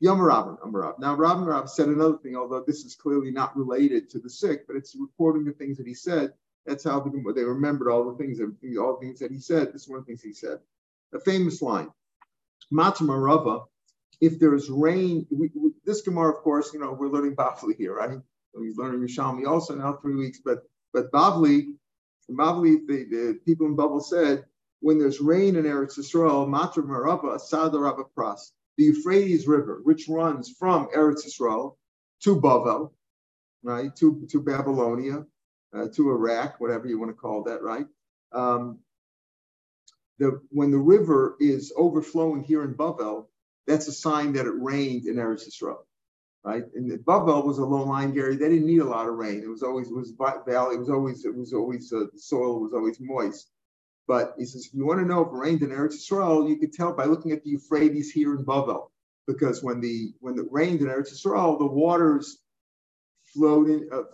Yom 0.00 0.18
Rabban, 0.18 0.60
Amarav. 0.60 0.98
Now, 0.98 1.16
Rabban 1.16 1.46
Rav 1.46 1.68
said 1.68 1.88
another 1.88 2.18
thing, 2.18 2.36
although 2.36 2.62
this 2.64 2.84
is 2.84 2.94
clearly 2.94 3.30
not 3.30 3.56
related 3.56 4.08
to 4.10 4.20
the 4.20 4.30
sick, 4.30 4.66
but 4.66 4.76
it's 4.76 4.94
recording 4.94 5.44
the 5.44 5.52
things 5.52 5.76
that 5.78 5.86
he 5.86 5.94
said. 5.94 6.32
That's 6.66 6.84
how 6.84 7.00
they 7.00 7.44
remembered 7.44 7.90
all 7.90 8.10
the 8.10 8.16
things, 8.18 8.40
all 8.40 8.98
the 8.98 9.06
things 9.06 9.18
that 9.20 9.32
he 9.32 9.40
said. 9.40 9.72
This 9.72 9.82
is 9.82 9.88
one 9.88 9.98
of 10.00 10.06
the 10.06 10.12
things 10.12 10.22
he 10.22 10.32
said. 10.32 10.58
A 11.14 11.20
famous 11.20 11.62
line, 11.62 11.88
Matamarava, 12.72 13.64
if 14.20 14.38
there 14.38 14.54
is 14.54 14.68
rain, 14.68 15.26
we, 15.30 15.50
we, 15.54 15.70
this 15.84 16.02
Gemara, 16.02 16.34
of 16.34 16.42
course, 16.42 16.72
you 16.74 16.80
know, 16.80 16.92
we're 16.92 17.08
learning 17.08 17.36
Bavli 17.36 17.74
here, 17.76 17.94
right? 17.94 18.18
We're 18.54 18.74
learning 18.74 19.00
Yerushalmi 19.00 19.46
also 19.46 19.74
now 19.74 19.94
three 19.94 20.16
weeks, 20.16 20.40
but 20.44 20.64
but 20.92 21.10
Bavli, 21.12 21.74
Bavli, 22.30 22.86
the, 22.86 23.04
the 23.04 23.40
people 23.44 23.66
in 23.66 23.76
Babel 23.76 24.00
said, 24.00 24.44
when 24.80 24.98
there's 24.98 25.20
rain 25.20 25.56
in 25.56 25.64
Eretz 25.64 25.98
Yisrael, 25.98 26.48
Matra 26.48 26.84
Marava, 26.84 27.38
Sadarava 27.40 28.04
Pras, 28.16 28.52
the 28.78 28.84
Euphrates 28.84 29.46
River, 29.46 29.80
which 29.82 30.08
runs 30.08 30.48
from 30.48 30.88
Eretz 30.96 31.26
Yisrael 31.26 31.76
to 32.22 32.40
Bavel, 32.40 32.92
right, 33.62 33.94
to, 33.96 34.26
to 34.30 34.40
Babylonia, 34.40 35.26
uh, 35.74 35.88
to 35.94 36.10
Iraq, 36.10 36.60
whatever 36.60 36.86
you 36.86 36.98
want 36.98 37.10
to 37.10 37.20
call 37.20 37.42
that, 37.44 37.62
right? 37.62 37.86
Um, 38.32 38.78
the, 40.18 40.40
when 40.50 40.70
the 40.70 40.78
river 40.78 41.36
is 41.40 41.72
overflowing 41.76 42.44
here 42.44 42.62
in 42.62 42.74
Bavel, 42.74 43.26
that's 43.66 43.88
a 43.88 43.92
sign 43.92 44.32
that 44.34 44.46
it 44.46 44.54
rained 44.54 45.06
in 45.06 45.16
Eretz 45.16 45.48
Yisrael, 45.48 45.80
right? 46.44 46.64
And 46.74 46.90
Bavel 47.04 47.44
was 47.44 47.58
a 47.58 47.66
low-lying 47.66 48.16
area; 48.16 48.38
they 48.38 48.48
didn't 48.48 48.66
need 48.66 48.80
a 48.80 48.84
lot 48.84 49.08
of 49.08 49.16
rain. 49.16 49.42
It 49.42 49.48
was 49.48 49.62
always 49.62 49.88
it 49.88 49.94
was 49.94 50.12
valley. 50.12 50.76
It 50.76 50.80
was 50.80 50.88
always 50.88 51.24
it 51.24 51.36
was 51.36 51.52
always 51.52 51.92
uh, 51.92 52.06
the 52.12 52.18
soil 52.18 52.60
was 52.60 52.72
always 52.72 52.98
moist. 53.00 53.50
But 54.08 54.34
he 54.38 54.46
says, 54.46 54.66
if 54.66 54.74
you 54.74 54.86
want 54.86 55.00
to 55.00 55.06
know 55.06 55.20
if 55.20 55.28
it 55.28 55.34
rained 55.36 55.62
in 55.62 55.68
Eretz 55.68 55.96
Yisrael, 55.96 56.48
you 56.48 56.56
could 56.56 56.72
tell 56.72 56.94
by 56.94 57.04
looking 57.04 57.32
at 57.32 57.44
the 57.44 57.50
Euphrates 57.50 58.10
here 58.10 58.34
in 58.34 58.44
Bavel, 58.44 58.90
because 59.26 59.62
when 59.62 59.80
the 59.82 60.14
when 60.20 60.38
it 60.38 60.46
rained 60.50 60.80
in 60.80 60.86
Eretz 60.86 61.12
Yisrael, 61.12 61.58
the 61.58 61.66
waters 61.66 62.38
flowed 63.34 63.68
in. 63.68 63.88
Uh, 63.92 64.04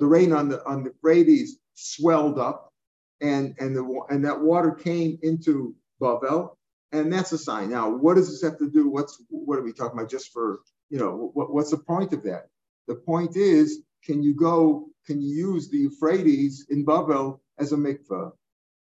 the 0.00 0.06
rain 0.06 0.32
on 0.32 0.48
the 0.48 0.64
on 0.66 0.82
the 0.82 0.90
Euphrates 0.90 1.58
swelled 1.74 2.38
up, 2.38 2.72
and 3.20 3.54
and 3.58 3.76
the 3.76 4.00
and 4.08 4.24
that 4.24 4.40
water 4.40 4.72
came 4.72 5.18
into 5.22 5.74
Bavel, 6.00 6.56
and 6.92 7.12
that's 7.12 7.32
a 7.32 7.38
sign. 7.38 7.70
Now, 7.70 7.90
what 7.90 8.14
does 8.14 8.30
this 8.30 8.42
have 8.42 8.58
to 8.58 8.70
do? 8.70 8.88
What's 8.88 9.22
what 9.28 9.58
are 9.58 9.62
we 9.62 9.74
talking 9.74 9.98
about? 9.98 10.10
Just 10.10 10.32
for 10.32 10.60
you 10.88 10.98
know, 10.98 11.30
what, 11.34 11.52
what's 11.52 11.70
the 11.70 11.76
point 11.76 12.14
of 12.14 12.22
that? 12.22 12.48
The 12.88 12.94
point 12.94 13.36
is, 13.36 13.82
can 14.02 14.22
you 14.22 14.34
go? 14.34 14.88
Can 15.06 15.20
you 15.20 15.34
use 15.34 15.68
the 15.68 15.78
Euphrates 15.78 16.66
in 16.70 16.86
Babel 16.86 17.42
as 17.58 17.72
a 17.72 17.76
mikvah? 17.76 18.32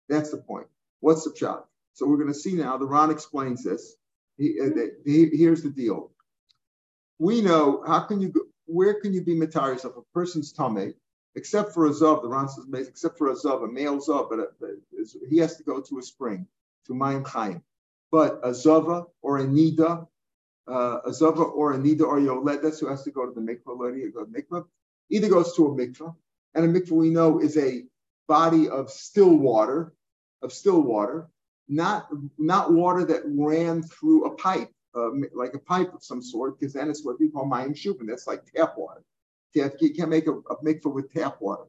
That's 0.10 0.32
the 0.32 0.38
point. 0.38 0.68
What's 1.00 1.24
the 1.24 1.36
shot? 1.36 1.68
So 1.94 2.08
we're 2.08 2.18
going 2.18 2.28
to 2.28 2.34
see 2.34 2.54
now. 2.54 2.78
The 2.78 2.86
Ran 2.86 3.12
explains 3.12 3.64
this. 3.64 3.96
He, 4.38 4.60
uh, 4.62 4.70
he, 5.06 5.30
here's 5.34 5.64
the 5.64 5.70
deal. 5.70 6.12
We 7.20 7.42
know 7.42 7.84
how 7.86 8.02
can 8.02 8.22
you 8.22 8.30
go, 8.30 8.42
where 8.66 9.00
can 9.02 9.14
you 9.14 9.22
be 9.22 9.36
mataris 9.36 9.86
of 9.86 9.98
a 9.98 10.02
person's 10.14 10.52
tummy, 10.52 10.94
except 11.36 11.74
for 11.74 11.86
a 11.88 11.90
zav. 11.90 12.22
The 12.22 12.30
Ran 12.30 12.48
says 12.48 12.88
except 12.88 13.18
for 13.18 13.30
a 13.30 13.36
zav, 13.36 13.64
a 13.64 13.68
male 13.72 14.00
zav, 14.00 14.30
but, 14.30 14.40
a, 14.40 14.48
but 14.60 14.70
he 15.30 15.38
has 15.38 15.58
to 15.58 15.64
go 15.64 15.82
to 15.82 16.00
a 16.00 16.02
spring, 16.02 16.48
to 16.88 16.94
Mayim 16.94 17.28
Chaim. 17.28 17.62
But 18.12 18.40
a 18.44 18.54
Zava 18.54 19.06
or 19.22 19.38
a 19.38 19.46
Nida, 19.46 20.08
uh, 20.68 21.00
a 21.06 21.14
Zava 21.14 21.44
or 21.44 21.74
a 21.74 21.78
Nida 21.78 22.02
or 22.02 22.20
Yoledes 22.20 22.80
who 22.80 22.88
has 22.88 23.04
to 23.04 23.12
go 23.12 23.26
to 23.26 23.34
the 23.34 23.42
mikvah, 23.42 24.14
go 24.14 24.26
to 24.26 24.32
mikvah, 24.32 24.66
either 25.12 25.30
goes 25.30 25.56
to 25.56 25.68
a 25.68 25.72
mikvah, 25.72 26.16
and 26.56 26.66
a 26.66 26.80
mikvah 26.80 26.92
we 26.92 27.10
know 27.10 27.40
is 27.40 27.58
a 27.58 27.84
body 28.28 28.70
of 28.70 28.90
still 28.90 29.36
water, 29.36 29.94
of 30.42 30.54
still 30.54 30.82
water, 30.82 31.30
not, 31.68 32.08
not 32.38 32.72
water 32.72 33.06
that 33.06 33.24
ran 33.26 33.84
through 33.84 34.26
a 34.26 34.36
pipe, 34.36 34.72
uh, 34.96 35.10
like 35.34 35.54
a 35.54 35.60
pipe 35.60 35.94
of 35.94 36.04
some 36.04 36.22
sort, 36.22 36.60
because 36.60 36.74
then 36.74 36.90
it's 36.90 37.06
what 37.06 37.20
we 37.20 37.30
call 37.30 37.50
mayim 37.50 37.76
shupin. 37.76 38.08
That's 38.08 38.28
like 38.28 38.46
tap 38.56 38.76
water. 38.78 39.04
You 39.54 39.94
can't 39.96 40.10
make 40.10 40.28
a, 40.28 40.34
a 40.34 40.64
mikvah 40.64 40.94
with 40.94 41.12
tap 41.14 41.38
water, 41.40 41.66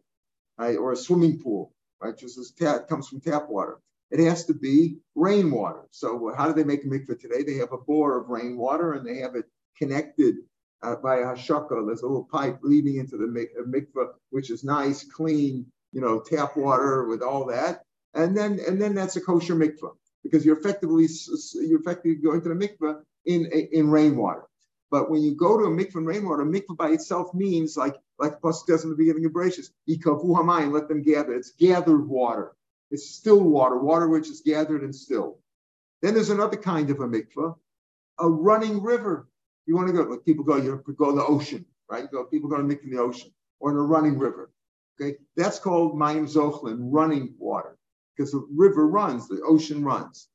right? 0.58 0.76
Or 0.76 0.92
a 0.92 0.96
swimming 0.96 1.40
pool, 1.40 1.72
right? 2.00 2.16
Just 2.16 2.38
as 2.38 2.52
comes 2.88 3.08
from 3.08 3.20
tap 3.20 3.48
water 3.48 3.80
it 4.10 4.20
has 4.20 4.44
to 4.46 4.54
be 4.54 4.98
rainwater. 5.14 5.86
So 5.90 6.32
how 6.36 6.46
do 6.46 6.52
they 6.52 6.64
make 6.64 6.84
a 6.84 6.88
mikveh 6.88 7.18
today? 7.20 7.42
They 7.42 7.58
have 7.58 7.72
a 7.72 7.78
bore 7.78 8.18
of 8.18 8.28
rainwater 8.28 8.94
and 8.94 9.06
they 9.06 9.18
have 9.18 9.36
it 9.36 9.46
connected 9.76 10.36
uh, 10.82 10.96
by 10.96 11.18
a 11.18 11.26
hashaka. 11.26 11.86
There's 11.86 12.02
a 12.02 12.06
little 12.06 12.28
pipe 12.30 12.58
leading 12.62 12.96
into 12.96 13.16
the 13.16 13.26
mikveh, 13.26 14.08
which 14.30 14.50
is 14.50 14.64
nice, 14.64 15.04
clean, 15.04 15.66
you 15.92 16.00
know, 16.00 16.20
tap 16.20 16.56
water 16.56 17.06
with 17.06 17.22
all 17.22 17.46
that. 17.46 17.84
And 18.14 18.36
then 18.36 18.60
and 18.66 18.80
then 18.80 18.94
that's 18.94 19.16
a 19.16 19.20
kosher 19.20 19.54
mikveh 19.54 19.94
because 20.22 20.44
you're 20.44 20.58
effectively 20.58 21.06
you're 21.54 21.80
effectively 21.80 22.16
going 22.16 22.42
to 22.42 22.48
the 22.48 22.54
mikveh 22.54 23.00
in 23.26 23.46
in 23.46 23.90
rainwater. 23.90 24.46
But 24.90 25.08
when 25.10 25.22
you 25.22 25.36
go 25.36 25.56
to 25.56 25.64
a 25.64 25.70
mikveh 25.70 25.96
in 25.96 26.06
rainwater, 26.06 26.44
mikveh 26.44 26.76
by 26.76 26.90
itself 26.90 27.32
means 27.34 27.76
like 27.76 27.96
like 28.18 28.40
Pasuk 28.40 28.66
does 28.66 28.84
in 28.84 28.90
the 28.90 28.96
beginning 28.96 29.24
of 29.24 29.32
Bereshit, 29.32 29.70
let 30.72 30.88
them 30.88 31.02
gather. 31.02 31.34
It's 31.34 31.52
gathered 31.52 32.08
water. 32.08 32.52
It's 32.90 33.10
still 33.10 33.40
water, 33.40 33.78
water 33.78 34.08
which 34.08 34.28
is 34.28 34.42
gathered 34.44 34.82
and 34.82 34.94
still. 34.94 35.38
Then 36.02 36.14
there's 36.14 36.30
another 36.30 36.56
kind 36.56 36.90
of 36.90 37.00
a 37.00 37.06
mikvah, 37.06 37.54
a 38.18 38.28
running 38.28 38.82
river. 38.82 39.28
You 39.66 39.76
want 39.76 39.88
to 39.88 39.92
go, 39.92 40.02
like 40.02 40.24
people 40.24 40.44
go, 40.44 40.56
you 40.56 40.82
go 40.96 41.10
to 41.10 41.16
the 41.16 41.24
ocean, 41.24 41.64
right? 41.88 42.02
You 42.02 42.08
go, 42.08 42.24
people 42.24 42.50
go 42.50 42.56
to 42.56 42.62
mikvah 42.62 42.84
in 42.84 42.90
the 42.90 43.00
ocean 43.00 43.32
or 43.60 43.70
in 43.70 43.76
a 43.76 43.82
running 43.82 44.18
river. 44.18 44.50
Okay, 45.00 45.16
that's 45.36 45.58
called 45.58 45.94
mayim 45.94 46.30
zochlin, 46.30 46.78
running 46.80 47.34
water, 47.38 47.78
because 48.20 48.32
the 48.32 48.46
river 48.54 48.86
runs, 48.86 49.28
the 49.28 49.40
ocean 49.46 49.82
runs. 49.82 50.28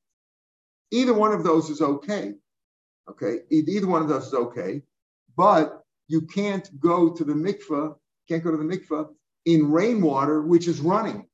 Either 0.89 1.13
one 1.13 1.33
of 1.33 1.43
those 1.43 1.69
is 1.69 1.81
okay. 1.81 2.33
Okay, 3.07 3.41
either 3.51 3.85
one 3.85 4.01
of 4.01 4.07
those 4.07 4.25
is 4.25 4.33
okay, 4.33 4.81
but 5.37 5.83
you 6.07 6.21
can't 6.21 6.67
go 6.79 7.13
to 7.13 7.23
the 7.23 7.33
mikvah, 7.33 7.95
can't 8.27 8.43
go 8.43 8.49
to 8.49 8.57
the 8.57 8.63
mikvah 8.63 9.09
in 9.45 9.71
rainwater, 9.71 10.41
which 10.41 10.67
is 10.67 10.79
running. 10.79 11.27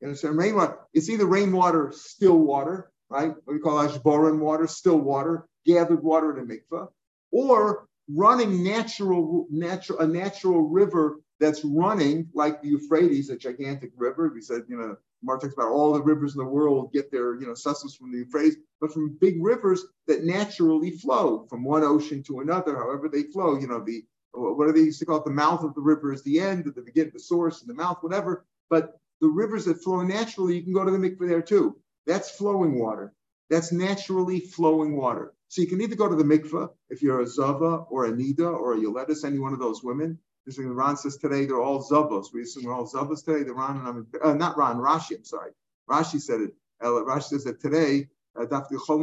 You 0.00 0.08
understand? 0.08 0.36
Rainwater. 0.36 0.78
It's 0.92 1.08
either 1.08 1.26
rainwater, 1.26 1.92
still 1.94 2.36
water, 2.36 2.90
right? 3.08 3.32
What 3.44 3.54
we 3.54 3.60
call 3.60 3.88
ashboran 3.88 4.40
water, 4.40 4.66
still 4.66 4.98
water, 4.98 5.46
gathered 5.64 6.02
water 6.02 6.36
in 6.36 6.42
a 6.42 6.52
mikvah, 6.52 6.88
or 7.30 7.86
running 8.12 8.64
natural, 8.64 9.46
natural, 9.48 10.00
a 10.00 10.08
natural 10.08 10.62
river 10.62 11.20
that's 11.38 11.64
running 11.64 12.28
like 12.34 12.62
the 12.62 12.70
Euphrates, 12.70 13.30
a 13.30 13.36
gigantic 13.36 13.92
river. 13.96 14.32
We 14.34 14.40
said, 14.40 14.62
you 14.68 14.76
know, 14.76 14.96
Mark 15.22 15.40
talks 15.40 15.54
about 15.54 15.70
all 15.70 15.92
the 15.92 16.02
rivers 16.02 16.34
in 16.34 16.38
the 16.38 16.48
world 16.48 16.92
get 16.92 17.10
their, 17.10 17.34
you 17.40 17.46
know, 17.46 17.54
sustenance 17.54 17.96
from 17.96 18.12
the 18.12 18.18
Euphrates, 18.18 18.56
but 18.80 18.92
from 18.92 19.16
big 19.20 19.42
rivers 19.42 19.84
that 20.06 20.24
naturally 20.24 20.92
flow 20.92 21.46
from 21.50 21.64
one 21.64 21.82
ocean 21.82 22.22
to 22.24 22.40
another, 22.40 22.76
however 22.76 23.08
they 23.08 23.24
flow. 23.24 23.58
You 23.58 23.66
know, 23.66 23.82
the 23.84 24.04
what 24.32 24.66
do 24.66 24.72
they 24.72 24.80
used 24.80 25.00
to 25.00 25.06
call 25.06 25.18
it? 25.18 25.24
The 25.24 25.30
mouth 25.30 25.64
of 25.64 25.74
the 25.74 25.80
river 25.80 26.12
is 26.12 26.22
the 26.22 26.38
end, 26.38 26.64
the 26.64 26.82
beginning, 26.82 27.12
the 27.12 27.20
source, 27.20 27.60
and 27.60 27.70
the 27.70 27.74
mouth, 27.74 27.98
whatever. 28.02 28.44
But 28.70 29.00
the 29.20 29.28
rivers 29.28 29.64
that 29.64 29.82
flow 29.82 30.02
naturally, 30.02 30.56
you 30.56 30.62
can 30.62 30.72
go 30.72 30.84
to 30.84 30.90
the 30.90 30.98
mikveh 30.98 31.28
there 31.28 31.42
too. 31.42 31.76
That's 32.06 32.30
flowing 32.30 32.78
water. 32.78 33.12
That's 33.50 33.72
naturally 33.72 34.40
flowing 34.40 34.96
water. 34.96 35.32
So 35.48 35.62
you 35.62 35.66
can 35.66 35.80
either 35.80 35.96
go 35.96 36.08
to 36.08 36.14
the 36.14 36.24
mikveh 36.24 36.68
if 36.90 37.02
you're 37.02 37.22
a 37.22 37.26
Zava 37.26 37.86
or 37.90 38.04
a 38.04 38.12
Nida 38.12 38.52
or 38.52 38.74
a 38.74 38.76
Yoletis, 38.76 39.24
any 39.24 39.38
one 39.38 39.54
of 39.54 39.58
those 39.58 39.82
women. 39.82 40.18
This 40.48 40.58
is 40.58 40.64
Ron 40.64 40.96
says 40.96 41.18
today 41.18 41.44
they're 41.44 41.60
all 41.60 41.86
Zavos. 41.86 42.32
We 42.32 42.40
assume 42.40 42.64
we're 42.64 42.72
all 42.72 42.88
Zavos 42.88 43.22
today. 43.22 43.42
The 43.42 43.52
Ron 43.52 43.76
and 43.76 43.86
I'm 43.86 44.06
uh, 44.24 44.32
not 44.32 44.56
Ron, 44.56 44.78
Rashi, 44.78 45.18
I'm 45.18 45.24
sorry. 45.24 45.50
Rashi 45.90 46.22
said 46.22 46.40
it. 46.40 46.54
Uh, 46.82 47.04
Rashi 47.04 47.24
says 47.24 47.44
that 47.44 47.60
today, 47.60 48.08
uh, 48.34 48.46
we 48.48 48.76
assume 48.78 49.02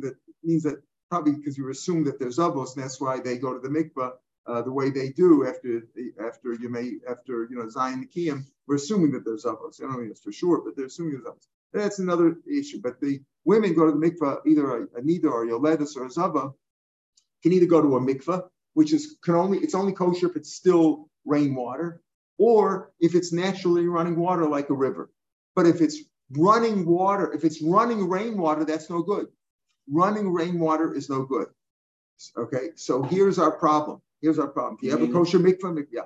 that 0.00 0.16
means 0.42 0.62
that 0.62 0.82
probably 1.10 1.32
because 1.32 1.58
we 1.58 1.70
assume 1.70 2.04
that 2.04 2.18
they're 2.18 2.30
Zavos, 2.30 2.74
and 2.74 2.82
that's 2.82 3.02
why 3.02 3.20
they 3.20 3.36
go 3.36 3.52
to 3.52 3.60
the 3.60 3.68
mikveh 3.68 4.12
uh, 4.46 4.62
the 4.62 4.72
way 4.72 4.88
they 4.88 5.10
do 5.10 5.46
after 5.46 5.82
after 6.26 6.54
you 6.54 6.70
may 6.70 6.92
after 7.06 7.46
you 7.50 7.58
know 7.58 7.68
Zion 7.68 8.08
Kiyam, 8.08 8.46
we're 8.66 8.76
assuming 8.76 9.10
that 9.10 9.26
there's 9.26 9.44
Zavos. 9.44 9.82
I 9.82 9.88
don't 9.88 10.06
know 10.06 10.10
it's 10.10 10.22
for 10.22 10.32
sure, 10.32 10.62
but 10.64 10.74
they're 10.74 10.86
assuming 10.86 11.20
Zavos. 11.20 11.48
That's 11.74 11.98
another 11.98 12.38
issue. 12.50 12.80
But 12.82 12.98
the 13.02 13.20
women 13.44 13.74
go 13.74 13.84
to 13.84 13.92
the 13.92 13.98
mikvah, 13.98 14.46
either 14.46 14.70
a, 14.70 14.84
a 14.98 15.02
nida 15.02 15.26
or 15.26 15.44
a 15.44 15.48
yoledis 15.48 15.98
or 15.98 16.06
a 16.06 16.10
zava, 16.10 16.54
can 17.42 17.52
either 17.52 17.66
go 17.66 17.82
to 17.82 17.96
a 17.96 18.00
mikvah, 18.00 18.48
which 18.78 18.92
is 18.92 19.16
can 19.24 19.34
only 19.34 19.58
it's 19.58 19.74
only 19.74 19.92
kosher 19.92 20.28
if 20.30 20.36
it's 20.36 20.54
still 20.54 21.10
rainwater, 21.24 22.00
or 22.38 22.92
if 23.00 23.16
it's 23.16 23.32
naturally 23.32 23.88
running 23.88 24.14
water 24.14 24.46
like 24.48 24.70
a 24.70 24.72
river. 24.86 25.10
But 25.56 25.66
if 25.66 25.80
it's 25.80 25.98
running 26.30 26.86
water, 26.86 27.32
if 27.32 27.42
it's 27.42 27.60
running 27.60 28.08
rainwater, 28.08 28.64
that's 28.64 28.88
no 28.88 29.02
good. 29.02 29.26
Running 29.90 30.32
rainwater 30.32 30.94
is 30.94 31.10
no 31.10 31.24
good. 31.24 31.48
Okay, 32.36 32.68
so 32.76 33.02
here's 33.02 33.40
our 33.40 33.50
problem. 33.50 34.00
Here's 34.22 34.38
our 34.38 34.46
problem. 34.46 34.76
If 34.76 34.84
you, 34.84 34.90
you 34.90 34.96
have 34.96 35.10
a 35.10 35.12
kosher 35.12 35.40
mikvah, 35.40 35.84
yeah. 35.90 36.02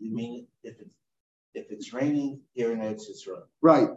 You 0.00 0.12
mean 0.12 0.48
if 0.64 0.80
it's 0.80 0.96
if 1.54 1.70
it's 1.70 1.92
raining 1.92 2.40
here 2.52 2.72
in 2.72 2.80
Eretz 2.80 3.04
Yisrael, 3.08 3.44
right? 3.62 3.90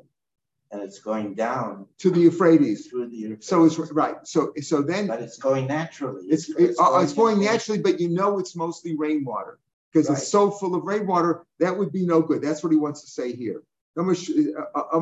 And 0.72 0.82
it's 0.82 1.00
going 1.00 1.36
down 1.36 1.86
to 2.00 2.10
the 2.10 2.22
Euphrates. 2.22 2.88
To 2.90 3.06
the 3.06 3.16
Euphrates. 3.16 3.48
So 3.48 3.66
it's 3.66 3.78
right. 3.92 4.16
So 4.24 4.54
so 4.62 4.82
then, 4.82 5.08
but 5.08 5.22
it's 5.22 5.38
going 5.38 5.68
naturally. 5.68 6.28
It's 6.28 6.50
it's, 6.50 6.60
uh, 6.60 6.64
it's, 6.64 6.78
going, 6.78 7.04
it's 7.04 7.14
going, 7.14 7.42
naturally, 7.42 7.82
but 7.82 8.00
you 8.00 8.10
know 8.10 8.40
it's 8.40 8.56
mostly 8.56 8.96
rainwater 8.96 9.60
because 9.92 10.10
right. 10.10 10.18
it's 10.18 10.28
so 10.30 10.50
full 10.50 10.76
of 10.76 10.84
rainwater. 10.84 11.46
That 11.60 11.78
would 11.78 11.92
be 11.92 12.06
no 12.06 12.22
good. 12.22 12.42
That's 12.42 12.64
what 12.64 12.72
he 12.72 12.78
wants 12.78 13.02
to 13.02 13.08
say 13.08 13.34
here. 13.34 13.64
It 13.98 14.56
uh, 14.58 14.80
uh, 14.80 15.00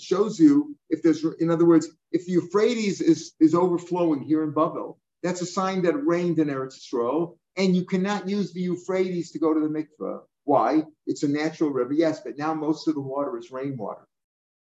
shows 0.00 0.38
you 0.38 0.76
if 0.90 1.02
there's, 1.02 1.24
in 1.40 1.50
other 1.50 1.64
words, 1.64 1.88
if 2.10 2.26
the 2.26 2.32
Euphrates 2.32 3.00
is, 3.00 3.32
is 3.40 3.54
overflowing 3.54 4.20
here 4.20 4.42
in 4.42 4.50
Babel, 4.50 4.98
that's 5.22 5.40
a 5.40 5.46
sign 5.46 5.80
that 5.82 5.94
it 5.94 6.06
rained 6.06 6.38
in 6.38 6.48
Eretz 6.48 6.78
Yisrael, 6.78 7.38
and 7.56 7.74
you 7.74 7.86
cannot 7.86 8.28
use 8.28 8.52
the 8.52 8.60
Euphrates 8.60 9.30
to 9.30 9.38
go 9.38 9.54
to 9.54 9.60
the 9.60 9.68
mikveh. 9.68 10.20
Why? 10.52 10.84
It's 11.06 11.22
a 11.22 11.28
natural 11.28 11.70
river, 11.70 11.94
yes, 11.94 12.20
but 12.20 12.36
now 12.36 12.52
most 12.52 12.86
of 12.86 12.92
the 12.94 13.00
water 13.00 13.38
is 13.38 13.50
rainwater. 13.50 14.06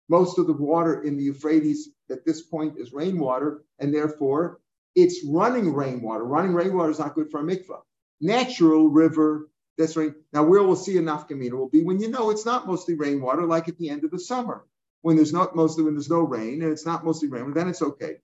Most 0.10 0.38
of 0.38 0.46
the 0.46 0.60
water 0.72 1.02
in 1.02 1.16
the 1.16 1.24
Euphrates 1.24 1.88
at 2.12 2.26
this 2.26 2.42
point 2.42 2.78
is 2.78 2.92
rainwater, 2.92 3.64
and 3.80 3.94
therefore 3.94 4.60
it's 4.96 5.24
running 5.26 5.74
rainwater. 5.74 6.26
Running 6.26 6.54
rainwater 6.54 6.92
is 6.92 7.00
not 7.00 7.16
good 7.16 7.32
for 7.32 7.40
a 7.40 7.44
mikvah. 7.44 7.80
Natural 8.20 8.90
river 8.90 9.48
that's 9.78 9.96
right. 9.96 10.14
Now, 10.34 10.44
where 10.44 10.62
we'll 10.62 10.76
see 10.76 10.98
a 10.98 11.02
nafkamina 11.02 11.54
will 11.54 11.70
be 11.70 11.86
when 11.86 12.02
you 12.02 12.10
know 12.10 12.32
it's 12.32 12.46
not 12.46 12.68
mostly 12.68 12.96
rainwater, 12.96 13.46
like 13.46 13.70
at 13.70 13.78
the 13.78 13.90
end 13.90 14.04
of 14.04 14.12
the 14.12 14.20
summer, 14.20 14.66
when 15.04 15.16
there's 15.16 15.32
not 15.32 15.56
mostly 15.56 15.86
when 15.86 15.94
there's 15.94 16.10
no 16.10 16.20
rain 16.20 16.64
and 16.64 16.74
it's 16.74 16.86
not 16.86 17.06
mostly 17.06 17.30
rain. 17.30 17.54
Then 17.54 17.70
it's 17.70 17.82
okay. 17.82 18.18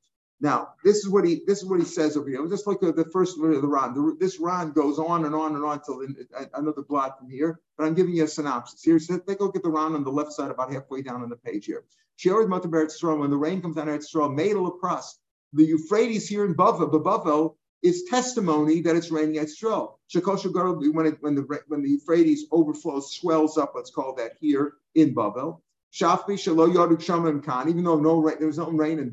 Now, 0.44 0.74
this 0.84 0.98
is 0.98 1.08
what 1.08 1.26
he 1.26 1.42
this 1.48 1.60
is 1.60 1.66
what 1.70 1.80
he 1.80 1.86
says 1.86 2.18
over 2.18 2.28
here. 2.28 2.46
Just 2.50 2.68
look 2.68 2.84
at 2.84 2.98
the 2.98 3.06
first 3.06 3.40
of 3.40 3.62
the 3.62 3.66
Ran. 3.66 3.94
The, 3.94 4.18
this 4.20 4.42
Ran 4.42 4.74
goes 4.74 5.00
on 5.00 5.24
and 5.24 5.34
on 5.34 5.56
and 5.56 5.64
on 5.64 5.82
till 5.82 6.06
another 6.54 6.82
blot 6.82 7.18
from 7.18 7.30
here. 7.30 7.62
But 7.78 7.86
I'm 7.86 7.94
giving 7.94 8.14
you 8.14 8.26
a 8.26 8.28
synopsis 8.28 8.84
here. 8.84 9.00
So 9.00 9.18
take 9.20 9.40
a 9.40 9.44
look 9.44 9.56
at 9.56 9.64
the 9.64 9.70
Ran 9.70 9.94
on 9.94 10.04
the 10.04 10.12
left 10.12 10.34
side, 10.34 10.52
about 10.52 10.74
halfway 10.74 11.02
down 11.02 11.24
on 11.24 11.30
the 11.30 11.38
page 11.38 11.66
here. 11.66 11.86
Sheared 12.18 12.50
Mataber 12.50 13.20
When 13.20 13.30
the 13.30 13.38
rain 13.38 13.62
comes 13.62 13.78
down 13.78 13.88
Eretz 13.88 14.14
Yisrael, 14.14 14.36
made 14.36 14.58
a 14.58 14.60
lacrosse. 14.60 15.18
The 15.54 15.64
Euphrates 15.64 16.28
here 16.28 16.44
in 16.44 16.56
Bavel, 16.56 16.92
Bavel 16.92 17.56
is 17.82 18.04
testimony 18.10 18.82
that 18.82 18.98
it's 18.98 19.12
raining 19.12 19.38
at 19.38 19.48
Yisrael. 19.48 19.96
When, 20.14 21.06
it, 21.06 21.18
when, 21.22 21.36
the, 21.36 21.60
when 21.68 21.84
the 21.84 21.90
Euphrates 21.90 22.48
overflows, 22.52 23.16
swells 23.16 23.58
up, 23.58 23.72
let's 23.76 23.92
call 23.92 24.14
that 24.16 24.34
here 24.42 24.74
in 24.94 25.16
Bavel. 25.16 25.62
Shafbi 25.94 26.36
Shalo 26.36 26.74
Yarduk 26.74 27.00
Shamim 27.00 27.42
Khan, 27.42 27.70
even 27.70 27.86
though 27.86 28.00
no 28.00 28.18
rain, 28.18 28.36
there 28.40 28.48
was 28.48 28.58
no 28.58 28.70
rain 28.70 29.00
in 29.00 29.10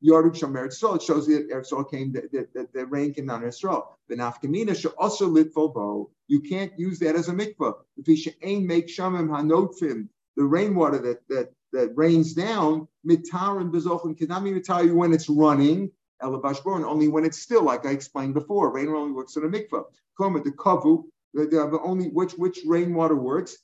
Yarduk 0.00 0.34
Shamer 0.34 0.66
Yisrael, 0.66 0.96
it 0.96 1.02
shows 1.02 1.26
that 1.26 1.48
Yisrael 1.50 1.90
came, 1.90 2.12
that, 2.12 2.68
the 2.72 2.86
rain 2.86 3.14
came 3.14 3.26
down 3.26 3.42
in 3.42 3.48
Yisrael. 3.48 3.86
The 4.08 4.16
Nafkamina 4.16 4.76
should 4.76 4.92
also 4.98 5.26
litful 5.26 5.68
bow. 5.68 6.10
You 6.28 6.40
can't 6.40 6.72
use 6.78 6.98
that 7.00 7.16
as 7.16 7.28
a 7.28 7.32
mikvah. 7.32 7.74
If 7.96 8.18
should 8.18 8.36
aim 8.42 8.66
make 8.66 8.88
Shamim 8.88 9.28
Hanotfim, 9.28 10.08
the 10.36 10.44
rainwater 10.44 10.98
that, 10.98 11.26
that, 11.28 11.52
that 11.72 11.96
rains 11.96 12.34
down, 12.34 12.88
mitar 13.06 13.60
and 13.60 13.72
bezochim, 13.72 14.18
be 14.18 14.26
mitar 14.26 14.84
you 14.84 14.94
when 14.94 15.12
it's 15.12 15.28
running, 15.28 15.90
elabashboron, 16.22 16.84
only 16.84 17.08
when 17.08 17.24
it's 17.24 17.38
still, 17.38 17.62
like 17.62 17.86
I 17.86 17.90
explained 17.90 18.34
before. 18.34 18.72
Rain 18.72 18.88
only 18.88 19.12
works 19.12 19.36
in 19.36 19.44
a 19.44 19.48
mikvah. 19.48 19.84
Come 20.18 20.34
the 20.34 20.52
kavu, 20.52 21.04
the 21.34 21.80
only 21.82 22.08
which 22.08 22.32
which 22.32 22.60
rainwater 22.66 23.16
works, 23.16 23.58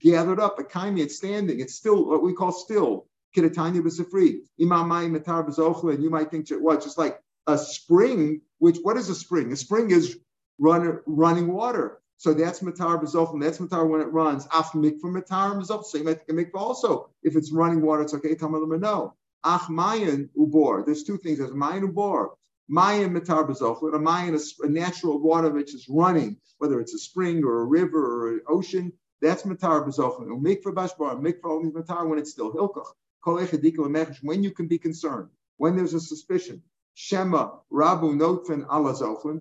gathered 0.00 0.40
up, 0.40 0.58
a 0.58 0.64
kaimi, 0.64 1.00
it's 1.00 1.16
standing, 1.16 1.60
it's 1.60 1.74
still 1.74 2.06
what 2.06 2.22
we 2.22 2.32
call 2.32 2.52
still. 2.52 3.07
Kidatanya 3.36 3.82
b'sifri. 3.82 4.40
Imamai 4.60 5.10
metar 5.10 5.46
b'zochla, 5.46 5.94
and 5.94 6.02
you 6.02 6.10
might 6.10 6.30
think 6.30 6.48
what, 6.50 6.82
just 6.82 6.98
like 6.98 7.20
a 7.46 7.58
spring, 7.58 8.40
which 8.58 8.78
what 8.82 8.96
is 8.96 9.08
a 9.08 9.14
spring? 9.14 9.52
A 9.52 9.56
spring 9.56 9.90
is 9.90 10.18
run, 10.58 11.00
running 11.06 11.52
water. 11.52 12.00
So 12.16 12.34
that's 12.34 12.60
matar 12.60 13.00
b'zochim. 13.00 13.40
That's 13.40 13.58
matar 13.58 13.88
when 13.88 14.00
it 14.00 14.12
runs. 14.12 14.46
Af 14.46 14.72
mikvah 14.72 15.04
matar 15.04 15.56
b'zochim. 15.56 15.84
So 15.84 15.98
you 15.98 16.04
might 16.04 16.26
think 16.26 16.38
mikvah 16.38 16.60
also. 16.60 17.10
If 17.22 17.36
it's 17.36 17.52
running 17.52 17.80
water, 17.80 18.02
it's 18.02 18.14
okay. 18.14 18.34
Tamalim 18.34 18.80
no. 18.80 19.14
Ach 19.44 19.70
mayan 19.70 20.28
ubor. 20.36 20.84
There's 20.84 21.04
two 21.04 21.16
things. 21.18 21.38
There's 21.38 21.52
mayan 21.52 21.86
ubor. 21.86 22.30
Mayan 22.68 23.14
metar 23.14 23.48
b'zochim. 23.48 23.94
A 23.94 23.98
mayan 23.98 24.34
is 24.34 24.56
a 24.60 24.68
natural 24.68 25.20
water 25.20 25.50
which 25.50 25.74
is 25.74 25.86
running, 25.88 26.38
whether 26.58 26.80
it's 26.80 26.94
a 26.94 26.98
spring 26.98 27.44
or 27.44 27.60
a 27.60 27.64
river 27.64 28.26
or 28.26 28.32
an 28.32 28.40
ocean. 28.48 28.92
That's 29.22 29.44
matar 29.44 29.86
b'zochim. 29.86 30.26
Mikvah 30.42 30.74
bashbar. 30.74 31.20
Mikvah 31.20 31.50
only 31.50 31.70
matar 31.70 32.08
when 32.08 32.18
it's 32.18 32.32
still 32.32 32.52
hilkach. 32.52 32.90
When 34.22 34.42
you 34.42 34.50
can 34.50 34.68
be 34.68 34.78
concerned. 34.78 35.28
When 35.56 35.76
there's 35.76 35.94
a 35.94 36.00
suspicion. 36.00 36.62
Shema 36.94 37.50
rabu 37.72 38.14
notfin 38.14 38.66
ala. 38.72 39.40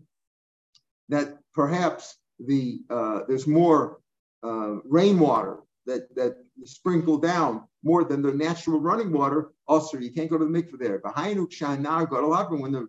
That 1.09 1.37
perhaps 1.53 2.17
the 2.39 2.81
uh, 2.89 3.21
there's 3.27 3.47
more 3.47 3.99
uh, 4.43 4.75
rainwater 4.83 5.59
that 5.85 6.13
that 6.15 6.35
sprinkle 6.65 7.17
down 7.17 7.63
more 7.83 8.03
than 8.03 8.21
the 8.21 8.33
natural 8.33 8.79
running 8.79 9.11
water. 9.11 9.51
Also, 9.67 9.97
you 9.97 10.11
can't 10.11 10.29
go 10.29 10.37
to 10.37 10.45
the 10.45 10.51
mikveh 10.51 10.79
there. 10.79 10.99
Behind 10.99 11.37
when 11.39 12.71
the 12.71 12.87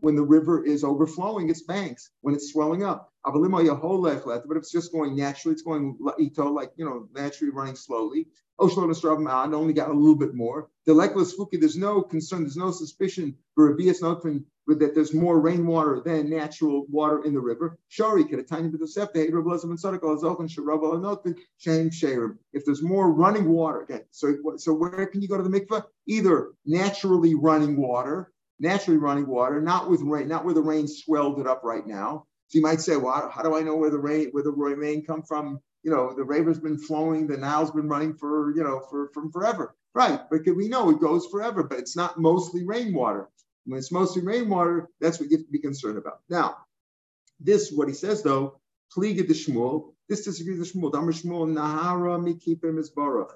when 0.00 0.14
the 0.14 0.22
river 0.22 0.64
is 0.64 0.84
overflowing 0.84 1.50
its 1.50 1.62
banks, 1.62 2.10
when 2.20 2.34
it's 2.34 2.52
swelling 2.52 2.82
up. 2.84 3.12
But 3.24 4.56
it's 4.56 4.70
just 4.70 4.92
going 4.92 5.16
naturally, 5.16 5.54
it's 5.54 5.62
going 5.62 5.98
ito, 6.18 6.50
like 6.50 6.72
you 6.76 6.84
know, 6.84 7.08
naturally 7.14 7.52
running 7.52 7.76
slowly. 7.76 8.28
Oshlon 8.60 9.52
only 9.54 9.72
got 9.74 9.90
a 9.90 9.92
little 9.92 10.16
bit 10.16 10.34
more. 10.34 10.70
The 10.86 10.92
lekless 10.92 11.36
fuki, 11.36 11.60
there's 11.60 11.76
no 11.76 12.00
concern, 12.02 12.42
there's 12.42 12.56
no 12.56 12.70
suspicion 12.70 13.36
for 13.54 13.74
Rabias 13.74 14.00
Notfin 14.00 14.44
that 14.68 14.94
there's 14.94 15.14
more 15.14 15.38
rainwater 15.40 16.00
than 16.04 16.28
natural 16.30 16.86
water 16.88 17.24
in 17.24 17.34
the 17.34 17.40
river. 17.40 17.78
Shari 17.88 18.24
could 18.24 18.40
a 18.40 18.42
tiny 18.42 18.68
bit 18.68 18.80
of 18.82 18.90
septa, 18.90 19.20
If 22.52 22.64
there's 22.64 22.82
more 22.82 23.12
running 23.12 23.48
water, 23.48 23.82
again, 23.82 24.04
so, 24.10 24.36
so 24.56 24.72
where 24.72 25.06
can 25.06 25.22
you 25.22 25.28
go 25.28 25.36
to 25.36 25.42
the 25.42 25.60
mikveh? 25.60 25.84
Either 26.06 26.52
naturally 26.64 27.34
running 27.34 27.76
water, 27.76 28.32
naturally 28.58 28.98
running 28.98 29.26
water, 29.26 29.60
not 29.60 29.90
with 29.90 30.00
rain, 30.00 30.28
not 30.28 30.44
where 30.44 30.54
the 30.54 30.62
rain 30.62 30.88
swelled 30.88 31.40
it 31.40 31.46
up 31.46 31.62
right 31.64 31.86
now. 31.86 32.26
So 32.48 32.58
you 32.58 32.62
might 32.62 32.80
say, 32.80 32.96
well, 32.96 33.30
how 33.32 33.42
do 33.42 33.56
I 33.56 33.62
know 33.62 33.76
where 33.76 33.90
the 33.90 33.98
rain, 33.98 34.28
where 34.30 34.44
the 34.44 34.52
rain 34.52 35.04
come 35.04 35.22
from? 35.22 35.60
You 35.82 35.90
know, 35.90 36.14
the 36.14 36.24
river's 36.24 36.58
been 36.58 36.78
flowing, 36.78 37.26
the 37.26 37.36
Nile's 37.36 37.70
been 37.70 37.88
running 37.88 38.14
for, 38.14 38.54
you 38.54 38.62
know, 38.62 38.80
for 38.90 39.10
from 39.12 39.30
forever. 39.30 39.74
Right. 39.94 40.20
But 40.30 40.42
we 40.54 40.68
know 40.68 40.90
it 40.90 41.00
goes 41.00 41.26
forever, 41.26 41.62
but 41.62 41.78
it's 41.78 41.96
not 41.96 42.18
mostly 42.18 42.64
rainwater. 42.64 43.28
When 43.64 43.78
it's 43.78 43.92
mostly 43.92 44.22
rainwater, 44.22 44.88
that's 45.00 45.18
what 45.18 45.30
you 45.30 45.38
have 45.38 45.46
to 45.46 45.52
be 45.52 45.58
concerned 45.58 45.98
about. 45.98 46.20
Now, 46.28 46.56
this, 47.40 47.70
what 47.72 47.88
he 47.88 47.94
says 47.94 48.22
though, 48.22 48.60
Pliga 48.96 49.26
de 49.26 49.34
Shmuel, 49.34 49.94
this 50.08 50.24
disagrees 50.24 50.58
with 50.58 50.72
Shmuel. 50.72 50.92
Damar 50.92 51.12
Shmuel, 51.12 51.52
Nahara 51.52 52.20
Mikipim 52.20 52.78
is 52.78 52.90
Baruch. 52.90 53.32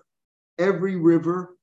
Every 0.58 0.96
river 0.96 1.56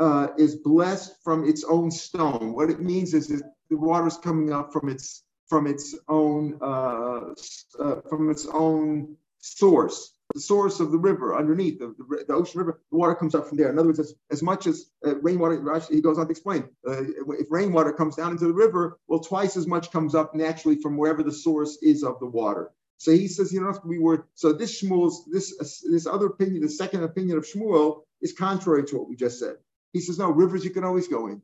uh, 0.00 0.28
is 0.38 0.56
blessed 0.56 1.22
from 1.22 1.48
its 1.48 1.64
own 1.64 1.90
stone. 1.90 2.52
What 2.54 2.70
it 2.70 2.80
means 2.80 3.14
is 3.14 3.28
that 3.28 3.42
the 3.70 3.76
water 3.76 4.06
is 4.06 4.16
coming 4.16 4.52
up 4.52 4.72
from 4.72 4.88
its 4.88 5.22
from 5.48 5.66
its 5.66 5.94
own 6.08 6.58
uh, 6.60 7.34
uh, 7.78 8.00
from 8.08 8.30
its 8.30 8.46
own 8.46 9.16
source, 9.38 10.14
the 10.32 10.40
source 10.40 10.80
of 10.80 10.90
the 10.90 10.98
river 10.98 11.36
underneath 11.36 11.78
the, 11.78 11.94
the, 11.98 12.24
the, 12.26 12.34
ocean 12.34 12.60
river. 12.60 12.80
The 12.90 12.96
water 12.96 13.14
comes 13.14 13.34
up 13.34 13.46
from 13.46 13.58
there. 13.58 13.70
In 13.70 13.78
other 13.78 13.88
words, 13.88 13.98
as, 13.98 14.14
as 14.30 14.42
much 14.42 14.66
as 14.66 14.86
uh, 15.06 15.16
rainwater, 15.16 15.80
he 15.90 16.00
goes 16.00 16.18
on 16.18 16.26
to 16.26 16.30
explain, 16.30 16.64
uh, 16.88 17.02
if 17.38 17.46
rainwater 17.50 17.92
comes 17.92 18.16
down 18.16 18.32
into 18.32 18.46
the 18.46 18.54
river, 18.54 18.98
well, 19.06 19.20
twice 19.20 19.56
as 19.56 19.66
much 19.66 19.90
comes 19.90 20.14
up 20.14 20.34
naturally 20.34 20.80
from 20.80 20.96
wherever 20.96 21.22
the 21.22 21.32
source 21.32 21.78
is 21.82 22.02
of 22.02 22.18
the 22.20 22.26
water. 22.26 22.70
So 22.96 23.12
he 23.12 23.28
says, 23.28 23.52
you 23.52 23.60
know, 23.60 23.78
we 23.84 23.98
were 23.98 24.26
so 24.34 24.52
this 24.52 24.82
Shmuel's 24.82 25.26
this 25.26 25.82
this 25.82 26.06
other 26.06 26.26
opinion, 26.26 26.62
the 26.62 26.70
second 26.70 27.02
opinion 27.02 27.36
of 27.36 27.44
Shmuel 27.44 28.02
is 28.22 28.32
contrary 28.32 28.84
to 28.84 28.98
what 28.98 29.08
we 29.08 29.16
just 29.16 29.38
said. 29.38 29.56
He 29.94 30.00
says, 30.00 30.18
no, 30.18 30.28
rivers 30.30 30.64
you 30.64 30.70
can 30.70 30.84
always 30.84 31.08
go 31.08 31.28
in 31.28 31.40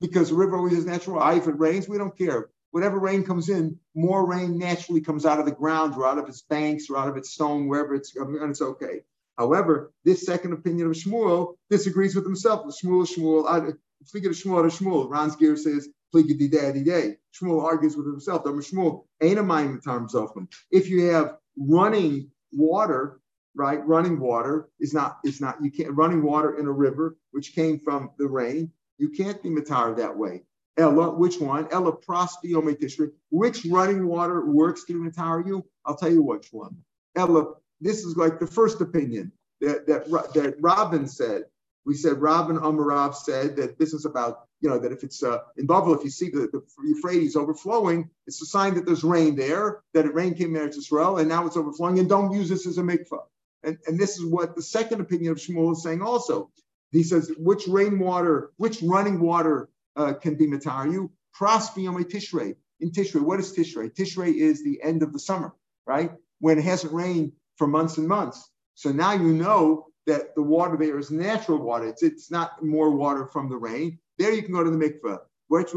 because 0.00 0.30
the 0.30 0.34
river 0.34 0.56
always 0.56 0.72
is 0.72 0.86
natural. 0.86 1.20
Ah, 1.20 1.34
if 1.34 1.46
it 1.46 1.58
rains, 1.58 1.88
we 1.88 1.98
don't 1.98 2.16
care. 2.16 2.48
Whatever 2.72 2.98
rain 2.98 3.22
comes 3.22 3.50
in, 3.50 3.78
more 3.94 4.26
rain 4.26 4.58
naturally 4.58 5.02
comes 5.02 5.26
out 5.26 5.38
of 5.38 5.44
the 5.44 5.52
ground 5.52 5.94
or 5.94 6.06
out 6.06 6.18
of 6.18 6.26
its 6.26 6.40
banks 6.40 6.88
or 6.88 6.96
out 6.96 7.08
of 7.08 7.18
its 7.18 7.30
stone, 7.30 7.68
wherever 7.68 7.94
it's 7.94 8.16
and 8.16 8.50
it's 8.50 8.62
okay. 8.62 9.02
However, 9.36 9.92
this 10.04 10.24
second 10.24 10.54
opinion 10.54 10.86
of 10.86 10.94
Shmuel 10.94 11.56
disagrees 11.68 12.14
with 12.16 12.24
himself. 12.24 12.64
Shmuel, 12.82 13.06
Shmuel, 13.06 13.76
Fliga 14.12 14.26
of 14.26 14.32
Shmuel 14.32 14.64
Shmuel. 14.64 15.10
Ron's 15.10 15.36
gear 15.36 15.56
says, 15.56 15.88
day. 16.12 17.16
Shmuel 17.34 17.62
argues 17.62 17.96
with 17.96 18.06
himself. 18.06 18.44
Shmuel, 18.44 19.04
ain't 19.22 19.38
a 19.38 19.42
mind 19.42 19.84
terms 19.84 20.14
often. 20.14 20.48
If 20.70 20.88
you 20.88 21.10
have 21.10 21.36
running 21.58 22.30
water, 22.52 23.20
right? 23.54 23.86
Running 23.86 24.18
water 24.18 24.68
is 24.80 24.94
not, 24.94 25.18
is 25.24 25.40
not, 25.40 25.62
you 25.62 25.70
can't, 25.70 25.92
running 25.92 26.22
water 26.22 26.58
in 26.58 26.66
a 26.66 26.72
river, 26.72 27.16
which 27.32 27.54
came 27.54 27.78
from 27.78 28.10
the 28.18 28.26
rain, 28.26 28.70
you 28.98 29.10
can't 29.10 29.42
be 29.42 29.50
matar 29.50 29.96
that 29.96 30.16
way. 30.16 30.42
Ella, 30.78 31.14
which 31.14 31.38
one? 31.38 31.68
Ella 31.70 31.92
prospio 31.92 32.62
tishri. 32.78 33.10
Which 33.30 33.64
running 33.66 34.06
water 34.06 34.46
works 34.46 34.84
to 34.84 34.94
matar 34.94 35.46
you? 35.46 35.66
I'll 35.84 35.96
tell 35.96 36.10
you 36.10 36.22
which 36.22 36.48
one. 36.50 36.76
Ella, 37.14 37.54
this 37.80 38.04
is 38.04 38.16
like 38.16 38.38
the 38.38 38.46
first 38.46 38.80
opinion 38.80 39.32
that 39.60 39.86
that, 39.86 40.08
that 40.34 40.56
Robin 40.60 41.06
said. 41.06 41.44
We 41.84 41.94
said 41.94 42.22
Robin 42.22 42.58
Amarav 42.58 43.14
said 43.16 43.56
that 43.56 43.76
this 43.76 43.92
is 43.92 44.04
about 44.04 44.46
you 44.60 44.70
know 44.70 44.78
that 44.78 44.92
if 44.92 45.02
it's 45.02 45.22
uh, 45.22 45.38
in 45.56 45.66
Bavel, 45.66 45.96
if 45.98 46.04
you 46.04 46.10
see 46.10 46.30
the, 46.30 46.48
the 46.52 46.62
Euphrates 46.84 47.34
overflowing, 47.34 48.08
it's 48.28 48.40
a 48.40 48.46
sign 48.46 48.74
that 48.74 48.86
there's 48.86 49.02
rain 49.02 49.34
there, 49.34 49.82
that 49.92 50.06
it 50.06 50.14
rain 50.14 50.34
came 50.34 50.52
there 50.52 50.68
to 50.68 50.78
Israel, 50.78 51.18
and 51.18 51.28
now 51.28 51.44
it's 51.46 51.56
overflowing, 51.56 51.98
and 51.98 52.08
don't 52.08 52.32
use 52.32 52.48
this 52.48 52.66
as 52.66 52.78
a 52.78 52.82
mikvah. 52.82 53.24
And, 53.64 53.78
and 53.86 53.98
this 53.98 54.18
is 54.18 54.24
what 54.24 54.56
the 54.56 54.62
second 54.62 55.00
opinion 55.00 55.32
of 55.32 55.38
Shmuel 55.38 55.72
is 55.72 55.82
saying 55.82 56.02
also. 56.02 56.50
He 56.90 57.02
says, 57.02 57.32
which 57.38 57.66
rainwater, 57.68 58.52
which 58.56 58.82
running 58.82 59.20
water 59.20 59.68
uh, 59.96 60.14
can 60.14 60.34
be 60.36 60.46
mataru? 60.46 61.10
Prosbiome 61.38 62.04
Tishrei. 62.04 62.56
In 62.80 62.90
Tishrei, 62.90 63.22
what 63.22 63.40
is 63.40 63.56
Tishrei? 63.56 63.94
Tishrei 63.94 64.34
is 64.34 64.62
the 64.62 64.82
end 64.82 65.02
of 65.02 65.12
the 65.12 65.18
summer, 65.18 65.54
right? 65.86 66.12
When 66.40 66.58
it 66.58 66.64
hasn't 66.64 66.92
rained 66.92 67.32
for 67.56 67.66
months 67.66 67.96
and 67.96 68.08
months. 68.08 68.50
So 68.74 68.90
now 68.90 69.12
you 69.12 69.32
know 69.32 69.86
that 70.06 70.34
the 70.34 70.42
water 70.42 70.76
there 70.76 70.98
is 70.98 71.10
natural 71.10 71.58
water. 71.58 71.86
It's, 71.86 72.02
it's 72.02 72.30
not 72.30 72.62
more 72.62 72.90
water 72.90 73.26
from 73.26 73.48
the 73.48 73.56
rain. 73.56 73.98
There 74.18 74.32
you 74.32 74.42
can 74.42 74.52
go 74.52 74.64
to 74.64 74.70
the 74.70 74.76
mikveh. 74.76 75.18
Which, 75.48 75.70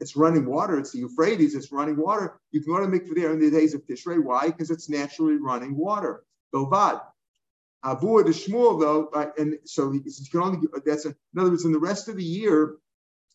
it's 0.00 0.16
running 0.16 0.44
water. 0.46 0.78
It's 0.78 0.90
the 0.90 0.98
Euphrates. 0.98 1.54
It's 1.54 1.70
running 1.70 1.96
water. 1.96 2.38
You 2.50 2.60
can 2.60 2.72
go 2.72 2.80
to 2.84 2.90
the 2.90 2.98
mikveh 2.98 3.14
there 3.14 3.32
in 3.32 3.40
the 3.40 3.50
days 3.50 3.74
of 3.74 3.86
Tishrei. 3.86 4.22
Why? 4.22 4.46
Because 4.48 4.70
it's 4.70 4.88
naturally 4.88 5.36
running 5.36 5.76
water. 5.76 6.24
Bilvad. 6.54 7.00
Abu 7.84 8.24
the 8.24 8.30
Shmuel 8.30 8.80
though, 8.80 9.30
and 9.38 9.58
so 9.64 9.92
you 9.92 10.02
can 10.30 10.40
only 10.40 10.68
that's 10.84 11.04
a, 11.04 11.10
in 11.10 11.38
other 11.38 11.50
words, 11.50 11.64
in 11.64 11.72
the 11.72 11.78
rest 11.78 12.08
of 12.08 12.16
the 12.16 12.24
year, 12.24 12.76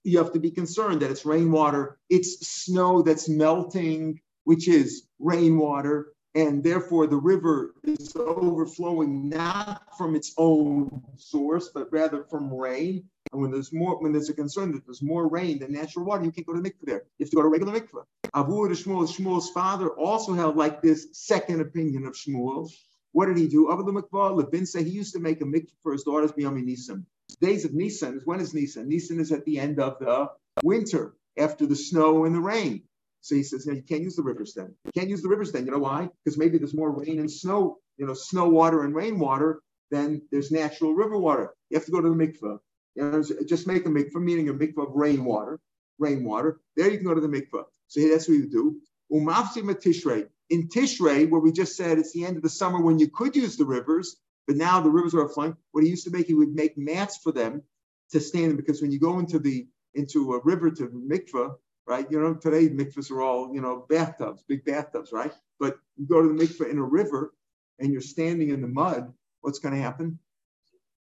you 0.03 0.17
have 0.17 0.33
to 0.33 0.39
be 0.39 0.51
concerned 0.51 1.01
that 1.01 1.11
it's 1.11 1.25
rainwater, 1.25 1.97
it's 2.09 2.45
snow 2.45 3.01
that's 3.01 3.29
melting, 3.29 4.19
which 4.43 4.67
is 4.67 5.07
rainwater, 5.19 6.13
and 6.35 6.61
therefore 6.63 7.07
the 7.07 7.15
river 7.15 7.75
is 7.83 8.13
overflowing 8.17 9.29
not 9.29 9.97
from 9.97 10.15
its 10.15 10.33
own 10.37 11.01
source, 11.15 11.69
but 11.73 11.91
rather 11.91 12.23
from 12.25 12.53
rain. 12.53 13.05
And 13.31 13.41
when 13.41 13.51
there's 13.51 13.71
more, 13.71 14.01
when 14.01 14.11
there's 14.11 14.29
a 14.29 14.33
concern 14.33 14.73
that 14.73 14.85
there's 14.85 15.01
more 15.01 15.29
rain 15.29 15.59
than 15.59 15.71
natural 15.71 16.05
water, 16.05 16.25
you 16.25 16.31
can't 16.31 16.45
go 16.45 16.53
to 16.53 16.61
mikveh 16.61 16.83
there. 16.83 17.03
You 17.17 17.25
have 17.25 17.29
to 17.29 17.35
go 17.37 17.41
to 17.43 17.47
regular 17.47 17.79
mikveh. 17.79 18.03
The 18.23 18.39
Shmuel, 18.39 19.07
Shmuel's 19.07 19.49
father, 19.51 19.89
also 19.89 20.33
held 20.33 20.57
like 20.57 20.81
this 20.81 21.07
second 21.13 21.61
opinion 21.61 22.05
of 22.05 22.13
Shmuel 22.13 22.69
what 23.13 23.27
did 23.27 23.37
he 23.37 23.47
do? 23.47 23.71
Abba 23.71 23.83
the 23.83 23.91
Mikvah, 23.91 24.35
Levin 24.35 24.65
said 24.65 24.85
he 24.85 24.91
used 24.91 25.13
to 25.13 25.19
make 25.19 25.41
a 25.41 25.45
mikvah 25.45 25.71
for 25.81 25.93
his 25.93 26.03
daughters 26.03 26.31
beyond 26.31 26.63
Nisan. 26.65 27.05
Days 27.39 27.63
of 27.63 27.73
Nisan, 27.73 28.21
when 28.25 28.39
is 28.39 28.53
Nisan? 28.53 28.89
Nisan 28.89 29.19
is 29.19 29.31
at 29.31 29.45
the 29.45 29.59
end 29.59 29.79
of 29.79 29.97
the 29.99 30.29
winter, 30.63 31.15
after 31.37 31.65
the 31.65 31.75
snow 31.75 32.25
and 32.25 32.35
the 32.35 32.39
rain. 32.39 32.83
So 33.21 33.35
he 33.35 33.43
says, 33.43 33.65
you 33.65 33.81
can't 33.87 34.01
use 34.01 34.15
the 34.15 34.23
rivers 34.23 34.53
then. 34.53 34.75
You 34.85 34.91
can't 34.91 35.09
use 35.09 35.21
the 35.21 35.29
rivers 35.29 35.51
then. 35.51 35.65
You 35.65 35.71
know 35.71 35.79
why? 35.79 36.09
Because 36.23 36.37
maybe 36.37 36.57
there's 36.57 36.73
more 36.73 36.91
rain 36.91 37.19
and 37.19 37.31
snow, 37.31 37.77
you 37.97 38.05
know, 38.05 38.13
snow 38.13 38.49
water 38.49 38.83
and 38.83 38.93
rainwater 38.93 39.61
than 39.91 40.23
there's 40.31 40.51
natural 40.51 40.93
river 40.93 41.17
water. 41.17 41.53
You 41.69 41.77
have 41.77 41.85
to 41.85 41.91
go 41.91 42.01
to 42.01 42.09
the 42.09 42.15
mikvah. 42.15 42.59
You 42.95 43.11
know, 43.11 43.23
just 43.47 43.65
make 43.65 43.85
a 43.85 43.89
mikvah, 43.89 44.15
meaning 44.15 44.49
a 44.49 44.53
mikvah 44.53 44.89
of 44.89 44.95
rainwater, 44.95 45.59
rainwater. 45.99 46.59
There 46.75 46.89
you 46.89 46.97
can 46.97 47.07
go 47.07 47.13
to 47.13 47.21
the 47.21 47.27
mikvah. 47.27 47.63
So 47.87 48.01
that's 48.09 48.27
what 48.27 48.37
you 48.37 48.49
do. 48.49 48.75
Umafsi 49.11 49.61
matishrei 49.61 50.27
in 50.49 50.67
Tishrei, 50.67 51.29
where 51.29 51.41
we 51.41 51.51
just 51.51 51.75
said 51.75 51.97
it's 51.97 52.13
the 52.13 52.25
end 52.25 52.37
of 52.37 52.43
the 52.43 52.49
summer 52.49 52.81
when 52.81 52.99
you 52.99 53.09
could 53.09 53.35
use 53.35 53.57
the 53.57 53.65
rivers, 53.65 54.17
but 54.47 54.55
now 54.55 54.81
the 54.81 54.89
rivers 54.89 55.15
are 55.15 55.27
flowing. 55.29 55.55
What 55.71 55.83
he 55.83 55.89
used 55.89 56.05
to 56.05 56.11
make, 56.11 56.27
he 56.27 56.33
would 56.33 56.53
make 56.53 56.77
mats 56.77 57.17
for 57.17 57.31
them 57.31 57.63
to 58.11 58.19
stand 58.19 58.51
in 58.51 58.57
because 58.57 58.81
when 58.81 58.91
you 58.91 58.99
go 58.99 59.19
into 59.19 59.39
the 59.39 59.67
into 59.95 60.33
a 60.33 60.41
river 60.43 60.71
to 60.71 60.87
mikvah, 60.87 61.55
right? 61.87 62.09
You 62.09 62.19
know, 62.19 62.33
today 62.33 62.69
mikvahs 62.69 63.11
are 63.11 63.21
all 63.21 63.53
you 63.53 63.61
know 63.61 63.85
bathtubs, 63.89 64.43
big 64.47 64.65
bathtubs, 64.65 65.11
right? 65.11 65.33
But 65.59 65.77
you 65.97 66.07
go 66.07 66.21
to 66.21 66.27
the 66.27 66.33
mikvah 66.33 66.69
in 66.69 66.77
a 66.77 66.83
river 66.83 67.33
and 67.79 67.91
you're 67.91 68.01
standing 68.01 68.49
in 68.49 68.61
the 68.61 68.67
mud. 68.67 69.13
What's 69.41 69.59
going 69.59 69.75
to 69.75 69.81
happen? 69.81 70.19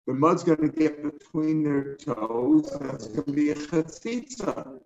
The 0.06 0.14
mud's 0.14 0.44
going 0.44 0.58
to 0.58 0.68
get 0.68 1.02
between 1.02 1.62
their 1.64 1.96
toes. 1.96 2.70
That's 2.80 3.08
going 3.08 3.24
to 3.24 3.32
be 3.32 3.50
a 3.50 3.54
chatzitza. 3.54 4.80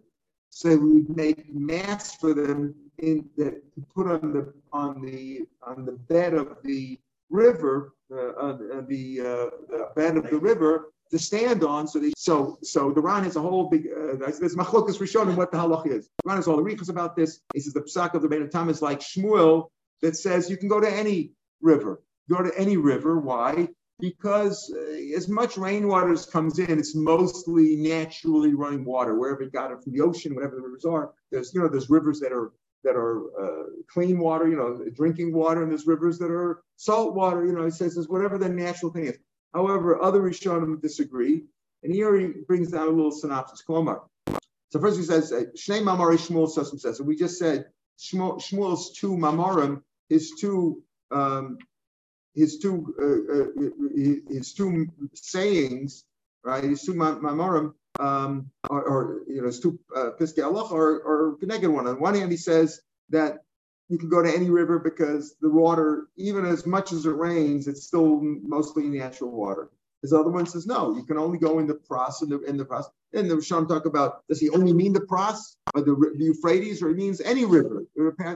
So 0.50 0.76
we 0.76 1.04
make 1.08 1.52
mats 1.54 2.16
for 2.16 2.34
them 2.34 2.74
in 2.98 3.28
the, 3.36 3.62
to 3.74 3.86
put 3.94 4.06
on 4.06 4.32
the 4.32 4.52
on 4.72 5.00
the 5.00 5.42
on 5.62 5.84
the 5.84 5.92
bed 5.92 6.34
of 6.34 6.56
the 6.62 6.98
river, 7.30 7.94
uh, 8.12 8.32
on 8.36 8.86
the 8.88 9.20
uh, 9.20 9.94
bed 9.94 10.16
of 10.16 10.28
the 10.28 10.38
river 10.38 10.92
to 11.10 11.18
stand 11.18 11.64
on. 11.64 11.86
So 11.86 11.98
they, 11.98 12.12
so 12.16 12.58
so 12.62 12.90
the 12.90 13.00
Ran 13.00 13.24
has 13.24 13.36
a 13.36 13.40
whole 13.40 13.70
big. 13.70 13.86
Uh, 13.86 14.16
there's 14.18 14.56
machlokas 14.56 14.98
rishonim 14.98 15.36
what 15.36 15.50
the 15.52 15.58
halach 15.58 15.86
is. 15.86 16.10
Ran 16.24 16.36
has 16.36 16.48
all 16.48 16.56
the 16.56 16.62
riches 16.62 16.88
about 16.88 17.16
this. 17.16 17.40
He 17.52 17.60
says 17.60 17.72
the 17.72 17.82
psak 17.82 18.14
of 18.14 18.22
the 18.22 18.28
Beit 18.28 18.50
Tam 18.50 18.68
is 18.68 18.82
like 18.82 19.00
Shmuel 19.00 19.68
that 20.02 20.16
says 20.16 20.50
you 20.50 20.56
can 20.56 20.68
go 20.68 20.80
to 20.80 20.90
any 20.90 21.32
river. 21.60 22.02
Go 22.28 22.42
to 22.42 22.52
any 22.56 22.76
river. 22.76 23.18
Why? 23.18 23.68
Because 24.00 24.72
uh, 24.74 25.16
as 25.16 25.28
much 25.28 25.56
rainwater 25.56 26.12
as 26.12 26.26
comes 26.26 26.58
in, 26.58 26.78
it's 26.78 26.94
mostly 26.94 27.76
naturally 27.76 28.54
running 28.54 28.84
water. 28.84 29.18
Wherever 29.18 29.42
you 29.42 29.50
got 29.50 29.70
it 29.70 29.82
from 29.82 29.92
the 29.92 30.00
ocean, 30.00 30.34
whatever 30.34 30.56
the 30.56 30.62
rivers 30.62 30.84
are, 30.84 31.12
there's 31.30 31.52
you 31.54 31.60
know 31.60 31.68
there's 31.68 31.90
rivers 31.90 32.20
that 32.20 32.32
are 32.32 32.52
that 32.82 32.96
are 32.96 33.24
uh, 33.40 33.64
clean 33.92 34.18
water, 34.18 34.48
you 34.48 34.56
know, 34.56 34.82
drinking 34.94 35.32
water, 35.34 35.62
and 35.62 35.70
there's 35.70 35.86
rivers 35.86 36.18
that 36.18 36.30
are 36.30 36.62
salt 36.76 37.14
water. 37.14 37.44
You 37.44 37.52
know, 37.52 37.64
he 37.64 37.70
says 37.70 37.94
there's 37.94 38.08
whatever 38.08 38.38
the 38.38 38.48
natural 38.48 38.92
thing 38.92 39.06
is. 39.06 39.18
However, 39.52 40.02
other 40.02 40.20
Rishonim 40.20 40.80
disagree, 40.80 41.42
and 41.82 41.92
here 41.92 42.16
he 42.18 42.28
brings 42.46 42.70
down 42.70 42.88
a 42.88 42.90
little 42.90 43.10
synopsis. 43.10 43.62
Kolomar. 43.68 44.02
So 44.70 44.80
first 44.80 44.98
he 44.98 45.04
says 45.04 45.32
uh, 45.32 45.42
Shnei 45.56 45.82
Mamari 45.82 46.16
Shmuel 46.16 46.48
says, 46.48 47.00
and 47.00 47.08
we 47.08 47.16
just 47.16 47.38
said 47.38 47.66
Shmuel, 47.98 48.40
Shmuel's 48.40 48.92
two 48.92 49.16
Mamarim, 49.16 49.82
his 50.08 50.32
two 50.38 50.82
um, 51.10 51.58
his 52.34 52.58
two 52.58 52.94
uh, 53.00 53.38
uh, 53.38 54.32
his 54.32 54.54
two 54.54 54.86
sayings, 55.14 56.04
right? 56.44 56.64
His 56.64 56.82
two 56.82 56.94
Mamarim 56.94 57.74
um, 57.98 58.50
or, 58.68 58.82
or, 58.82 59.20
you 59.28 59.40
know, 59.40 59.46
his 59.46 59.60
two 59.60 59.78
uh, 59.94 60.10
Piskei 60.18 60.44
Allah 60.44 60.68
are, 60.72 60.92
are 61.06 61.36
connected 61.40 61.70
one. 61.70 61.86
On 61.86 62.00
one 62.00 62.14
hand, 62.14 62.30
he 62.30 62.36
says 62.36 62.80
that 63.10 63.38
you 63.88 63.98
can 63.98 64.08
go 64.08 64.22
to 64.22 64.32
any 64.32 64.48
river 64.48 64.78
because 64.78 65.34
the 65.40 65.50
water, 65.50 66.06
even 66.16 66.46
as 66.46 66.66
much 66.66 66.92
as 66.92 67.04
it 67.04 67.10
rains, 67.10 67.66
it's 67.66 67.84
still 67.86 68.20
mostly 68.22 68.84
natural 68.84 69.30
water. 69.30 69.70
His 70.02 70.12
other 70.12 70.30
one 70.30 70.46
says, 70.46 70.66
no, 70.66 70.96
you 70.96 71.04
can 71.04 71.18
only 71.18 71.38
go 71.38 71.58
in 71.58 71.66
the 71.66 71.74
pros 71.74 72.22
in 72.22 72.30
the, 72.30 72.40
in 72.42 72.56
the 72.56 72.64
pras. 72.64 72.86
And 73.12 73.30
the 73.30 73.34
Rishon 73.34 73.68
talk 73.68 73.86
about, 73.86 74.26
does 74.28 74.40
he 74.40 74.48
only 74.50 74.72
mean 74.72 74.92
the 74.92 75.00
pras 75.00 75.56
or 75.74 75.82
the, 75.82 75.94
the 76.16 76.24
Euphrates, 76.24 76.82
or 76.82 76.88
he 76.88 76.94
means 76.94 77.20
any 77.20 77.44
river, 77.44 77.84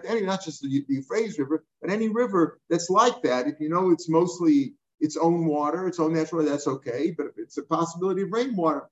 any, 0.06 0.22
not 0.22 0.44
just 0.44 0.62
the, 0.62 0.84
the 0.88 0.94
Euphrates 0.94 1.38
River, 1.38 1.64
but 1.80 1.90
any 1.90 2.08
river 2.08 2.60
that's 2.68 2.90
like 2.90 3.22
that. 3.22 3.46
If 3.46 3.60
you 3.60 3.68
know 3.68 3.90
it's 3.90 4.08
mostly 4.08 4.74
its 5.00 5.16
own 5.16 5.46
water, 5.46 5.88
its 5.88 5.98
own 5.98 6.14
natural, 6.14 6.44
that's 6.44 6.68
okay. 6.68 7.12
But 7.16 7.26
if 7.26 7.32
it's 7.38 7.58
a 7.58 7.62
possibility 7.62 8.22
of 8.22 8.32
rainwater, 8.32 8.88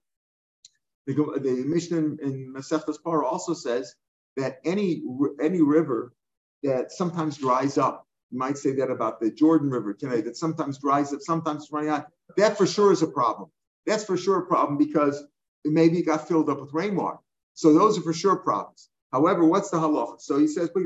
the, 1.07 1.15
the 1.15 1.65
Mishnah 1.67 1.99
in, 1.99 2.19
in 2.23 2.55
Masechtas 2.55 2.99
also 3.05 3.55
says 3.55 3.95
that 4.37 4.61
any 4.65 5.03
any 5.41 5.61
river 5.61 6.15
that 6.63 6.93
sometimes 6.93 7.37
dries 7.39 7.77
up, 7.77 8.07
you 8.31 8.39
might 8.39 8.57
say 8.57 8.73
that 8.77 8.91
about 8.91 9.21
the 9.21 9.31
Jordan 9.31 9.71
River 9.71 9.95
today, 9.95 10.21
that 10.23 10.37
sometimes 10.37 10.79
dries 10.79 11.13
up, 11.13 11.21
sometimes 11.21 11.69
running 11.71 11.91
out. 11.91 12.07
That 12.37 12.57
for 12.57 12.67
sure 12.67 12.93
is 12.93 13.03
a 13.03 13.07
problem. 13.07 13.51
That's 13.87 14.05
for 14.05 14.17
sure 14.17 14.39
a 14.39 14.47
problem 14.47 14.79
because 14.79 15.23
maybe 15.65 15.99
it 15.99 16.07
got 16.07 16.29
filled 16.29 16.49
up 16.51 16.61
with 16.61 16.73
rainwater. 16.73 17.19
So 17.55 17.73
those 17.73 17.99
are 17.99 18.03
for 18.03 18.13
sure 18.13 18.37
problems. 18.37 18.89
However, 19.13 19.45
what's 19.45 19.71
the 19.71 19.77
halacha? 19.77 20.21
So 20.21 20.39
he 20.39 20.47
says. 20.49 20.71
Well, 20.75 20.85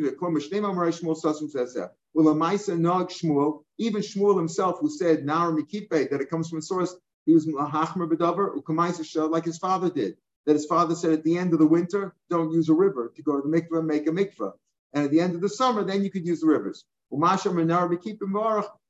Shmuel, 2.34 3.64
even 3.78 4.02
Shmuel 4.02 4.36
himself, 4.36 4.78
who 4.80 4.90
said 4.90 5.24
Nar 5.24 5.52
Mikipe, 5.52 6.10
that 6.10 6.20
it 6.20 6.30
comes 6.30 6.48
from 6.48 6.58
a 6.58 6.62
source 6.62 6.96
he 7.26 7.34
was 7.34 7.46
Mahachmer 7.46 8.08
B'davar, 8.08 9.30
like 9.30 9.44
his 9.44 9.58
father 9.58 9.90
did. 9.90 10.16
That 10.46 10.54
his 10.54 10.66
father 10.66 10.94
said 10.94 11.12
at 11.12 11.24
the 11.24 11.36
end 11.36 11.52
of 11.52 11.58
the 11.58 11.66
winter, 11.66 12.14
don't 12.30 12.52
use 12.52 12.68
a 12.68 12.74
river 12.74 13.12
to 13.16 13.22
go 13.22 13.40
to 13.40 13.48
the 13.48 13.54
mikveh, 13.54 13.84
make 13.84 14.06
a 14.06 14.12
mikveh. 14.12 14.52
And 14.92 15.04
at 15.04 15.10
the 15.10 15.20
end 15.20 15.34
of 15.34 15.40
the 15.40 15.48
summer, 15.48 15.82
then 15.82 16.04
you 16.04 16.10
could 16.10 16.24
use 16.24 16.40
the 16.40 16.46
rivers. 16.46 16.84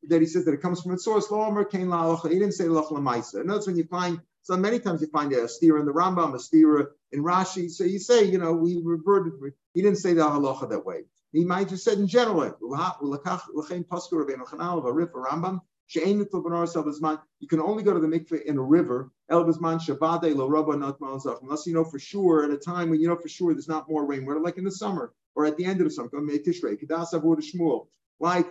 That 0.08 0.20
he 0.20 0.26
says 0.26 0.44
that 0.44 0.54
it 0.54 0.62
comes 0.62 0.82
from 0.82 0.92
its 0.92 1.04
source. 1.04 1.28
He 1.28 1.34
didn't 1.34 2.52
say 2.52 2.64
lach 2.64 2.90
lamaisa. 2.90 3.40
And 3.40 3.50
that's 3.50 3.66
when 3.66 3.76
you 3.76 3.84
find 3.84 4.20
so 4.42 4.56
many 4.56 4.78
times 4.78 5.00
you 5.00 5.08
find 5.08 5.32
a 5.32 5.48
steer 5.48 5.78
in 5.78 5.86
the 5.86 5.92
Rambam, 5.92 6.34
a 6.34 6.38
steer 6.38 6.92
in 7.10 7.24
Rashi. 7.24 7.68
So 7.68 7.82
you 7.82 7.98
say, 7.98 8.24
you 8.24 8.38
know, 8.38 8.52
we 8.52 8.80
reverted. 8.82 9.32
He 9.74 9.82
didn't 9.82 9.98
say 9.98 10.14
the 10.14 10.22
halacha 10.22 10.70
that 10.70 10.86
way. 10.86 11.02
He 11.32 11.44
might 11.44 11.70
have 11.70 11.80
said 11.80 11.98
in 11.98 12.06
general, 12.06 12.52
Rambam, 12.62 15.60
you 15.88 17.48
can 17.48 17.60
only 17.60 17.82
go 17.82 17.94
to 17.94 18.00
the 18.00 18.06
mikveh 18.06 18.44
in 18.44 18.56
a 18.56 18.62
river. 18.62 19.10
Unless 19.28 19.58
you 21.66 21.74
know 21.74 21.84
for 21.84 21.98
sure 21.98 22.44
at 22.44 22.50
a 22.50 22.56
time 22.56 22.90
when 22.90 23.00
you 23.00 23.08
know 23.08 23.16
for 23.16 23.28
sure 23.28 23.52
there's 23.52 23.68
not 23.68 23.88
more 23.88 24.04
rain, 24.04 24.24
like 24.42 24.58
in 24.58 24.64
the 24.64 24.70
summer 24.70 25.12
or 25.34 25.46
at 25.46 25.56
the 25.56 25.64
end 25.64 25.80
of 25.80 25.86
the 25.86 25.90
summer. 25.90 26.08
Like 28.20 28.46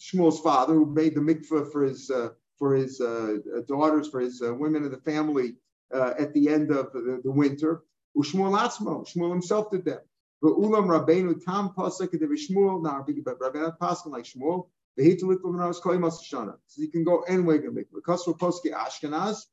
Shmuel's 0.00 0.40
father, 0.40 0.74
who 0.74 0.86
made 0.86 1.14
the 1.14 1.20
mikveh 1.20 1.70
for 1.70 1.82
his 1.82 2.10
uh, 2.10 2.30
for 2.58 2.74
his 2.74 3.00
uh, 3.00 3.38
daughters, 3.68 4.08
for 4.08 4.20
his 4.20 4.42
uh, 4.42 4.54
women 4.54 4.84
of 4.84 4.90
the 4.90 4.98
family 4.98 5.56
uh, 5.94 6.14
at 6.18 6.32
the 6.34 6.48
end 6.48 6.70
of 6.70 6.92
the, 6.92 7.20
the 7.22 7.30
winter. 7.30 7.82
Shmuel 8.16 8.52
Shmuel 8.52 9.30
himself 9.30 9.70
did 9.70 9.84
that. 9.86 10.04
But 10.42 10.52
ulam 10.52 10.86
rabbeinu 10.86 11.44
tam 11.44 11.70
pasuk 11.76 12.12
the 12.12 12.18
Shmuel 12.18 12.82
now 12.82 13.04
rabbeinu 13.06 13.78
pasuk 13.78 14.06
like 14.06 14.24
Shmuel. 14.24 14.66
So 14.98 15.04
you 16.82 16.88
can 16.88 17.04
go 17.04 17.22
anyway 17.22 17.58
to 17.58 17.70
mikvah. 17.70 17.94
Because 17.94 18.24
for 18.24 18.34
poske 18.34 18.72
Ashkenaz, 18.74 19.46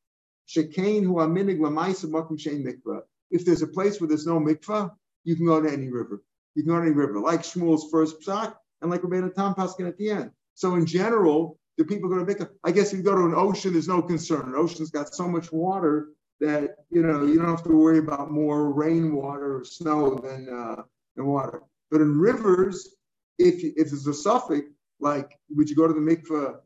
shekain 0.49 1.05
hu 1.05 1.15
aminig 1.15 1.59
lamaisa 1.59 2.05
makom 2.05 2.37
shein 2.37 2.65
mikvah. 2.65 3.01
If 3.29 3.45
there's 3.45 3.61
a 3.61 3.67
place 3.67 4.01
where 4.01 4.07
there's 4.07 4.25
no 4.25 4.39
mikvah, 4.39 4.91
you 5.23 5.35
can 5.35 5.45
go 5.45 5.61
to 5.61 5.71
any 5.71 5.89
river. 5.89 6.23
You 6.55 6.63
can 6.63 6.71
go 6.71 6.79
to 6.79 6.85
any 6.87 6.91
river, 6.91 7.19
like 7.19 7.41
Shmuel's 7.41 7.89
first 7.91 8.19
psak, 8.21 8.55
and 8.81 8.91
like 8.91 9.01
Rabbeinu 9.01 9.33
Tam 9.33 9.53
Paskin 9.53 9.87
at 9.87 9.97
the 9.97 10.09
end. 10.09 10.31
So 10.55 10.75
in 10.75 10.85
general, 10.85 11.59
the 11.77 11.85
people 11.85 12.09
go 12.09 12.23
to 12.23 12.25
mikvah. 12.25 12.49
I 12.63 12.71
guess 12.71 12.91
if 12.91 12.97
you 12.97 13.03
go 13.03 13.15
to 13.15 13.25
an 13.25 13.35
ocean, 13.35 13.73
there's 13.73 13.87
no 13.87 14.01
concern. 14.01 14.47
An 14.47 14.55
ocean's 14.55 14.89
got 14.89 15.13
so 15.13 15.27
much 15.27 15.51
water 15.51 16.09
that 16.39 16.75
you 16.89 17.01
know 17.01 17.25
you 17.25 17.35
don't 17.35 17.49
have 17.49 17.63
to 17.63 17.77
worry 17.77 17.99
about 17.99 18.31
more 18.31 18.71
rainwater 18.71 19.59
or 19.59 19.65
snow 19.65 20.15
than 20.15 20.49
uh, 20.49 20.83
than 21.15 21.25
water. 21.25 21.61
But 21.91 22.01
in 22.01 22.19
rivers, 22.19 22.95
if 23.37 23.63
if 23.63 23.89
there's 23.89 24.07
a 24.07 24.13
suffix, 24.13 24.67
like 24.99 25.37
would 25.51 25.69
you 25.69 25.75
go 25.75 25.87
to 25.87 25.93
the 25.93 25.99
mikvah 25.99 26.57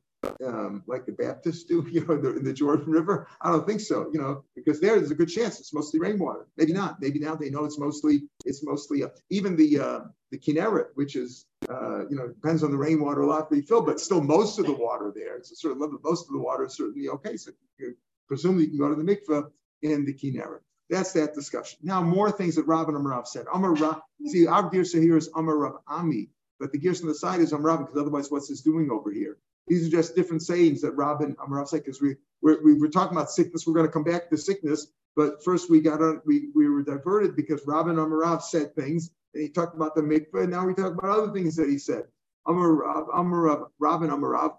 um, 0.45 0.83
like 0.87 1.05
the 1.05 1.11
Baptists 1.11 1.63
do, 1.63 1.85
you 1.91 2.05
know, 2.05 2.15
in 2.15 2.21
the, 2.21 2.31
the, 2.39 2.53
Jordan 2.53 2.91
River? 2.91 3.27
I 3.41 3.51
don't 3.51 3.65
think 3.67 3.81
so, 3.81 4.09
you 4.13 4.19
know, 4.19 4.43
because 4.55 4.79
there, 4.79 4.97
there's 4.97 5.11
a 5.11 5.15
good 5.15 5.29
chance 5.29 5.59
it's 5.59 5.73
mostly 5.73 5.99
rainwater. 5.99 6.47
Maybe 6.57 6.73
not. 6.73 7.01
Maybe 7.01 7.19
now 7.19 7.35
they 7.35 7.49
know 7.49 7.65
it's 7.65 7.79
mostly 7.79 8.23
it's 8.45 8.63
mostly 8.63 9.03
uh, 9.03 9.09
even 9.29 9.55
the 9.55 9.79
uh, 9.79 9.99
the 10.31 10.37
Kinneret, 10.37 10.87
which 10.95 11.15
is 11.15 11.45
uh, 11.69 12.07
you 12.09 12.15
know 12.15 12.27
depends 12.27 12.63
on 12.63 12.71
the 12.71 12.77
rainwater 12.77 13.21
a 13.21 13.27
lot 13.27 13.49
to 13.49 13.55
be 13.55 13.61
filled, 13.61 13.85
but 13.85 13.99
still 13.99 14.21
most 14.21 14.59
of 14.59 14.65
the 14.65 14.73
water 14.73 15.11
there. 15.15 15.37
It's 15.37 15.51
a 15.51 15.55
certain 15.55 15.79
level. 15.79 15.99
Most 16.03 16.27
of 16.27 16.33
the 16.33 16.39
water 16.39 16.65
is 16.65 16.75
certainly 16.75 17.09
okay. 17.09 17.37
So 17.37 17.51
you, 17.79 17.95
presumably 18.27 18.65
you 18.65 18.69
can 18.71 18.79
go 18.79 18.89
to 18.89 18.95
the 18.95 19.03
mikveh 19.03 19.49
in 19.81 20.05
the 20.05 20.13
Kinneret. 20.13 20.61
That's 20.89 21.13
that 21.13 21.33
discussion. 21.33 21.79
Now 21.83 22.01
more 22.01 22.31
things 22.31 22.55
that 22.55 22.67
Rabban 22.67 22.89
Amarav 22.89 23.25
said. 23.25 23.45
Amar 23.53 23.73
Rav. 23.73 24.01
See, 24.27 24.45
our 24.45 24.69
Girsa 24.69 25.01
here 25.01 25.17
is 25.17 25.29
Amar 25.35 25.57
Rav 25.57 25.75
Ami, 25.87 26.29
but 26.59 26.71
the 26.73 26.79
Girsa 26.79 27.03
on 27.03 27.07
the 27.07 27.15
side 27.15 27.39
is 27.39 27.53
Amar 27.53 27.77
Rav 27.77 27.79
because 27.79 27.97
otherwise, 27.97 28.29
what's 28.29 28.49
this 28.49 28.61
doing 28.61 28.91
over 28.91 29.09
here? 29.11 29.37
These 29.67 29.87
are 29.87 29.91
just 29.91 30.15
different 30.15 30.41
sayings 30.41 30.81
that 30.81 30.95
Amarav 30.95 31.67
said 31.67 31.83
because 31.83 32.01
we 32.01 32.15
we're, 32.41 32.79
were 32.79 32.89
talking 32.89 33.15
about 33.15 33.31
sickness. 33.31 33.65
We're 33.65 33.73
going 33.73 33.85
to 33.85 33.91
come 33.91 34.03
back 34.03 34.29
to 34.29 34.37
sickness, 34.37 34.87
but 35.15 35.43
first 35.43 35.69
we 35.69 35.81
got 35.81 36.01
on 36.01 36.21
we, 36.25 36.49
we 36.55 36.67
were 36.67 36.83
diverted 36.83 37.35
because 37.35 37.61
Rabin 37.65 37.95
Amarav 37.95 38.41
said 38.41 38.75
things 38.75 39.11
and 39.33 39.43
he 39.43 39.49
talked 39.49 39.75
about 39.75 39.95
the 39.95 40.01
mikveh. 40.01 40.43
And 40.43 40.51
now 40.51 40.65
we 40.65 40.73
talk 40.73 40.93
about 40.93 41.17
other 41.17 41.31
things 41.31 41.55
that 41.55 41.69
he 41.69 41.77
said. 41.77 42.03
Amarav, 42.47 43.09
Amarav, 43.09 43.67
Rabin 43.79 44.09
Amarav, 44.09 44.57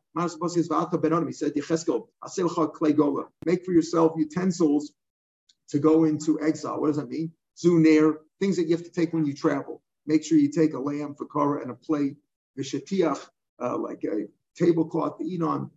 he 1.27 1.33
said, 1.33 2.97
gola. 2.97 3.25
Make 3.45 3.65
for 3.65 3.73
yourself 3.73 4.13
utensils 4.17 4.93
to 5.71 5.79
go 5.79 6.05
into 6.05 6.41
exile. 6.41 6.81
What 6.81 6.89
does 6.89 6.97
that 6.97 7.09
mean? 7.09 7.33
Zunair, 7.57 8.17
things 8.41 8.57
that 8.57 8.69
you 8.69 8.77
have 8.77 8.85
to 8.85 8.91
take 8.91 9.13
when 9.13 9.27
you 9.27 9.35
travel. 9.35 9.83
Make 10.07 10.25
sure 10.25 10.39
you 10.39 10.51
take 10.51 10.75
a 10.75 10.79
lamb 10.79 11.15
for 11.17 11.27
Korah 11.27 11.63
and 11.63 11.71
a 11.71 11.75
plate, 11.75 12.17
vishatiach, 12.59 13.19
uh, 13.61 13.79
like 13.79 14.05
a 14.05 14.27
tablecloth 14.57 15.19
to 15.19 15.25
eat 15.25 15.43
on. 15.43 15.71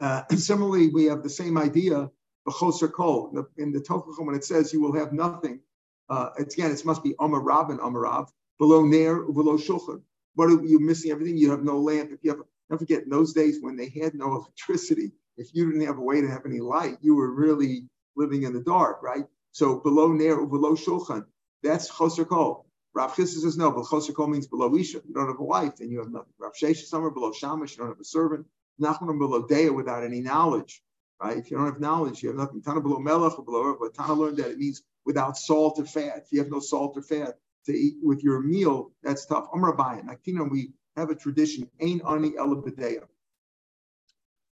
Uh, 0.00 0.22
similarly, 0.36 0.88
we 0.88 1.04
have 1.04 1.22
the 1.22 1.30
same 1.30 1.56
idea, 1.56 2.10
kol. 2.46 3.46
In 3.56 3.72
the 3.72 3.80
Tochachim, 3.80 4.26
when 4.26 4.34
it 4.34 4.44
says 4.44 4.72
you 4.72 4.80
will 4.80 4.94
have 4.94 5.12
nothing, 5.12 5.60
uh, 6.08 6.30
it's, 6.38 6.54
again, 6.54 6.70
it 6.70 6.84
must 6.84 7.02
be 7.02 7.14
Amar 7.20 7.40
and 7.70 7.80
Amarav, 7.80 8.28
below 8.58 8.84
Ner, 8.84 9.22
below 9.22 9.56
Shulchan. 9.56 10.02
What 10.34 10.50
are 10.50 10.64
you 10.64 10.80
missing 10.80 11.10
everything? 11.10 11.36
You 11.36 11.50
have 11.50 11.62
no 11.62 11.78
lamp. 11.78 12.10
If 12.12 12.18
you 12.22 12.30
have, 12.30 12.40
don't 12.68 12.78
forget, 12.78 13.04
in 13.04 13.08
those 13.08 13.32
days 13.32 13.58
when 13.60 13.76
they 13.76 13.88
had 13.88 14.14
no 14.14 14.34
electricity, 14.36 15.12
if 15.36 15.54
you 15.54 15.70
didn't 15.70 15.86
have 15.86 15.98
a 15.98 16.02
way 16.02 16.20
to 16.20 16.28
have 16.28 16.46
any 16.46 16.60
light, 16.60 16.98
you 17.00 17.14
were 17.14 17.32
really 17.32 17.88
living 18.16 18.42
in 18.42 18.52
the 18.52 18.60
dark, 18.60 19.02
right? 19.02 19.24
So 19.52 19.80
below 19.80 20.12
Ner, 20.12 20.44
below 20.44 20.74
Shulchan, 20.74 21.24
that's 21.62 21.90
Choser 21.90 22.28
Kol. 22.28 22.66
Rav 22.94 23.14
Chisda 23.14 23.40
says 23.40 23.56
no, 23.56 23.72
but 23.72 23.84
Choser 23.84 24.28
means 24.28 24.46
below 24.46 24.74
Isha. 24.76 25.00
You 25.06 25.14
don't 25.14 25.28
have 25.28 25.40
a 25.40 25.44
wife, 25.44 25.76
then 25.76 25.90
you 25.90 25.98
have 25.98 26.10
nothing. 26.10 26.32
Rav 26.38 26.52
Shesha 26.54 26.84
somewhere 26.84 27.10
below 27.10 27.32
Shamash, 27.32 27.72
you 27.72 27.78
don't 27.78 27.88
have 27.88 28.00
a 28.00 28.04
servant. 28.04 28.46
Nachman 28.80 29.18
below 29.18 29.46
Dea 29.46 29.70
without 29.70 30.04
any 30.04 30.20
knowledge, 30.20 30.82
right? 31.22 31.36
If 31.36 31.50
you 31.50 31.56
don't 31.56 31.66
have 31.66 31.80
knowledge, 31.80 32.22
you 32.22 32.28
have 32.30 32.38
nothing. 32.38 32.62
Tana 32.62 32.80
below 32.80 32.98
Melech 32.98 33.38
or 33.38 33.44
below 33.44 33.76
but 33.80 33.94
Tana 33.94 34.14
learned 34.14 34.38
that 34.38 34.50
it 34.50 34.58
means 34.58 34.82
without 35.04 35.36
salt 35.36 35.78
or 35.78 35.86
fat. 35.86 36.18
If 36.18 36.32
you 36.32 36.38
have 36.40 36.50
no 36.50 36.60
salt 36.60 36.96
or 36.96 37.02
fat 37.02 37.38
to 37.66 37.72
eat 37.72 37.96
with 38.02 38.22
your 38.22 38.40
meal, 38.40 38.92
that's 39.02 39.26
tough. 39.26 39.48
Amr 39.52 39.76
Abayan. 39.76 40.06
Akina, 40.06 40.48
we 40.50 40.72
have 40.96 41.10
a 41.10 41.14
tradition, 41.14 41.68
Ain 41.80 42.00
Ani 42.08 42.36
Elabedea. 42.36 43.02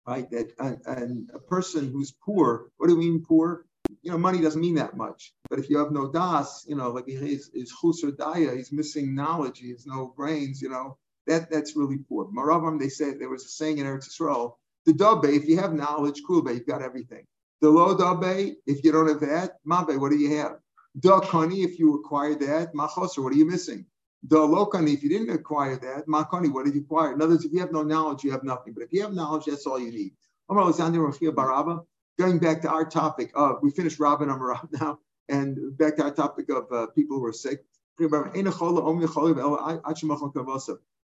Right? 0.06 0.28
That 0.30 0.52
and, 0.58 0.80
and 0.86 1.30
a 1.32 1.38
person 1.38 1.92
who's 1.92 2.12
poor, 2.12 2.70
what 2.76 2.88
do 2.88 2.96
we 2.96 3.08
mean 3.10 3.24
poor? 3.24 3.66
You 4.02 4.10
know, 4.10 4.18
money 4.18 4.40
doesn't 4.40 4.60
mean 4.60 4.76
that 4.76 4.96
much. 4.96 5.34
But 5.50 5.58
if 5.58 5.68
you 5.68 5.78
have 5.78 5.92
no 5.92 6.10
das, 6.10 6.64
you 6.68 6.76
know, 6.76 6.90
like 6.90 7.06
he's 7.06 7.50
is 7.54 7.72
chusar 7.82 8.12
daya, 8.12 8.56
he's 8.56 8.72
missing 8.72 9.14
knowledge, 9.14 9.58
he 9.58 9.70
has 9.70 9.86
no 9.86 10.12
brains, 10.16 10.62
you 10.62 10.68
know, 10.68 10.98
that 11.26 11.50
that's 11.50 11.76
really 11.76 11.98
poor. 11.98 12.26
Maravam, 12.26 12.78
they 12.78 12.88
said 12.88 13.18
there 13.18 13.28
was 13.28 13.44
a 13.44 13.48
saying 13.48 13.78
in 13.78 13.86
Eretz 13.86 14.08
Yisrael, 14.08 14.54
the 14.86 14.92
dabe, 14.92 15.24
if 15.24 15.46
you 15.48 15.58
have 15.58 15.72
knowledge, 15.72 16.22
kulbe, 16.28 16.54
you've 16.54 16.66
got 16.66 16.82
everything. 16.82 17.24
The 17.60 17.70
low 17.70 17.96
dabe, 17.96 18.54
if 18.66 18.84
you 18.84 18.92
don't 18.92 19.08
have 19.08 19.20
that, 19.20 19.58
mabe, 19.66 19.98
what 19.98 20.10
do 20.10 20.16
you 20.16 20.36
have? 20.38 20.56
Da 20.98 21.20
kani, 21.20 21.64
if 21.64 21.78
you 21.78 21.94
acquire 21.94 22.34
that, 22.34 22.74
machoser, 22.74 23.22
what 23.22 23.32
are 23.32 23.36
you 23.36 23.46
missing? 23.46 23.86
The 24.24 24.36
lokani, 24.38 24.94
if 24.94 25.02
you 25.02 25.08
didn't 25.08 25.30
acquire 25.30 25.76
that, 25.76 26.06
makani, 26.06 26.52
what 26.52 26.64
did 26.64 26.74
you 26.74 26.82
acquire? 26.82 27.12
In 27.12 27.22
other 27.22 27.32
words, 27.32 27.44
if 27.44 27.52
you 27.52 27.60
have 27.60 27.72
no 27.72 27.82
knowledge, 27.82 28.22
you 28.22 28.30
have 28.30 28.44
nothing. 28.44 28.72
But 28.72 28.84
if 28.84 28.92
you 28.92 29.02
have 29.02 29.12
knowledge, 29.12 29.46
that's 29.46 29.66
all 29.66 29.80
you 29.80 29.90
need. 29.90 30.12
Amar 30.48 30.64
Alexander 30.64 31.00
Baraba, 31.00 31.84
going 32.18 32.38
back 32.38 32.62
to 32.62 32.70
our 32.70 32.84
topic 32.84 33.32
of, 33.34 33.58
we 33.62 33.70
finished 33.70 33.98
Rabin 33.98 34.28
Amarav 34.28 34.68
now, 34.72 34.98
and 35.28 35.76
back 35.76 35.96
to 35.96 36.04
our 36.04 36.10
topic 36.12 36.48
of 36.50 36.70
uh, 36.72 36.86
people 36.88 37.18
who 37.18 37.26
are 37.26 37.32
sick. 37.32 37.64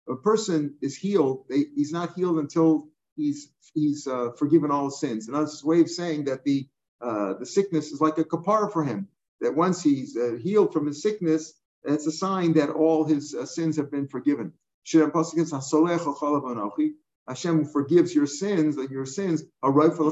A 0.06 0.16
person 0.16 0.74
is 0.82 0.96
healed, 0.96 1.44
they, 1.48 1.64
he's 1.74 1.92
not 1.92 2.14
healed 2.14 2.38
until 2.38 2.88
he's 3.16 3.48
he's 3.74 4.06
uh, 4.06 4.30
forgiven 4.38 4.70
all 4.70 4.86
his 4.86 5.00
sins. 5.00 5.28
And 5.28 5.36
that's 5.36 5.62
a 5.62 5.66
way 5.66 5.80
of 5.80 5.90
saying 5.90 6.24
that 6.24 6.44
the 6.44 6.68
uh, 7.00 7.34
the 7.38 7.46
sickness 7.46 7.92
is 7.92 8.00
like 8.00 8.18
a 8.18 8.24
kapara 8.24 8.72
for 8.72 8.84
him. 8.84 9.08
That 9.40 9.54
once 9.54 9.82
he's 9.82 10.16
uh, 10.16 10.36
healed 10.42 10.72
from 10.72 10.86
his 10.86 11.02
sickness, 11.02 11.52
it's 11.84 12.06
a 12.06 12.12
sign 12.12 12.54
that 12.54 12.70
all 12.70 13.04
his 13.04 13.34
uh, 13.34 13.46
sins 13.46 13.76
have 13.76 13.90
been 13.90 14.08
forgiven. 14.08 14.52
Hashem 17.28 17.66
forgives 17.66 18.14
your 18.14 18.26
sins, 18.26 18.76
and 18.76 18.90
your 18.90 19.06
sins 19.06 19.44
are 19.62 19.72
right 19.72 19.92
for 19.92 20.04
the 20.04 20.10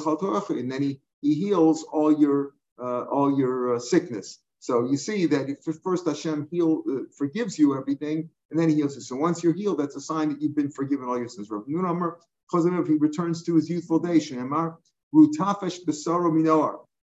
and 0.58 0.70
then 0.70 0.82
he, 0.82 1.00
he 1.20 1.34
heals 1.34 1.84
all 1.92 2.18
your 2.18 2.54
uh, 2.82 3.02
all 3.02 3.38
your 3.38 3.76
uh, 3.76 3.78
sickness. 3.78 4.38
So 4.58 4.88
you 4.90 4.96
see 4.96 5.26
that 5.26 5.48
if 5.48 5.58
first 5.82 6.06
Hashem 6.06 6.48
heal, 6.50 6.82
uh, 6.88 7.00
forgives 7.16 7.58
you 7.58 7.76
everything, 7.76 8.30
and 8.50 8.58
then 8.58 8.68
he 8.68 8.76
heals 8.76 8.94
you. 8.94 9.02
So 9.02 9.16
once 9.16 9.42
you're 9.42 9.52
healed, 9.54 9.78
that's 9.78 9.96
a 9.96 10.00
sign 10.00 10.30
that 10.30 10.40
you've 10.40 10.56
been 10.56 10.70
forgiven 10.70 11.08
all 11.08 11.18
your 11.18 11.28
sins. 11.28 11.48
Because 11.48 12.66
If 12.66 12.86
he 12.86 12.94
returns 12.94 13.42
to 13.44 13.56
his 13.56 13.68
youthful 13.68 13.98
days, 13.98 14.30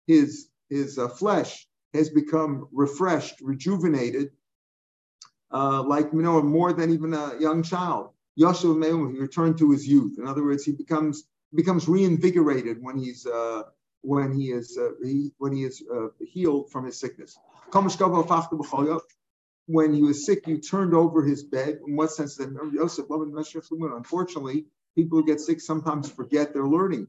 his 0.06 0.48
his 0.70 0.98
uh, 0.98 1.08
flesh 1.08 1.66
has 1.92 2.10
become 2.10 2.68
refreshed, 2.72 3.40
rejuvenated, 3.40 4.30
uh, 5.52 5.82
like 5.82 6.12
know, 6.22 6.42
more 6.42 6.72
than 6.72 6.90
even 6.90 7.14
a 7.14 7.38
young 7.38 7.62
child. 7.62 8.13
Yashuv 8.38 8.76
Me'um, 8.76 9.12
he 9.12 9.20
returned 9.20 9.58
to 9.58 9.70
his 9.70 9.86
youth. 9.86 10.18
In 10.18 10.26
other 10.26 10.42
words, 10.42 10.64
he 10.64 10.72
becomes 10.72 11.24
becomes 11.54 11.86
reinvigorated 11.88 12.82
when 12.82 12.98
he's 12.98 13.26
uh, 13.26 13.62
when 14.02 14.32
he 14.34 14.50
is 14.50 14.76
uh, 14.80 14.90
he, 15.02 15.32
when 15.38 15.52
he 15.52 15.64
is 15.64 15.82
uh, 15.92 16.08
healed 16.20 16.70
from 16.70 16.84
his 16.84 16.98
sickness. 16.98 17.38
When 19.66 19.94
he 19.94 20.02
was 20.02 20.26
sick, 20.26 20.46
you 20.46 20.58
turned 20.58 20.94
over 20.94 21.22
his 21.22 21.42
bed. 21.42 21.80
In 21.86 21.96
what 21.96 22.10
sense? 22.10 22.36
That 22.36 22.70
Yosef, 22.72 23.06
unfortunately, 23.10 24.66
people 24.94 25.18
who 25.18 25.26
get 25.26 25.40
sick 25.40 25.60
sometimes 25.60 26.10
forget 26.10 26.52
their 26.52 26.66
learning. 26.66 27.08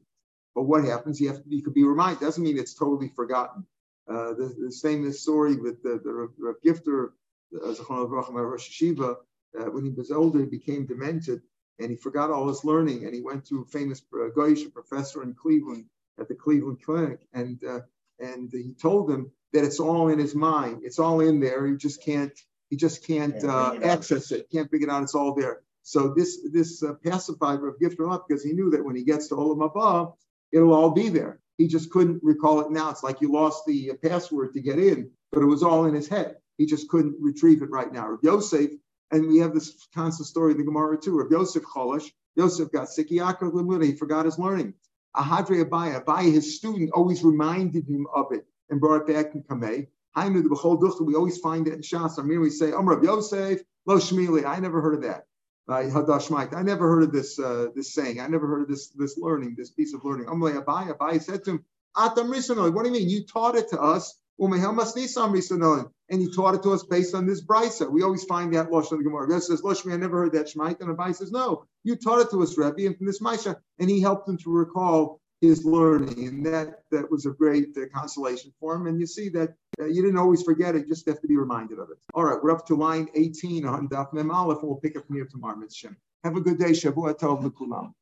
But 0.54 0.62
what 0.62 0.84
happens? 0.84 1.20
You 1.20 1.28
have 1.28 1.42
to, 1.44 1.54
you 1.54 1.62
could 1.62 1.74
be 1.74 1.84
reminded. 1.84 2.20
Doesn't 2.20 2.42
mean 2.42 2.58
it's 2.58 2.72
totally 2.72 3.08
forgotten. 3.14 3.66
Uh, 4.08 4.32
the, 4.32 4.56
the 4.58 4.72
same 4.72 5.12
story 5.12 5.56
with 5.56 5.82
the, 5.82 6.00
the 6.02 6.30
Rav 6.38 6.56
Gifter, 6.64 7.10
uh, 7.54 8.06
Rosh 8.06 8.70
Hashiva, 8.70 9.16
uh, 9.58 9.64
when 9.64 9.84
he 9.84 9.90
was 9.90 10.10
older, 10.10 10.40
he 10.40 10.46
became 10.46 10.86
demented 10.86 11.42
and 11.78 11.90
he 11.90 11.96
forgot 11.96 12.30
all 12.30 12.48
his 12.48 12.64
learning. 12.64 13.04
And 13.04 13.14
he 13.14 13.20
went 13.20 13.44
to 13.46 13.62
a 13.62 13.64
famous 13.66 14.02
uh, 14.14 14.28
Goyish 14.36 14.72
professor 14.72 15.22
in 15.22 15.34
Cleveland 15.34 15.86
at 16.18 16.28
the 16.28 16.34
Cleveland 16.34 16.78
Clinic, 16.82 17.20
and 17.32 17.62
uh, 17.64 17.80
and 18.18 18.50
he 18.50 18.74
told 18.80 19.10
him 19.10 19.30
that 19.52 19.64
it's 19.64 19.80
all 19.80 20.08
in 20.08 20.18
his 20.18 20.34
mind. 20.34 20.80
It's 20.84 20.98
all 20.98 21.20
in 21.20 21.40
there. 21.40 21.66
He 21.66 21.76
just 21.76 22.02
can't 22.02 22.32
he 22.70 22.76
just 22.76 23.06
can't 23.06 23.42
uh, 23.44 23.78
access 23.82 24.32
it. 24.32 24.48
Can't 24.50 24.70
figure 24.70 24.88
it 24.88 24.90
out. 24.90 25.02
It's 25.02 25.14
all 25.14 25.34
there. 25.34 25.62
So 25.82 26.14
this 26.16 26.40
this 26.52 26.82
uh, 26.82 26.94
pacified 27.04 27.60
Rav 27.60 27.74
Gifter 27.80 28.12
up 28.12 28.26
because 28.26 28.42
he 28.42 28.52
knew 28.52 28.70
that 28.70 28.84
when 28.84 28.96
he 28.96 29.04
gets 29.04 29.28
to 29.28 29.36
Olam 29.36 29.58
Haba, 29.58 30.14
it'll 30.52 30.74
all 30.74 30.90
be 30.90 31.08
there. 31.08 31.40
He 31.58 31.68
just 31.68 31.90
couldn't 31.90 32.22
recall 32.22 32.60
it 32.60 32.70
now. 32.70 32.90
It's 32.90 33.02
like 33.02 33.20
you 33.20 33.32
lost 33.32 33.64
the 33.66 33.92
uh, 33.92 33.94
password 34.02 34.54
to 34.54 34.60
get 34.60 34.78
in, 34.78 35.10
but 35.32 35.42
it 35.42 35.46
was 35.46 35.62
all 35.62 35.86
in 35.86 35.94
his 35.94 36.08
head. 36.08 36.36
He 36.58 36.66
just 36.66 36.88
couldn't 36.88 37.16
retrieve 37.20 37.62
it 37.62 37.70
right 37.70 37.92
now. 37.92 38.08
Rav 38.08 38.20
Yosef 38.22 38.70
and 39.10 39.28
we 39.28 39.38
have 39.38 39.54
this 39.54 39.86
constant 39.94 40.26
story 40.26 40.52
in 40.52 40.58
the 40.58 40.64
Gemara 40.64 40.98
too 40.98 41.20
of 41.20 41.30
Yosef 41.30 41.62
Cholish. 41.64 42.10
Yosef 42.36 42.70
got 42.70 42.88
sick. 42.88 43.08
He 43.08 43.18
forgot 43.18 44.24
his 44.24 44.38
learning. 44.38 44.74
Ahadre 45.16 45.64
Abaya, 45.64 46.04
Abaya, 46.04 46.32
his 46.32 46.56
student, 46.56 46.90
always 46.92 47.24
reminded 47.24 47.88
him 47.88 48.06
of 48.14 48.26
it 48.32 48.46
and 48.68 48.80
brought 48.80 49.08
it 49.08 49.14
back 49.14 49.34
in 49.34 49.42
Kamei. 49.42 49.86
Hainu 50.16 50.42
the 50.42 50.48
Bechol 50.48 50.80
Duchta, 50.80 51.04
we 51.04 51.14
always 51.14 51.38
find 51.38 51.66
it 51.68 51.74
in 51.74 51.80
Shas. 51.80 52.18
I 52.18 52.38
we 52.38 52.50
say, 52.50 52.72
Amr 52.72 53.02
Yosef, 53.02 53.60
Lo 53.86 53.96
Shmili. 53.96 54.44
I 54.44 54.60
never 54.60 54.80
heard 54.80 54.94
of 54.94 55.02
that. 55.02 55.26
Hadashmite. 55.68 56.54
I 56.54 56.62
never 56.62 56.88
heard 56.88 57.02
of 57.02 57.12
this 57.12 57.38
uh, 57.38 57.68
this 57.74 57.92
saying. 57.92 58.20
I 58.20 58.28
never 58.28 58.46
heard 58.46 58.62
of 58.62 58.68
this 58.68 58.88
this 58.88 59.18
learning, 59.18 59.54
this 59.56 59.70
piece 59.70 59.94
of 59.94 60.04
learning. 60.04 60.28
Amr 60.28 60.60
Abaya, 60.62 60.96
Abai 60.96 61.22
said 61.22 61.44
to 61.44 61.52
him, 61.52 61.64
Atam. 61.96 62.28
What 62.30 62.84
do 62.84 62.88
you 62.88 62.92
mean? 62.92 63.08
You 63.08 63.24
taught 63.24 63.56
it 63.56 63.68
to 63.70 63.80
us. 63.80 64.18
And 64.38 66.20
he 66.20 66.30
taught 66.30 66.54
it 66.54 66.62
to 66.62 66.72
us 66.72 66.84
based 66.84 67.14
on 67.14 67.26
this 67.26 67.44
brisa. 67.44 67.90
We 67.90 68.02
always 68.02 68.24
find 68.24 68.54
that 68.54 68.70
Losh 68.70 68.92
in 68.92 68.98
the 68.98 69.04
Gemara. 69.04 69.26
Rebbe 69.26 69.40
says, 69.40 69.62
Loshmi, 69.62 69.92
I 69.92 69.96
never 69.96 70.18
heard 70.18 70.32
that 70.32 70.46
Shmait. 70.46 70.80
And 70.80 70.96
Abai 70.96 71.14
says, 71.14 71.32
No, 71.32 71.64
you 71.84 71.96
taught 71.96 72.20
it 72.20 72.30
to 72.30 72.42
us, 72.42 72.56
Rebbe, 72.58 72.86
and 72.86 72.96
from 72.96 73.06
this 73.06 73.20
Maisha. 73.20 73.56
And 73.78 73.88
he 73.88 74.00
helped 74.00 74.28
him 74.28 74.36
to 74.38 74.50
recall 74.50 75.20
his 75.40 75.64
learning. 75.64 76.28
And 76.28 76.46
that, 76.46 76.82
that 76.90 77.10
was 77.10 77.26
a 77.26 77.30
great 77.30 77.76
uh, 77.76 77.86
consolation 77.94 78.52
for 78.60 78.74
him. 78.74 78.86
And 78.86 79.00
you 79.00 79.06
see 79.06 79.28
that 79.30 79.54
uh, 79.80 79.86
you 79.86 80.02
didn't 80.02 80.18
always 80.18 80.42
forget 80.42 80.74
it, 80.74 80.82
you 80.82 80.88
just 80.88 81.06
have 81.06 81.20
to 81.20 81.28
be 81.28 81.36
reminded 81.36 81.78
of 81.78 81.90
it. 81.90 81.96
All 82.14 82.24
right, 82.24 82.38
we're 82.42 82.50
up 82.50 82.66
to 82.66 82.74
line 82.74 83.08
18 83.14 83.66
on 83.66 83.88
Daf 83.88 84.12
Mem 84.12 84.30
Aleph, 84.30 84.60
and 84.60 84.68
we'll 84.68 84.80
pick 84.80 84.96
up 84.96 85.06
from 85.06 85.16
here 85.16 85.28
tomorrow, 85.30 85.56
Mitzvah. 85.56 85.96
Have 86.24 86.36
a 86.36 86.40
good 86.40 86.58
day. 86.58 86.70
Shavua 86.70 87.18
Tov 87.18 87.42
L'Kulam. 87.42 87.92